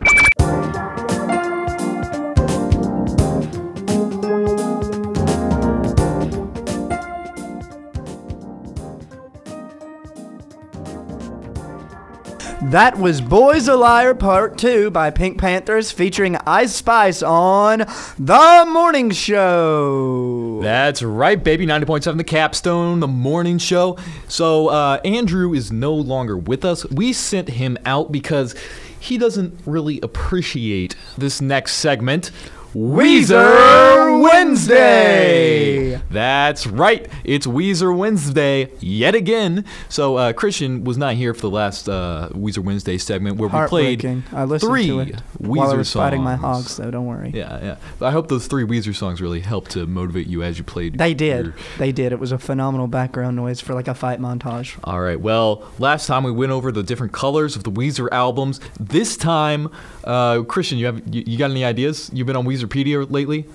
That 12.73 12.97
was 12.97 13.21
Boys 13.21 13.67
a 13.67 13.75
Liar 13.75 14.15
Part 14.15 14.57
2 14.57 14.89
by 14.89 15.11
PinkPantheress 15.11 15.93
featuring 15.93 16.37
Ice 16.47 16.73
Spice 16.73 17.21
on 17.21 17.85
The 18.17 18.65
Morning 18.67 19.11
Show. 19.11 20.59
That's 20.59 21.03
right, 21.03 21.43
baby. 21.43 21.67
90.7 21.67 22.17
The 22.17 22.23
Capstone, 22.23 22.99
the 22.99 23.07
morning 23.07 23.59
show. 23.59 23.99
So, 24.27 24.69
uh, 24.69 24.99
Andrew 25.05 25.53
is 25.53 25.71
no 25.71 25.93
longer 25.93 26.35
with 26.35 26.65
us. 26.65 26.83
We 26.89 27.13
sent 27.13 27.49
him 27.49 27.77
out 27.85 28.11
because 28.11 28.55
he 28.99 29.19
doesn't 29.19 29.55
really 29.67 29.99
appreciate 30.01 30.95
this 31.15 31.41
next 31.41 31.73
segment. 31.73 32.31
Weezer 32.73 34.19
Wednesday. 34.21 36.01
That's 36.09 36.65
right. 36.65 37.07
It's 37.23 37.45
Weezer 37.45 37.95
Wednesday 37.95 38.71
yet 38.79 39.13
again. 39.13 39.65
So 39.89 40.17
uh, 40.17 40.33
Christian 40.33 40.83
was 40.83 40.97
not 40.97 41.13
here 41.13 41.35
for 41.35 41.41
the 41.41 41.49
last 41.51 41.87
uh, 41.87 42.29
Weezer 42.31 42.59
Wednesday 42.63 42.97
segment 42.97 43.37
where 43.37 43.47
we 43.49 43.67
played. 43.67 44.03
I 44.31 44.43
listened 44.45 44.71
three 44.71 44.87
to 44.87 44.99
it 45.01 45.07
Weezer 45.39 45.47
while 45.47 45.71
I 45.71 45.75
was 45.75 45.87
songs. 45.89 46.03
fighting 46.03 46.23
my 46.23 46.35
hogs, 46.35 46.75
though. 46.77 46.89
Don't 46.89 47.05
worry. 47.05 47.31
Yeah, 47.33 47.63
yeah. 47.63 47.75
But 47.99 48.07
I 48.07 48.11
hope 48.11 48.27
those 48.27 48.47
three 48.47 48.63
Weezer 48.63 48.95
songs 48.95 49.21
really 49.21 49.41
helped 49.41 49.69
to 49.71 49.85
motivate 49.85 50.25
you 50.27 50.41
as 50.41 50.57
you 50.57 50.63
played. 50.63 50.97
They 50.97 51.13
did. 51.13 51.45
your- 51.47 51.55
They 51.77 51.91
did. 51.91 52.11
It 52.11 52.19
was 52.19 52.31
a 52.31 52.39
phenomenal 52.39 52.87
background 52.87 53.35
noise 53.35 53.61
for 53.61 53.75
like 53.75 53.87
a 53.87 53.93
fight 53.93 54.19
montage. 54.19 54.79
All 54.83 54.99
right. 54.99 55.19
Well, 55.19 55.63
last 55.77 56.07
time 56.07 56.23
we 56.23 56.31
went 56.31 56.51
over 56.51 56.71
the 56.71 56.81
different 56.83 57.13
colors 57.13 57.55
of 57.55 57.63
the 57.63 57.71
Weezer 57.71 58.07
albums. 58.11 58.59
This 58.79 59.15
time, 59.15 59.69
uh, 60.05 60.41
Christian, 60.43 60.79
you 60.79 60.87
have 60.87 61.01
you, 61.13 61.23
you 61.27 61.37
got 61.37 61.51
any 61.51 61.63
ideas? 61.63 62.09
You've 62.13 62.25
been 62.27 62.35
on 62.35 62.45
Weezerpedia 62.67 63.09
lately? 63.09 63.45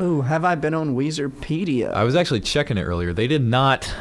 Ooh, 0.00 0.20
have 0.22 0.44
I 0.44 0.54
been 0.54 0.74
on 0.74 0.94
Weezerpedia? 0.94 1.92
I 1.92 2.04
was 2.04 2.14
actually 2.14 2.40
checking 2.40 2.76
it 2.76 2.82
earlier. 2.82 3.12
They 3.12 3.26
did 3.26 3.42
not. 3.42 3.92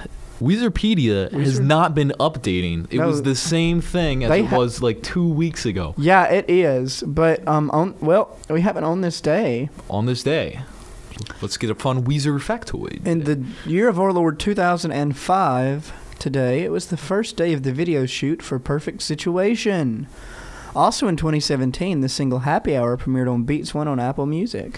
Weezerpedia 0.41 1.31
has 1.31 1.59
not 1.61 1.95
been 1.95 2.11
updating. 2.19 2.87
It 2.91 2.97
No. 2.97 3.07
was 3.07 3.23
the 3.23 3.35
same 3.35 3.79
thing 3.79 4.25
as 4.25 4.31
it 4.31 4.45
ha- 4.47 4.57
was 4.57 4.81
like 4.81 5.01
two 5.01 5.27
weeks 5.29 5.65
ago 5.65 5.95
yeah, 5.97 6.25
it 6.25 6.49
is. 6.49 7.03
But 7.07 7.47
um, 7.47 7.71
on 7.71 7.95
well, 8.01 8.37
we 8.49 8.59
have 8.61 8.75
it 8.75 8.83
on 8.83 8.99
this 8.99 9.21
day 9.21 9.69
on 9.89 10.05
this 10.05 10.23
day. 10.23 10.59
Let's 11.41 11.55
get 11.55 11.69
a 11.69 11.75
fun 11.75 12.03
Weezer 12.03 12.37
factoid. 12.41 13.05
in 13.07 13.23
the 13.23 13.45
year 13.65 13.87
of 13.87 13.97
our 13.97 14.11
Lord 14.11 14.37
2005. 14.37 15.93
Today, 16.19 16.63
it 16.63 16.71
was 16.71 16.87
the 16.87 16.97
first 16.97 17.37
day 17.37 17.53
of 17.53 17.63
the 17.63 17.71
video 17.71 18.05
shoot 18.05 18.41
for 18.41 18.59
Perfect 18.59 19.01
Situation. 19.03 20.07
Also 20.75 21.07
in 21.07 21.15
2017, 21.15 22.01
the 22.01 22.09
single 22.09 22.39
Happy 22.39 22.75
Hour 22.75 22.97
premiered 22.97 23.31
on 23.31 23.43
Beats 23.43 23.73
One 23.73 23.87
on 23.87 23.97
Apple 23.97 24.25
Music. 24.25 24.77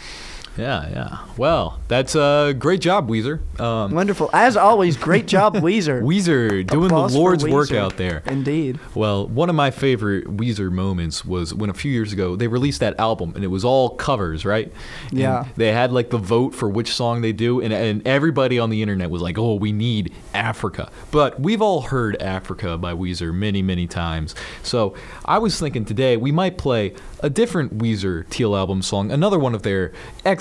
Yeah, 0.58 0.89
yeah. 0.89 1.17
Well, 1.38 1.80
that's 1.88 2.15
a 2.15 2.56
great 2.58 2.82
job, 2.82 3.08
Weezer. 3.10 3.39
Um, 3.60 3.91
Wonderful. 3.93 4.30
As 4.34 4.58
always, 4.58 4.98
great 4.98 5.28
job, 5.28 5.56
Weezer. 5.58 6.02
Weezer 6.02 6.65
doing 6.65 6.86
Applause 6.88 7.13
the 7.13 7.20
Lord's 7.20 7.46
work 7.46 7.72
out 7.72 7.98
there. 7.98 8.24
Indeed. 8.26 8.80
Well, 8.96 9.28
one 9.28 9.50
of 9.50 9.56
my 9.56 9.70
favorite 9.72 10.26
Weezer 10.26 10.72
moments 10.72 11.24
was 11.24 11.54
when 11.54 11.70
a 11.70 11.74
few 11.74 11.91
years 11.91 12.12
ago 12.13 12.36
they 12.36 12.48
released 12.48 12.80
that 12.80 13.00
album 13.00 13.34
and 13.36 13.43
it 13.43 13.48
was 13.48 13.63
all 13.63 13.91
covers, 13.91 14.46
right? 14.46 14.72
And 15.12 15.20
Yeah. 15.20 15.46
they 15.56 15.72
had 15.72 15.91
like 15.91 16.10
the 16.10 16.17
vote 16.17 16.56
for 16.56 16.67
which 16.70 16.91
song 16.93 17.22
they 17.22 17.34
do, 17.34 17.62
and, 17.62 17.72
and 17.74 18.08
everybody 18.08 18.58
on 18.60 18.70
the 18.70 18.82
internet 18.82 19.10
was 19.10 19.22
like, 19.22 19.38
oh, 19.38 19.56
we 19.56 19.72
need 19.72 20.13
Africa. 20.34 20.91
But 21.12 21.39
we've 21.39 21.62
all 21.62 21.82
heard 21.82 22.22
Africa 22.22 22.78
by 22.78 22.93
Weezer 22.93 23.34
many, 23.34 23.62
many 23.62 23.86
times. 23.88 24.34
So 24.63 24.96
I 25.26 25.38
was 25.38 25.60
thinking 25.60 25.86
today 25.86 26.17
we 26.17 26.32
might 26.32 26.58
play 26.58 26.93
a 27.22 27.30
different 27.30 27.78
Weezer 27.78 28.28
Teal 28.30 28.56
album 28.56 28.82
song, 28.82 29.12
another 29.12 29.39
one 29.39 29.54
of 29.56 29.63
their 29.63 29.91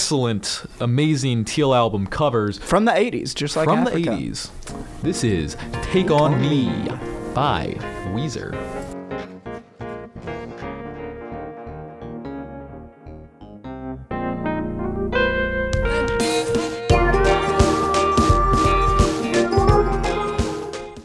excellent, 0.07 0.63
amazing 0.79 1.45
Teal 1.45 1.75
album 1.75 2.07
covers 2.07 2.59
From 2.59 2.85
the 2.85 2.93
80s, 2.93 3.35
just 3.35 3.57
like 3.57 3.65
from 3.65 3.81
Africa. 3.81 4.11
the 4.11 4.31
80s. 4.31 4.51
This 5.03 5.25
is 5.25 5.57
Take 5.83 6.13
On 6.13 6.41
Me 6.41 6.69
by 7.35 7.75
Weezer. 8.15 8.53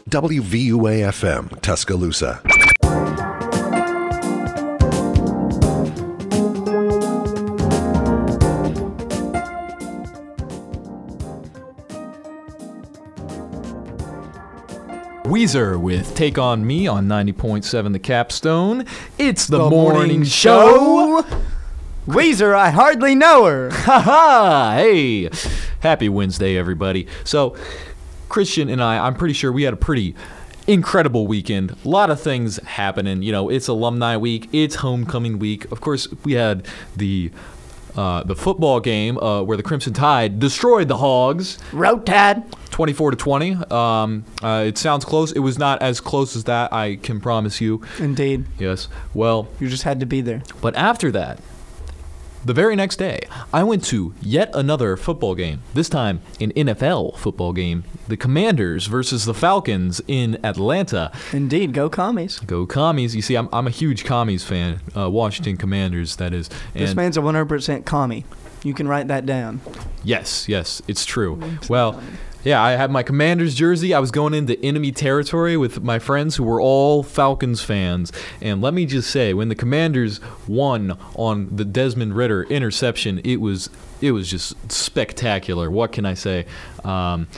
WVUA 0.08 1.08
FM, 1.08 1.60
Tuscaloosa. 1.60 2.40
Weezer 15.32 15.80
with 15.80 16.14
Take 16.14 16.36
On 16.36 16.66
Me 16.66 16.86
on 16.86 17.08
90.7 17.08 17.94
The 17.94 17.98
Capstone. 17.98 18.84
It's 19.16 19.46
the, 19.46 19.56
The 19.56 19.70
morning, 19.70 19.98
morning 19.98 20.24
show. 20.24 21.24
Weezer, 22.06 22.54
I 22.54 22.68
hardly 22.68 23.14
know 23.14 23.46
her. 23.46 23.70
Ha 23.72 23.98
ha! 23.98 24.74
hey, 24.76 25.30
happy 25.80 26.10
Wednesday, 26.10 26.58
everybody. 26.58 27.06
So, 27.24 27.56
Christian 28.28 28.68
and 28.68 28.82
I, 28.82 29.06
I'm 29.06 29.14
pretty 29.14 29.32
sure 29.32 29.50
we 29.50 29.62
had 29.62 29.72
a 29.72 29.78
pretty 29.78 30.14
incredible 30.66 31.26
weekend. 31.26 31.78
A 31.82 31.88
lot 31.88 32.10
of 32.10 32.20
things 32.20 32.58
happening. 32.64 33.22
You 33.22 33.32
know, 33.32 33.48
it's 33.48 33.68
alumni 33.68 34.18
week, 34.18 34.50
it's 34.52 34.74
homecoming 34.76 35.38
week. 35.38 35.64
Of 35.72 35.80
course, 35.80 36.08
we 36.24 36.34
had 36.34 36.66
the 36.94 37.30
uh, 37.96 38.22
the 38.24 38.34
football 38.36 38.80
game 38.80 39.18
uh, 39.18 39.42
where 39.42 39.56
the 39.56 39.62
Crimson 39.62 39.92
Tide 39.92 40.38
destroyed 40.38 40.88
the 40.88 40.96
Hogs. 40.98 41.58
Roll 41.72 41.98
Tide. 42.00 42.42
24 42.70 43.10
to 43.10 43.16
20. 43.18 43.52
Um, 43.70 44.24
uh, 44.42 44.64
it 44.66 44.78
sounds 44.78 45.04
close. 45.04 45.30
It 45.32 45.40
was 45.40 45.58
not 45.58 45.82
as 45.82 46.00
close 46.00 46.34
as 46.34 46.44
that, 46.44 46.72
I 46.72 46.96
can 46.96 47.20
promise 47.20 47.60
you. 47.60 47.82
Indeed. 47.98 48.46
Yes. 48.58 48.88
Well, 49.12 49.48
You 49.60 49.68
just 49.68 49.82
had 49.82 50.00
to 50.00 50.06
be 50.06 50.22
there. 50.22 50.42
but 50.62 50.74
after 50.74 51.10
that, 51.10 51.38
the 52.44 52.52
very 52.54 52.76
next 52.76 52.96
day, 52.96 53.20
I 53.52 53.62
went 53.62 53.84
to 53.86 54.14
yet 54.20 54.50
another 54.54 54.96
football 54.96 55.34
game. 55.34 55.62
This 55.74 55.88
time, 55.88 56.20
an 56.40 56.52
NFL 56.52 57.16
football 57.18 57.52
game. 57.52 57.84
The 58.08 58.16
Commanders 58.16 58.86
versus 58.86 59.24
the 59.24 59.34
Falcons 59.34 60.00
in 60.08 60.38
Atlanta. 60.44 61.12
Indeed. 61.32 61.72
Go 61.72 61.88
commies. 61.88 62.40
Go 62.40 62.66
Commies. 62.66 63.14
You 63.14 63.22
see, 63.22 63.36
I'm, 63.36 63.48
I'm 63.52 63.66
a 63.66 63.70
huge 63.70 64.04
Commies 64.04 64.44
fan. 64.44 64.80
Uh, 64.96 65.08
Washington 65.10 65.56
Commanders, 65.56 66.16
that 66.16 66.32
is. 66.34 66.50
This 66.74 66.94
man's 66.94 67.16
a 67.16 67.20
100% 67.20 67.84
commie. 67.84 68.24
You 68.64 68.74
can 68.74 68.86
write 68.86 69.08
that 69.08 69.26
down. 69.26 69.60
Yes, 70.04 70.48
yes, 70.48 70.82
it's 70.86 71.04
true. 71.04 71.40
Well, 71.68 72.00
yeah, 72.44 72.62
I 72.62 72.72
had 72.72 72.90
my 72.90 73.02
Commanders 73.02 73.54
jersey. 73.54 73.94
I 73.94 74.00
was 74.00 74.10
going 74.10 74.34
into 74.34 74.58
enemy 74.64 74.92
territory 74.92 75.56
with 75.56 75.82
my 75.82 75.98
friends 75.98 76.36
who 76.36 76.44
were 76.44 76.60
all 76.60 77.02
Falcons 77.02 77.62
fans. 77.62 78.12
And 78.40 78.60
let 78.60 78.74
me 78.74 78.86
just 78.86 79.10
say, 79.10 79.32
when 79.32 79.48
the 79.48 79.54
Commanders 79.54 80.20
won 80.48 80.98
on 81.14 81.54
the 81.54 81.64
Desmond 81.64 82.16
Ridder 82.16 82.44
interception, 82.44 83.20
it 83.24 83.36
was 83.36 83.70
it 84.00 84.12
was 84.12 84.28
just 84.28 84.72
spectacular. 84.72 85.70
What 85.70 85.92
can 85.92 86.04
I 86.04 86.14
say? 86.14 86.46
Um, 86.84 87.28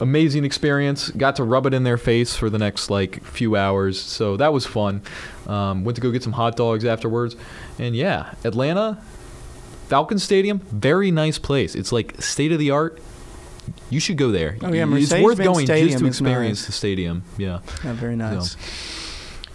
amazing 0.00 0.44
experience. 0.44 1.08
Got 1.10 1.36
to 1.36 1.44
rub 1.44 1.64
it 1.66 1.72
in 1.72 1.84
their 1.84 1.96
face 1.96 2.36
for 2.36 2.50
the 2.50 2.58
next 2.58 2.90
like 2.90 3.24
few 3.24 3.56
hours, 3.56 3.98
so 3.98 4.36
that 4.36 4.52
was 4.52 4.66
fun. 4.66 5.02
Um, 5.46 5.84
went 5.84 5.96
to 5.96 6.02
go 6.02 6.10
get 6.10 6.22
some 6.22 6.32
hot 6.32 6.56
dogs 6.56 6.84
afterwards, 6.84 7.36
and 7.78 7.96
yeah, 7.96 8.34
Atlanta. 8.44 9.02
Falcon 9.88 10.18
Stadium, 10.18 10.60
very 10.70 11.10
nice 11.10 11.38
place. 11.38 11.74
It's 11.74 11.92
like 11.92 12.22
state 12.22 12.50
of 12.50 12.58
the 12.58 12.70
art. 12.70 12.98
You 13.92 14.00
should 14.00 14.16
go 14.16 14.30
there. 14.30 14.56
Oh, 14.62 14.72
yeah, 14.72 14.86
Mercedes 14.86 15.12
it's 15.12 15.22
worth 15.22 15.38
Mercedes-Benz 15.38 15.54
going 15.54 15.66
Stadium 15.66 15.88
just 15.88 15.98
to 16.00 16.06
experience 16.06 16.58
nice. 16.60 16.66
the 16.66 16.72
stadium. 16.72 17.22
Yeah, 17.36 17.60
Yeah, 17.84 17.92
very 17.92 18.16
nice. 18.16 18.56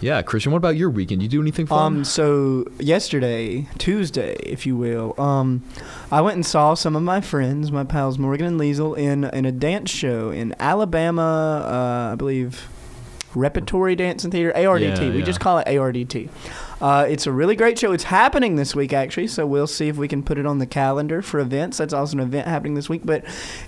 yeah. 0.00 0.22
Christian, 0.22 0.52
what 0.52 0.58
about 0.58 0.76
your 0.76 0.90
weekend? 0.90 1.22
You 1.22 1.28
do 1.28 1.40
anything 1.40 1.66
fun? 1.66 1.96
Um, 1.98 2.04
so 2.04 2.64
yesterday, 2.78 3.66
Tuesday, 3.78 4.36
if 4.44 4.64
you 4.64 4.76
will, 4.76 5.20
um, 5.20 5.64
I 6.12 6.20
went 6.20 6.36
and 6.36 6.46
saw 6.46 6.74
some 6.74 6.94
of 6.94 7.02
my 7.02 7.20
friends, 7.20 7.72
my 7.72 7.82
pals 7.82 8.16
Morgan 8.16 8.46
and 8.46 8.60
Liesel, 8.60 8.96
in 8.96 9.24
in 9.24 9.44
a 9.44 9.52
dance 9.52 9.90
show 9.90 10.30
in 10.30 10.54
Alabama, 10.60 11.64
uh, 11.66 12.12
I 12.12 12.14
believe, 12.14 12.68
Repertory 13.34 13.96
Dance 13.96 14.22
and 14.24 14.32
Theater, 14.32 14.52
ARDT. 14.54 15.00
Yeah, 15.00 15.10
we 15.10 15.18
yeah. 15.18 15.24
just 15.24 15.40
call 15.40 15.58
it 15.58 15.66
ARDT. 15.66 16.28
Uh, 16.80 17.04
it's 17.08 17.26
a 17.26 17.32
really 17.32 17.56
great 17.56 17.76
show. 17.78 17.90
It's 17.92 18.04
happening 18.04 18.54
this 18.54 18.74
week, 18.74 18.92
actually, 18.92 19.26
so 19.26 19.44
we'll 19.46 19.66
see 19.66 19.88
if 19.88 19.96
we 19.96 20.06
can 20.06 20.22
put 20.22 20.38
it 20.38 20.46
on 20.46 20.58
the 20.58 20.66
calendar 20.66 21.22
for 21.22 21.40
events. 21.40 21.78
That's 21.78 21.92
also 21.92 22.16
an 22.18 22.22
event 22.22 22.46
happening 22.46 22.74
this 22.74 22.88
week, 22.88 23.02
but 23.04 23.24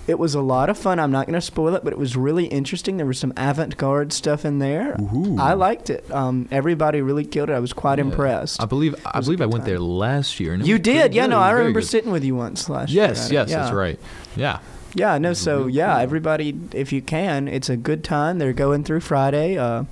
it 0.07 0.17
was 0.17 0.33
a 0.33 0.39
lot 0.41 0.69
of 0.69 0.77
fun. 0.77 0.97
I'm 0.97 1.11
not 1.11 1.25
going 1.25 1.33
to 1.35 1.41
spoil 1.41 1.75
it, 1.75 1.83
but 1.83 1.91
it 1.91 1.99
was 1.99 2.15
really 2.15 2.45
interesting. 2.45 2.95
There 2.97 3.05
was 3.05 3.19
some 3.19 3.33
avant 3.35 3.75
garde 3.77 4.13
stuff 4.13 4.45
in 4.45 4.59
there. 4.59 4.95
Ooh. 5.13 5.37
I 5.37 5.53
liked 5.53 5.89
it. 5.89 6.09
Um, 6.09 6.47
everybody 6.51 7.01
really 7.01 7.25
killed 7.25 7.49
it. 7.49 7.53
I 7.53 7.59
was 7.59 7.73
quite 7.73 7.99
Yeah. 7.99 8.05
impressed. 8.05 8.61
I 8.61 8.65
believe 8.65 8.95
I 9.05 9.19
believe 9.19 9.41
I 9.41 9.45
went 9.45 9.63
time. 9.65 9.71
there 9.71 9.79
last 9.79 10.39
year. 10.39 10.53
And 10.53 10.65
You 10.65 10.79
did, 10.79 11.13
yeah. 11.13 11.23
good. 11.23 11.31
No, 11.31 11.39
I 11.39 11.51
remember 11.51 11.81
good. 11.81 11.87
sitting 11.89 12.11
with 12.11 12.23
you 12.23 12.35
once 12.35 12.69
last 12.69 12.91
Yes, 12.91 13.29
year. 13.29 13.41
yes, 13.41 13.49
yeah. 13.49 13.57
that's 13.57 13.73
right. 13.73 13.99
Yeah. 14.37 14.59
Yeah, 14.93 15.17
no. 15.17 15.33
So 15.33 15.67
yeah, 15.67 15.99
everybody, 15.99 16.57
if 16.73 16.91
you 16.93 17.01
can, 17.01 17.47
it's 17.47 17.69
a 17.69 17.75
good 17.77 18.03
time. 18.03 18.39
They're 18.39 18.53
going 18.53 18.83
through 18.83 19.01
Friday. 19.01 19.57
Uh, 19.57 19.83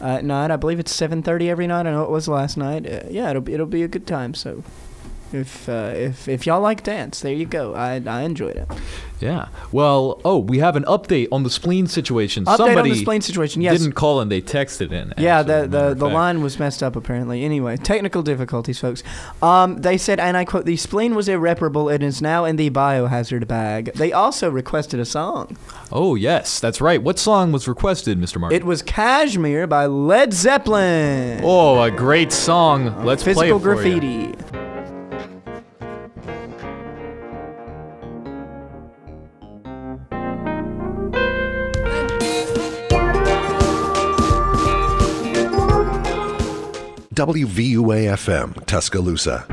at 0.00 0.24
night, 0.24 0.50
I 0.50 0.56
believe 0.56 0.78
it's 0.78 0.94
seven 0.94 1.22
thirty 1.22 1.48
every 1.48 1.66
night. 1.66 1.86
I 1.86 1.90
know 1.90 2.02
it 2.02 2.10
was 2.10 2.28
last 2.28 2.56
night. 2.56 2.86
Uh, 2.86 3.00
yeah, 3.08 3.30
it'll 3.30 3.42
be, 3.42 3.54
it'll 3.54 3.66
be 3.66 3.82
a 3.82 3.88
good 3.88 4.06
time. 4.06 4.34
So, 4.34 4.62
if 5.32 5.68
uh, 5.68 5.92
if 5.94 6.28
if 6.28 6.46
y'all 6.46 6.60
like 6.60 6.82
dance, 6.82 7.20
there 7.20 7.32
you 7.32 7.46
go. 7.46 7.74
I 7.74 8.02
I 8.06 8.22
enjoyed 8.22 8.56
it. 8.56 8.68
Yeah. 9.20 9.48
Well, 9.72 10.20
oh, 10.24 10.38
we 10.38 10.58
have 10.58 10.76
an 10.76 10.84
update 10.84 11.28
on 11.32 11.42
the 11.42 11.50
spleen 11.50 11.86
situation. 11.86 12.44
Update 12.44 12.56
Somebody 12.56 12.90
on 12.90 12.96
the 12.96 13.00
spleen 13.02 13.20
situation. 13.22 13.62
Yes. 13.62 13.78
didn't 13.78 13.94
call 13.94 14.20
and 14.20 14.30
they 14.30 14.42
texted 14.42 14.92
in. 14.92 15.14
Yeah, 15.16 15.40
actually, 15.40 15.62
the 15.62 15.66
the, 15.68 15.94
the 15.94 16.08
line 16.08 16.42
was 16.42 16.58
messed 16.58 16.82
up 16.82 16.96
apparently. 16.96 17.44
Anyway, 17.44 17.76
technical 17.76 18.22
difficulties, 18.22 18.78
folks. 18.78 19.02
Um, 19.42 19.78
they 19.78 19.96
said, 19.96 20.20
and 20.20 20.36
I 20.36 20.44
quote, 20.44 20.66
"The 20.66 20.76
spleen 20.76 21.14
was 21.14 21.28
irreparable 21.28 21.88
and 21.88 22.02
is 22.02 22.20
now 22.20 22.44
in 22.44 22.56
the 22.56 22.70
biohazard 22.70 23.46
bag." 23.48 23.92
They 23.94 24.12
also 24.12 24.50
requested 24.50 25.00
a 25.00 25.06
song. 25.06 25.56
Oh 25.90 26.14
yes, 26.14 26.60
that's 26.60 26.80
right. 26.80 27.02
What 27.02 27.18
song 27.18 27.52
was 27.52 27.66
requested, 27.66 28.18
Mr. 28.20 28.38
Martin? 28.38 28.56
It 28.56 28.64
was 28.64 28.82
"Kashmir" 28.82 29.66
by 29.66 29.86
Led 29.86 30.32
Zeppelin. 30.34 31.40
oh, 31.42 31.80
a 31.82 31.90
great 31.90 32.32
song. 32.32 33.04
Let's 33.04 33.22
play 33.22 33.34
Physical 33.34 33.56
it 33.56 33.76
for 33.76 33.86
you. 33.86 34.35
WVUA 47.36 48.16
FM, 48.16 48.64
Tuscaloosa. 48.64 49.44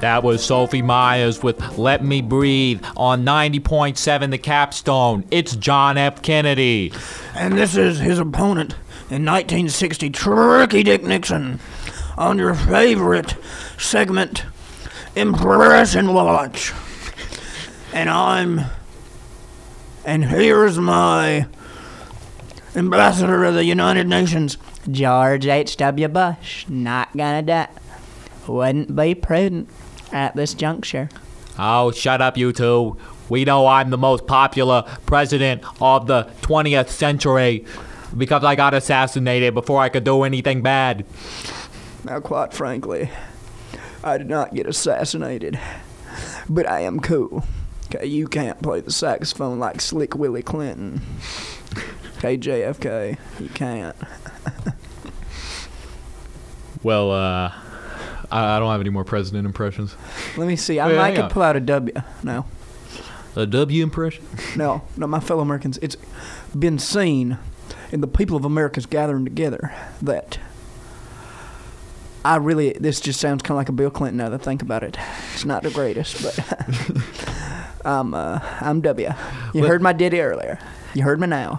That 0.00 0.24
was 0.24 0.44
Sophie 0.44 0.82
Myers 0.82 1.44
with 1.44 1.78
Let 1.78 2.02
Me 2.04 2.20
Breathe 2.20 2.84
on 2.96 3.24
90.7 3.24 4.32
The 4.32 4.38
Capstone. 4.38 5.24
It's 5.30 5.54
John 5.54 5.96
F. 5.96 6.20
Kennedy. 6.22 6.92
And 7.36 7.56
this 7.56 7.76
is 7.76 8.00
his 8.00 8.18
opponent 8.18 8.72
in 9.10 9.24
1960, 9.24 10.10
Tricky 10.10 10.82
Dick 10.82 11.04
Nixon, 11.04 11.60
on 12.18 12.38
your 12.38 12.54
favorite 12.54 13.36
segment, 13.78 14.44
Impression 15.16 16.12
Watch. 16.12 16.72
And 17.92 18.10
I'm. 18.10 18.62
And 20.04 20.24
here's 20.24 20.78
my 20.78 21.46
ambassador 22.74 23.44
of 23.44 23.54
the 23.54 23.64
United 23.64 24.08
Nations, 24.08 24.58
George 24.90 25.46
H.W. 25.46 26.08
Bush. 26.08 26.66
Not 26.68 27.16
gonna 27.16 27.42
die. 27.42 27.68
Wouldn't 28.46 28.94
be 28.94 29.14
prudent 29.14 29.70
at 30.12 30.34
this 30.36 30.52
juncture. 30.52 31.08
Oh, 31.58 31.92
shut 31.92 32.20
up, 32.20 32.36
you 32.36 32.52
two. 32.52 32.96
We 33.28 33.44
know 33.44 33.66
I'm 33.66 33.90
the 33.90 33.98
most 33.98 34.26
popular 34.26 34.82
president 35.06 35.62
of 35.80 36.06
the 36.06 36.24
20th 36.42 36.88
century 36.88 37.64
because 38.16 38.44
I 38.44 38.54
got 38.56 38.74
assassinated 38.74 39.54
before 39.54 39.80
I 39.80 39.88
could 39.88 40.04
do 40.04 40.24
anything 40.24 40.60
bad. 40.62 41.06
Now, 42.04 42.20
quite 42.20 42.52
frankly, 42.52 43.08
I 44.04 44.18
did 44.18 44.28
not 44.28 44.54
get 44.54 44.66
assassinated, 44.66 45.58
but 46.48 46.68
I 46.68 46.80
am 46.80 47.00
cool. 47.00 47.44
Okay, 47.86 48.06
you 48.06 48.26
can't 48.28 48.60
play 48.62 48.80
the 48.80 48.90
saxophone 48.90 49.58
like 49.58 49.80
Slick 49.80 50.14
Willie 50.14 50.42
Clinton. 50.42 51.00
Okay, 52.18 52.36
JFK, 52.38 53.18
you 53.40 53.48
can't. 53.50 53.96
Well, 56.82 57.10
uh, 57.12 57.50
I, 58.30 58.56
I 58.56 58.58
don't 58.58 58.70
have 58.70 58.80
any 58.82 58.90
more 58.90 59.04
president 59.04 59.46
impressions. 59.46 59.96
Let 60.36 60.46
me 60.46 60.54
see. 60.54 60.78
I 60.78 60.88
Wait, 60.88 60.96
might 60.96 61.14
could 61.16 61.30
pull 61.30 61.42
out 61.42 61.56
a 61.56 61.60
W. 61.60 61.94
No, 62.22 62.44
A 63.36 63.46
W 63.46 63.82
impression? 63.82 64.26
no, 64.54 64.82
no, 64.96 65.06
my 65.06 65.18
fellow 65.20 65.40
Americans. 65.40 65.78
It's 65.80 65.96
been 66.56 66.78
seen 66.78 67.38
in 67.90 68.02
the 68.02 68.06
people 68.06 68.36
of 68.36 68.44
America's 68.44 68.84
gathering 68.84 69.24
together 69.24 69.72
that 70.02 70.38
I 72.24 72.36
really. 72.36 72.72
This 72.72 73.00
just 73.00 73.20
sounds 73.20 73.42
kind 73.42 73.52
of 73.52 73.58
like 73.58 73.68
a 73.68 73.72
Bill 73.72 73.90
Clinton 73.90 74.16
now 74.18 74.28
that 74.30 74.40
I 74.40 74.44
think 74.44 74.62
about 74.62 74.82
it. 74.82 74.96
It's 75.34 75.44
not 75.44 75.62
the 75.62 75.70
greatest, 75.70 76.22
but 76.22 77.84
I'm 77.84 78.14
uh, 78.14 78.38
I'm 78.60 78.80
W. 78.80 79.12
You 79.52 79.60
Well- 79.60 79.68
heard 79.70 79.82
my 79.82 79.92
ditty 79.92 80.20
earlier. 80.20 80.58
You 80.94 81.02
heard 81.02 81.20
me 81.20 81.26
now. 81.26 81.58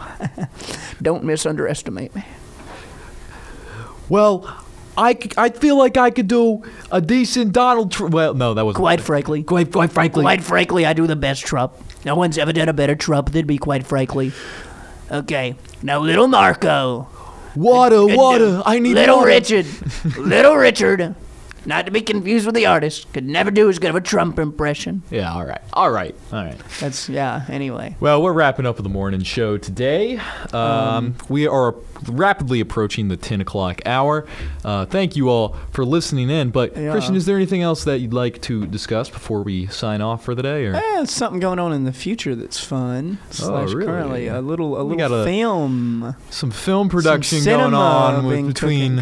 Don't 1.02 1.24
misunderestimate 1.26 2.16
me. 2.16 2.24
Well, 4.08 4.48
I, 4.98 5.18
I 5.38 5.50
feel 5.50 5.78
like 5.78 5.98
I 5.98 6.10
could 6.10 6.28
do 6.28 6.64
a 6.92 7.02
decent 7.02 7.52
Donald 7.52 7.92
Trump. 7.92 8.14
Well, 8.14 8.34
no, 8.34 8.54
that 8.54 8.66
was 8.66 8.76
Quite 8.78 9.02
frankly, 9.02 9.44
quite 9.44 9.72
quite 9.72 9.92
frankly. 9.92 10.22
quite 10.24 10.44
frankly, 10.44 10.86
I 10.86 10.94
do 10.94 11.06
the 11.06 11.16
best 11.18 11.46
Trump. 11.46 11.74
No 12.06 12.16
one's 12.16 12.38
ever 12.38 12.54
done 12.54 12.70
a 12.70 12.74
better 12.74 12.96
Trump 12.96 13.32
than 13.32 13.46
me, 13.46 13.58
quite 13.58 13.86
frankly. 13.86 14.32
Okay, 15.12 15.56
now 15.84 16.00
little 16.00 16.28
Marco. 16.28 17.10
Water, 17.56 18.06
water. 18.06 18.62
I 18.66 18.80
need 18.80 18.96
little 18.96 19.18
water. 19.18 19.28
Richard. 19.28 19.66
little 20.18 20.56
Richard. 20.56 21.16
Not 21.66 21.86
to 21.86 21.92
be 21.92 22.02
confused 22.02 22.46
with 22.46 22.56
the 22.56 22.66
artist. 22.66 23.12
Could 23.14 23.26
never 23.26 23.52
do 23.52 23.70
as 23.70 23.80
good 23.80 23.90
of 23.90 23.96
a 23.96 24.02
Trump 24.02 24.40
impression. 24.40 25.04
Yeah, 25.10 25.34
all 25.34 25.46
right, 25.46 25.62
all 25.74 25.92
right, 25.92 26.16
all 26.32 26.44
right. 26.44 26.58
That's 26.80 27.10
yeah. 27.10 27.46
Anyway, 27.50 27.96
Well, 28.00 28.22
we're 28.22 28.34
wrapping 28.34 28.66
up 28.66 28.78
the 28.78 28.90
morning 28.90 29.24
show 29.24 29.58
today. 29.58 30.20
Um, 30.54 31.16
we 31.30 31.48
are 31.48 31.76
rapidly 32.08 32.60
approaching 32.60 33.08
the 33.08 33.18
10 33.18 33.42
o'clock 33.42 33.82
hour. 33.86 34.26
Uh, 34.64 34.86
thank 34.86 35.16
you 35.16 35.30
all 35.30 35.56
for 35.72 35.86
listening 35.86 36.30
in. 36.30 36.52
But, 36.52 36.76
Yeah. 36.78 36.92
Christian, 36.92 37.16
is 37.16 37.26
there 37.26 37.36
anything 37.36 37.62
else 37.62 37.84
that 37.86 38.00
you'd 38.00 38.14
like 38.14 38.42
to 38.44 38.66
discuss 38.68 39.10
before 39.10 39.42
we 39.42 39.68
sign 39.68 40.02
off 40.02 40.24
for 40.24 40.36
the 40.36 40.44
day? 40.44 40.66
Or 40.66 40.76
eh, 40.76 41.06
something 41.06 41.40
going 41.40 41.60
on 41.60 41.74
in 41.74 41.84
the 41.84 41.94
future 41.94 42.36
that's 42.36 42.60
fun. 42.60 43.18
Slash 43.32 43.72
really? 43.72 43.86
currently 43.86 44.28
a 44.28 44.42
little 44.42 44.78
a 44.78 44.84
We 44.86 44.96
little 44.96 45.10
got 45.10 45.22
a 45.22 45.26
film 45.26 46.16
some 46.30 46.52
film 46.52 46.86
some 46.86 46.90
production 46.90 47.44
going 47.44 47.74
on 47.74 48.26
with, 48.26 48.48
between 48.48 48.96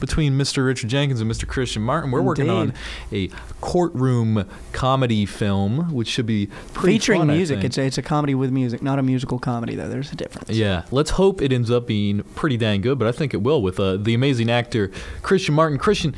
between 0.00 0.38
Mr. 0.38 0.64
Richard 0.64 0.90
Jenkins 0.90 1.20
and 1.20 1.30
Mr. 1.30 1.46
Christian 1.46 1.82
Martin. 1.88 2.10
We're 2.10 2.20
working 2.22 2.50
on 2.50 2.74
a 3.10 3.28
courtroom 3.62 4.46
comedy 4.72 5.24
film, 5.24 5.92
which 5.92 6.08
should 6.08 6.26
be 6.26 6.48
pretty 6.74 6.98
featuring 6.98 7.20
fun, 7.22 7.28
music. 7.28 7.64
It's 7.64 7.78
a, 7.78 7.82
it's 7.82 7.98
a 7.98 8.02
comedy 8.02 8.34
with 8.34 8.50
music, 8.52 8.82
not 8.82 8.98
a 8.98 9.02
musical 9.02 9.38
comedy 9.38 9.74
though. 9.74 9.88
There's 9.88 10.12
a 10.12 10.16
difference. 10.16 10.50
Yeah, 10.50 10.84
let's 10.90 11.10
hope 11.12 11.40
it 11.40 11.50
ends 11.50 11.70
up 11.70 11.86
being 11.86 12.22
pretty 12.34 12.58
dang 12.58 12.82
good, 12.82 12.98
but 12.98 13.08
I 13.08 13.12
think 13.12 13.32
it 13.32 13.38
will 13.38 13.62
with 13.62 13.80
uh, 13.80 13.96
the 13.96 14.12
amazing 14.12 14.50
actor 14.50 14.90
Christian 15.22 15.54
Martin. 15.54 15.78
Christian, 15.78 16.14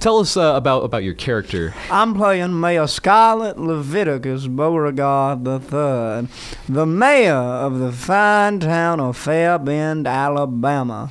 tell 0.00 0.18
us 0.18 0.36
uh, 0.36 0.52
about 0.54 0.80
about 0.84 1.02
your 1.04 1.14
character. 1.14 1.72
I'm 1.90 2.14
playing 2.14 2.60
Mayor 2.60 2.86
Scarlet 2.86 3.58
Leviticus 3.58 4.46
Beauregard 4.48 5.46
III, 5.46 6.28
the 6.68 6.86
mayor 6.86 7.32
of 7.32 7.78
the 7.78 7.92
fine 7.92 8.58
town 8.60 9.00
of 9.00 9.16
Fairbend, 9.16 10.06
Alabama. 10.06 11.10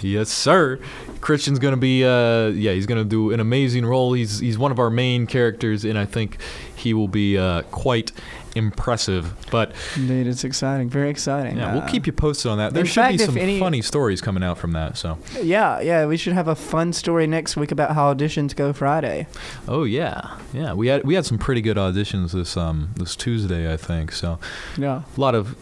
Yes, 0.00 0.28
sir. 0.28 0.78
Christian's 1.24 1.58
gonna 1.58 1.78
be 1.78 2.04
uh, 2.04 2.48
yeah, 2.48 2.72
he's 2.72 2.84
gonna 2.84 3.02
do 3.02 3.32
an 3.32 3.40
amazing 3.40 3.86
role. 3.86 4.12
He's 4.12 4.40
he's 4.40 4.58
one 4.58 4.70
of 4.70 4.78
our 4.78 4.90
main 4.90 5.26
characters, 5.26 5.82
and 5.86 5.98
I 5.98 6.04
think 6.04 6.36
he 6.76 6.92
will 6.92 7.08
be 7.08 7.38
uh, 7.38 7.62
quite 7.70 8.12
impressive. 8.54 9.34
But 9.50 9.72
Indeed, 9.96 10.26
it's 10.26 10.44
exciting, 10.44 10.90
very 10.90 11.08
exciting. 11.08 11.56
yeah, 11.56 11.72
we'll 11.72 11.82
Uh, 11.82 11.88
keep 11.88 12.06
you 12.06 12.12
posted 12.12 12.50
on 12.50 12.58
that. 12.58 12.74
There 12.74 12.84
should 12.84 12.94
fact, 13.00 13.18
be 13.18 13.24
some 13.24 13.38
any- 13.38 13.58
funny 13.58 13.80
stories 13.80 14.20
coming 14.20 14.42
out 14.44 14.58
from 14.58 14.72
that. 14.72 14.98
So, 14.98 15.16
Yeah, 15.42 15.80
yeah, 15.80 16.04
we 16.06 16.16
should 16.18 16.34
have 16.34 16.46
a 16.46 16.54
fun 16.54 16.92
story 16.92 17.26
next 17.26 17.56
week 17.56 17.72
about 17.72 17.94
how 17.94 18.12
auditions 18.12 18.54
go 18.54 18.72
Friday. 18.74 19.26
oh 19.66 19.84
yeah, 19.84 20.36
yeah, 20.52 20.74
we 20.74 20.88
had 20.88 21.04
we 21.04 21.14
had 21.14 21.24
some 21.24 21.38
pretty 21.38 21.62
good 21.62 21.78
auditions 21.78 22.32
this 22.32 22.54
um 22.56 22.90
this 22.96 23.16
Tuesday, 23.16 23.72
I 23.72 23.78
think. 23.78 24.12
So 24.12 24.38
Yeah, 24.76 25.02
a 25.16 25.20
lot 25.20 25.34
of 25.34 25.56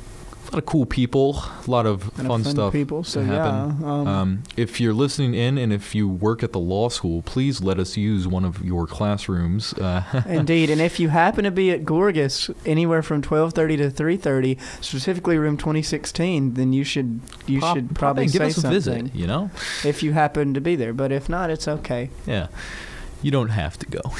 a 0.53 0.57
lot 0.57 0.59
of 0.59 0.66
cool 0.66 0.84
people, 0.84 1.42
a 1.66 1.70
lot 1.70 1.86
of 1.86 2.03
fun, 2.03 2.26
fun 2.26 2.44
stuff. 2.44 2.72
people. 2.72 3.03
So 3.05 3.24
to 3.24 3.26
yeah, 3.26 3.46
um, 3.48 4.07
Um, 4.07 4.42
if 4.55 4.80
you're 4.82 4.92
listening 4.92 5.34
in 5.34 5.57
and 5.57 5.72
if 5.72 5.94
you 5.94 6.07
work 6.07 6.42
at 6.42 6.53
the 6.53 6.59
law 6.59 6.90
school, 6.90 7.22
please 7.22 7.62
let 7.62 7.78
us 7.78 7.96
use 7.96 8.28
one 8.28 8.44
of 8.44 8.62
your 8.62 8.86
classrooms. 8.86 9.72
Uh, 9.74 10.22
Indeed, 10.28 10.68
and 10.68 10.78
if 10.80 11.00
you 11.00 11.09
happen 11.09 11.44
to 11.44 11.50
be 11.50 11.70
at 11.70 11.84
Gorgas 11.84 12.55
anywhere 12.66 13.03
from 13.03 13.22
twelve 13.22 13.55
thirty 13.55 13.78
to 13.78 13.90
three 13.90 14.18
thirty, 14.18 14.59
specifically 14.82 15.38
room 15.38 15.57
twenty 15.57 15.80
sixteen, 15.82 16.53
then 16.53 16.74
you 16.74 16.84
should 16.84 17.20
you 17.46 17.61
pop- 17.61 17.76
should 17.76 17.94
probably 17.94 18.26
give 18.26 18.34
say 18.34 18.46
us 18.48 18.59
a 18.59 18.61
something 18.61 18.72
visit. 19.07 19.14
You 19.14 19.26
know, 19.26 19.50
if 19.84 20.03
you 20.03 20.12
happen 20.12 20.53
to 20.53 20.61
be 20.61 20.76
there. 20.76 20.92
But 20.92 21.12
if 21.12 21.30
not, 21.30 21.48
it's 21.48 21.66
okay. 21.66 22.11
yeah, 22.26 22.48
you 23.22 23.30
don't 23.30 23.48
have 23.50 23.78
to 23.78 23.86
go. 23.86 24.00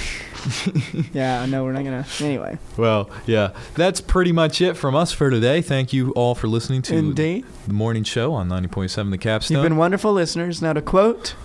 Yeah, 1.12 1.46
no, 1.46 1.62
we're 1.62 1.70
not 1.72 1.84
gonna. 1.84 2.05
Anyway, 2.20 2.59
Well, 2.76 3.09
yeah, 3.26 3.53
that's 3.74 4.00
pretty 4.00 4.32
much 4.32 4.61
it 4.61 4.76
from 4.76 4.96
us 4.96 5.12
for 5.12 5.30
today. 5.30 5.62
Thank 5.62 5.92
you 5.92 6.11
all 6.12 6.34
for 6.34 6.48
listening 6.48 6.82
to 6.82 6.96
indeed, 6.96 7.44
the 7.68 7.72
morning 7.74 8.03
show 8.03 8.32
on 8.34 8.48
90.7 8.48 9.11
The 9.12 9.18
Capstone. 9.18 9.59
you've 9.59 9.62
been 9.64 9.76
wonderful 9.76 10.12
listeners. 10.12 10.61
Now 10.61 10.72
to 10.72 10.82
quote, 10.82 11.36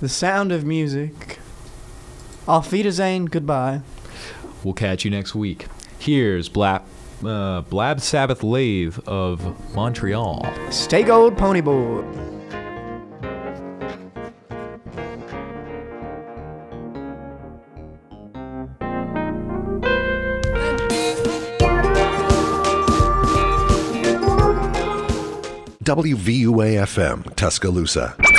"The 0.00 0.08
sound 0.08 0.52
of 0.52 0.64
music." 0.64 1.40
Auf 2.46 2.70
Wiedersehen. 2.70 3.26
Goodbye. 3.26 3.80
We'll 4.62 4.74
catch 4.74 5.04
you 5.04 5.10
next 5.10 5.34
week. 5.34 5.66
Here's 5.98 6.48
Blab, 6.48 6.82
uh, 7.24 7.62
Blab 7.62 8.00
Sabbath 8.00 8.44
Lathe 8.44 8.98
of 9.06 9.74
Montreal. 9.74 10.46
Stay 10.70 11.02
gold, 11.02 11.36
ponyboy. 11.36 12.37
WVUA 25.88 26.84
FM, 26.84 27.34
Tuscaloosa. 27.34 28.38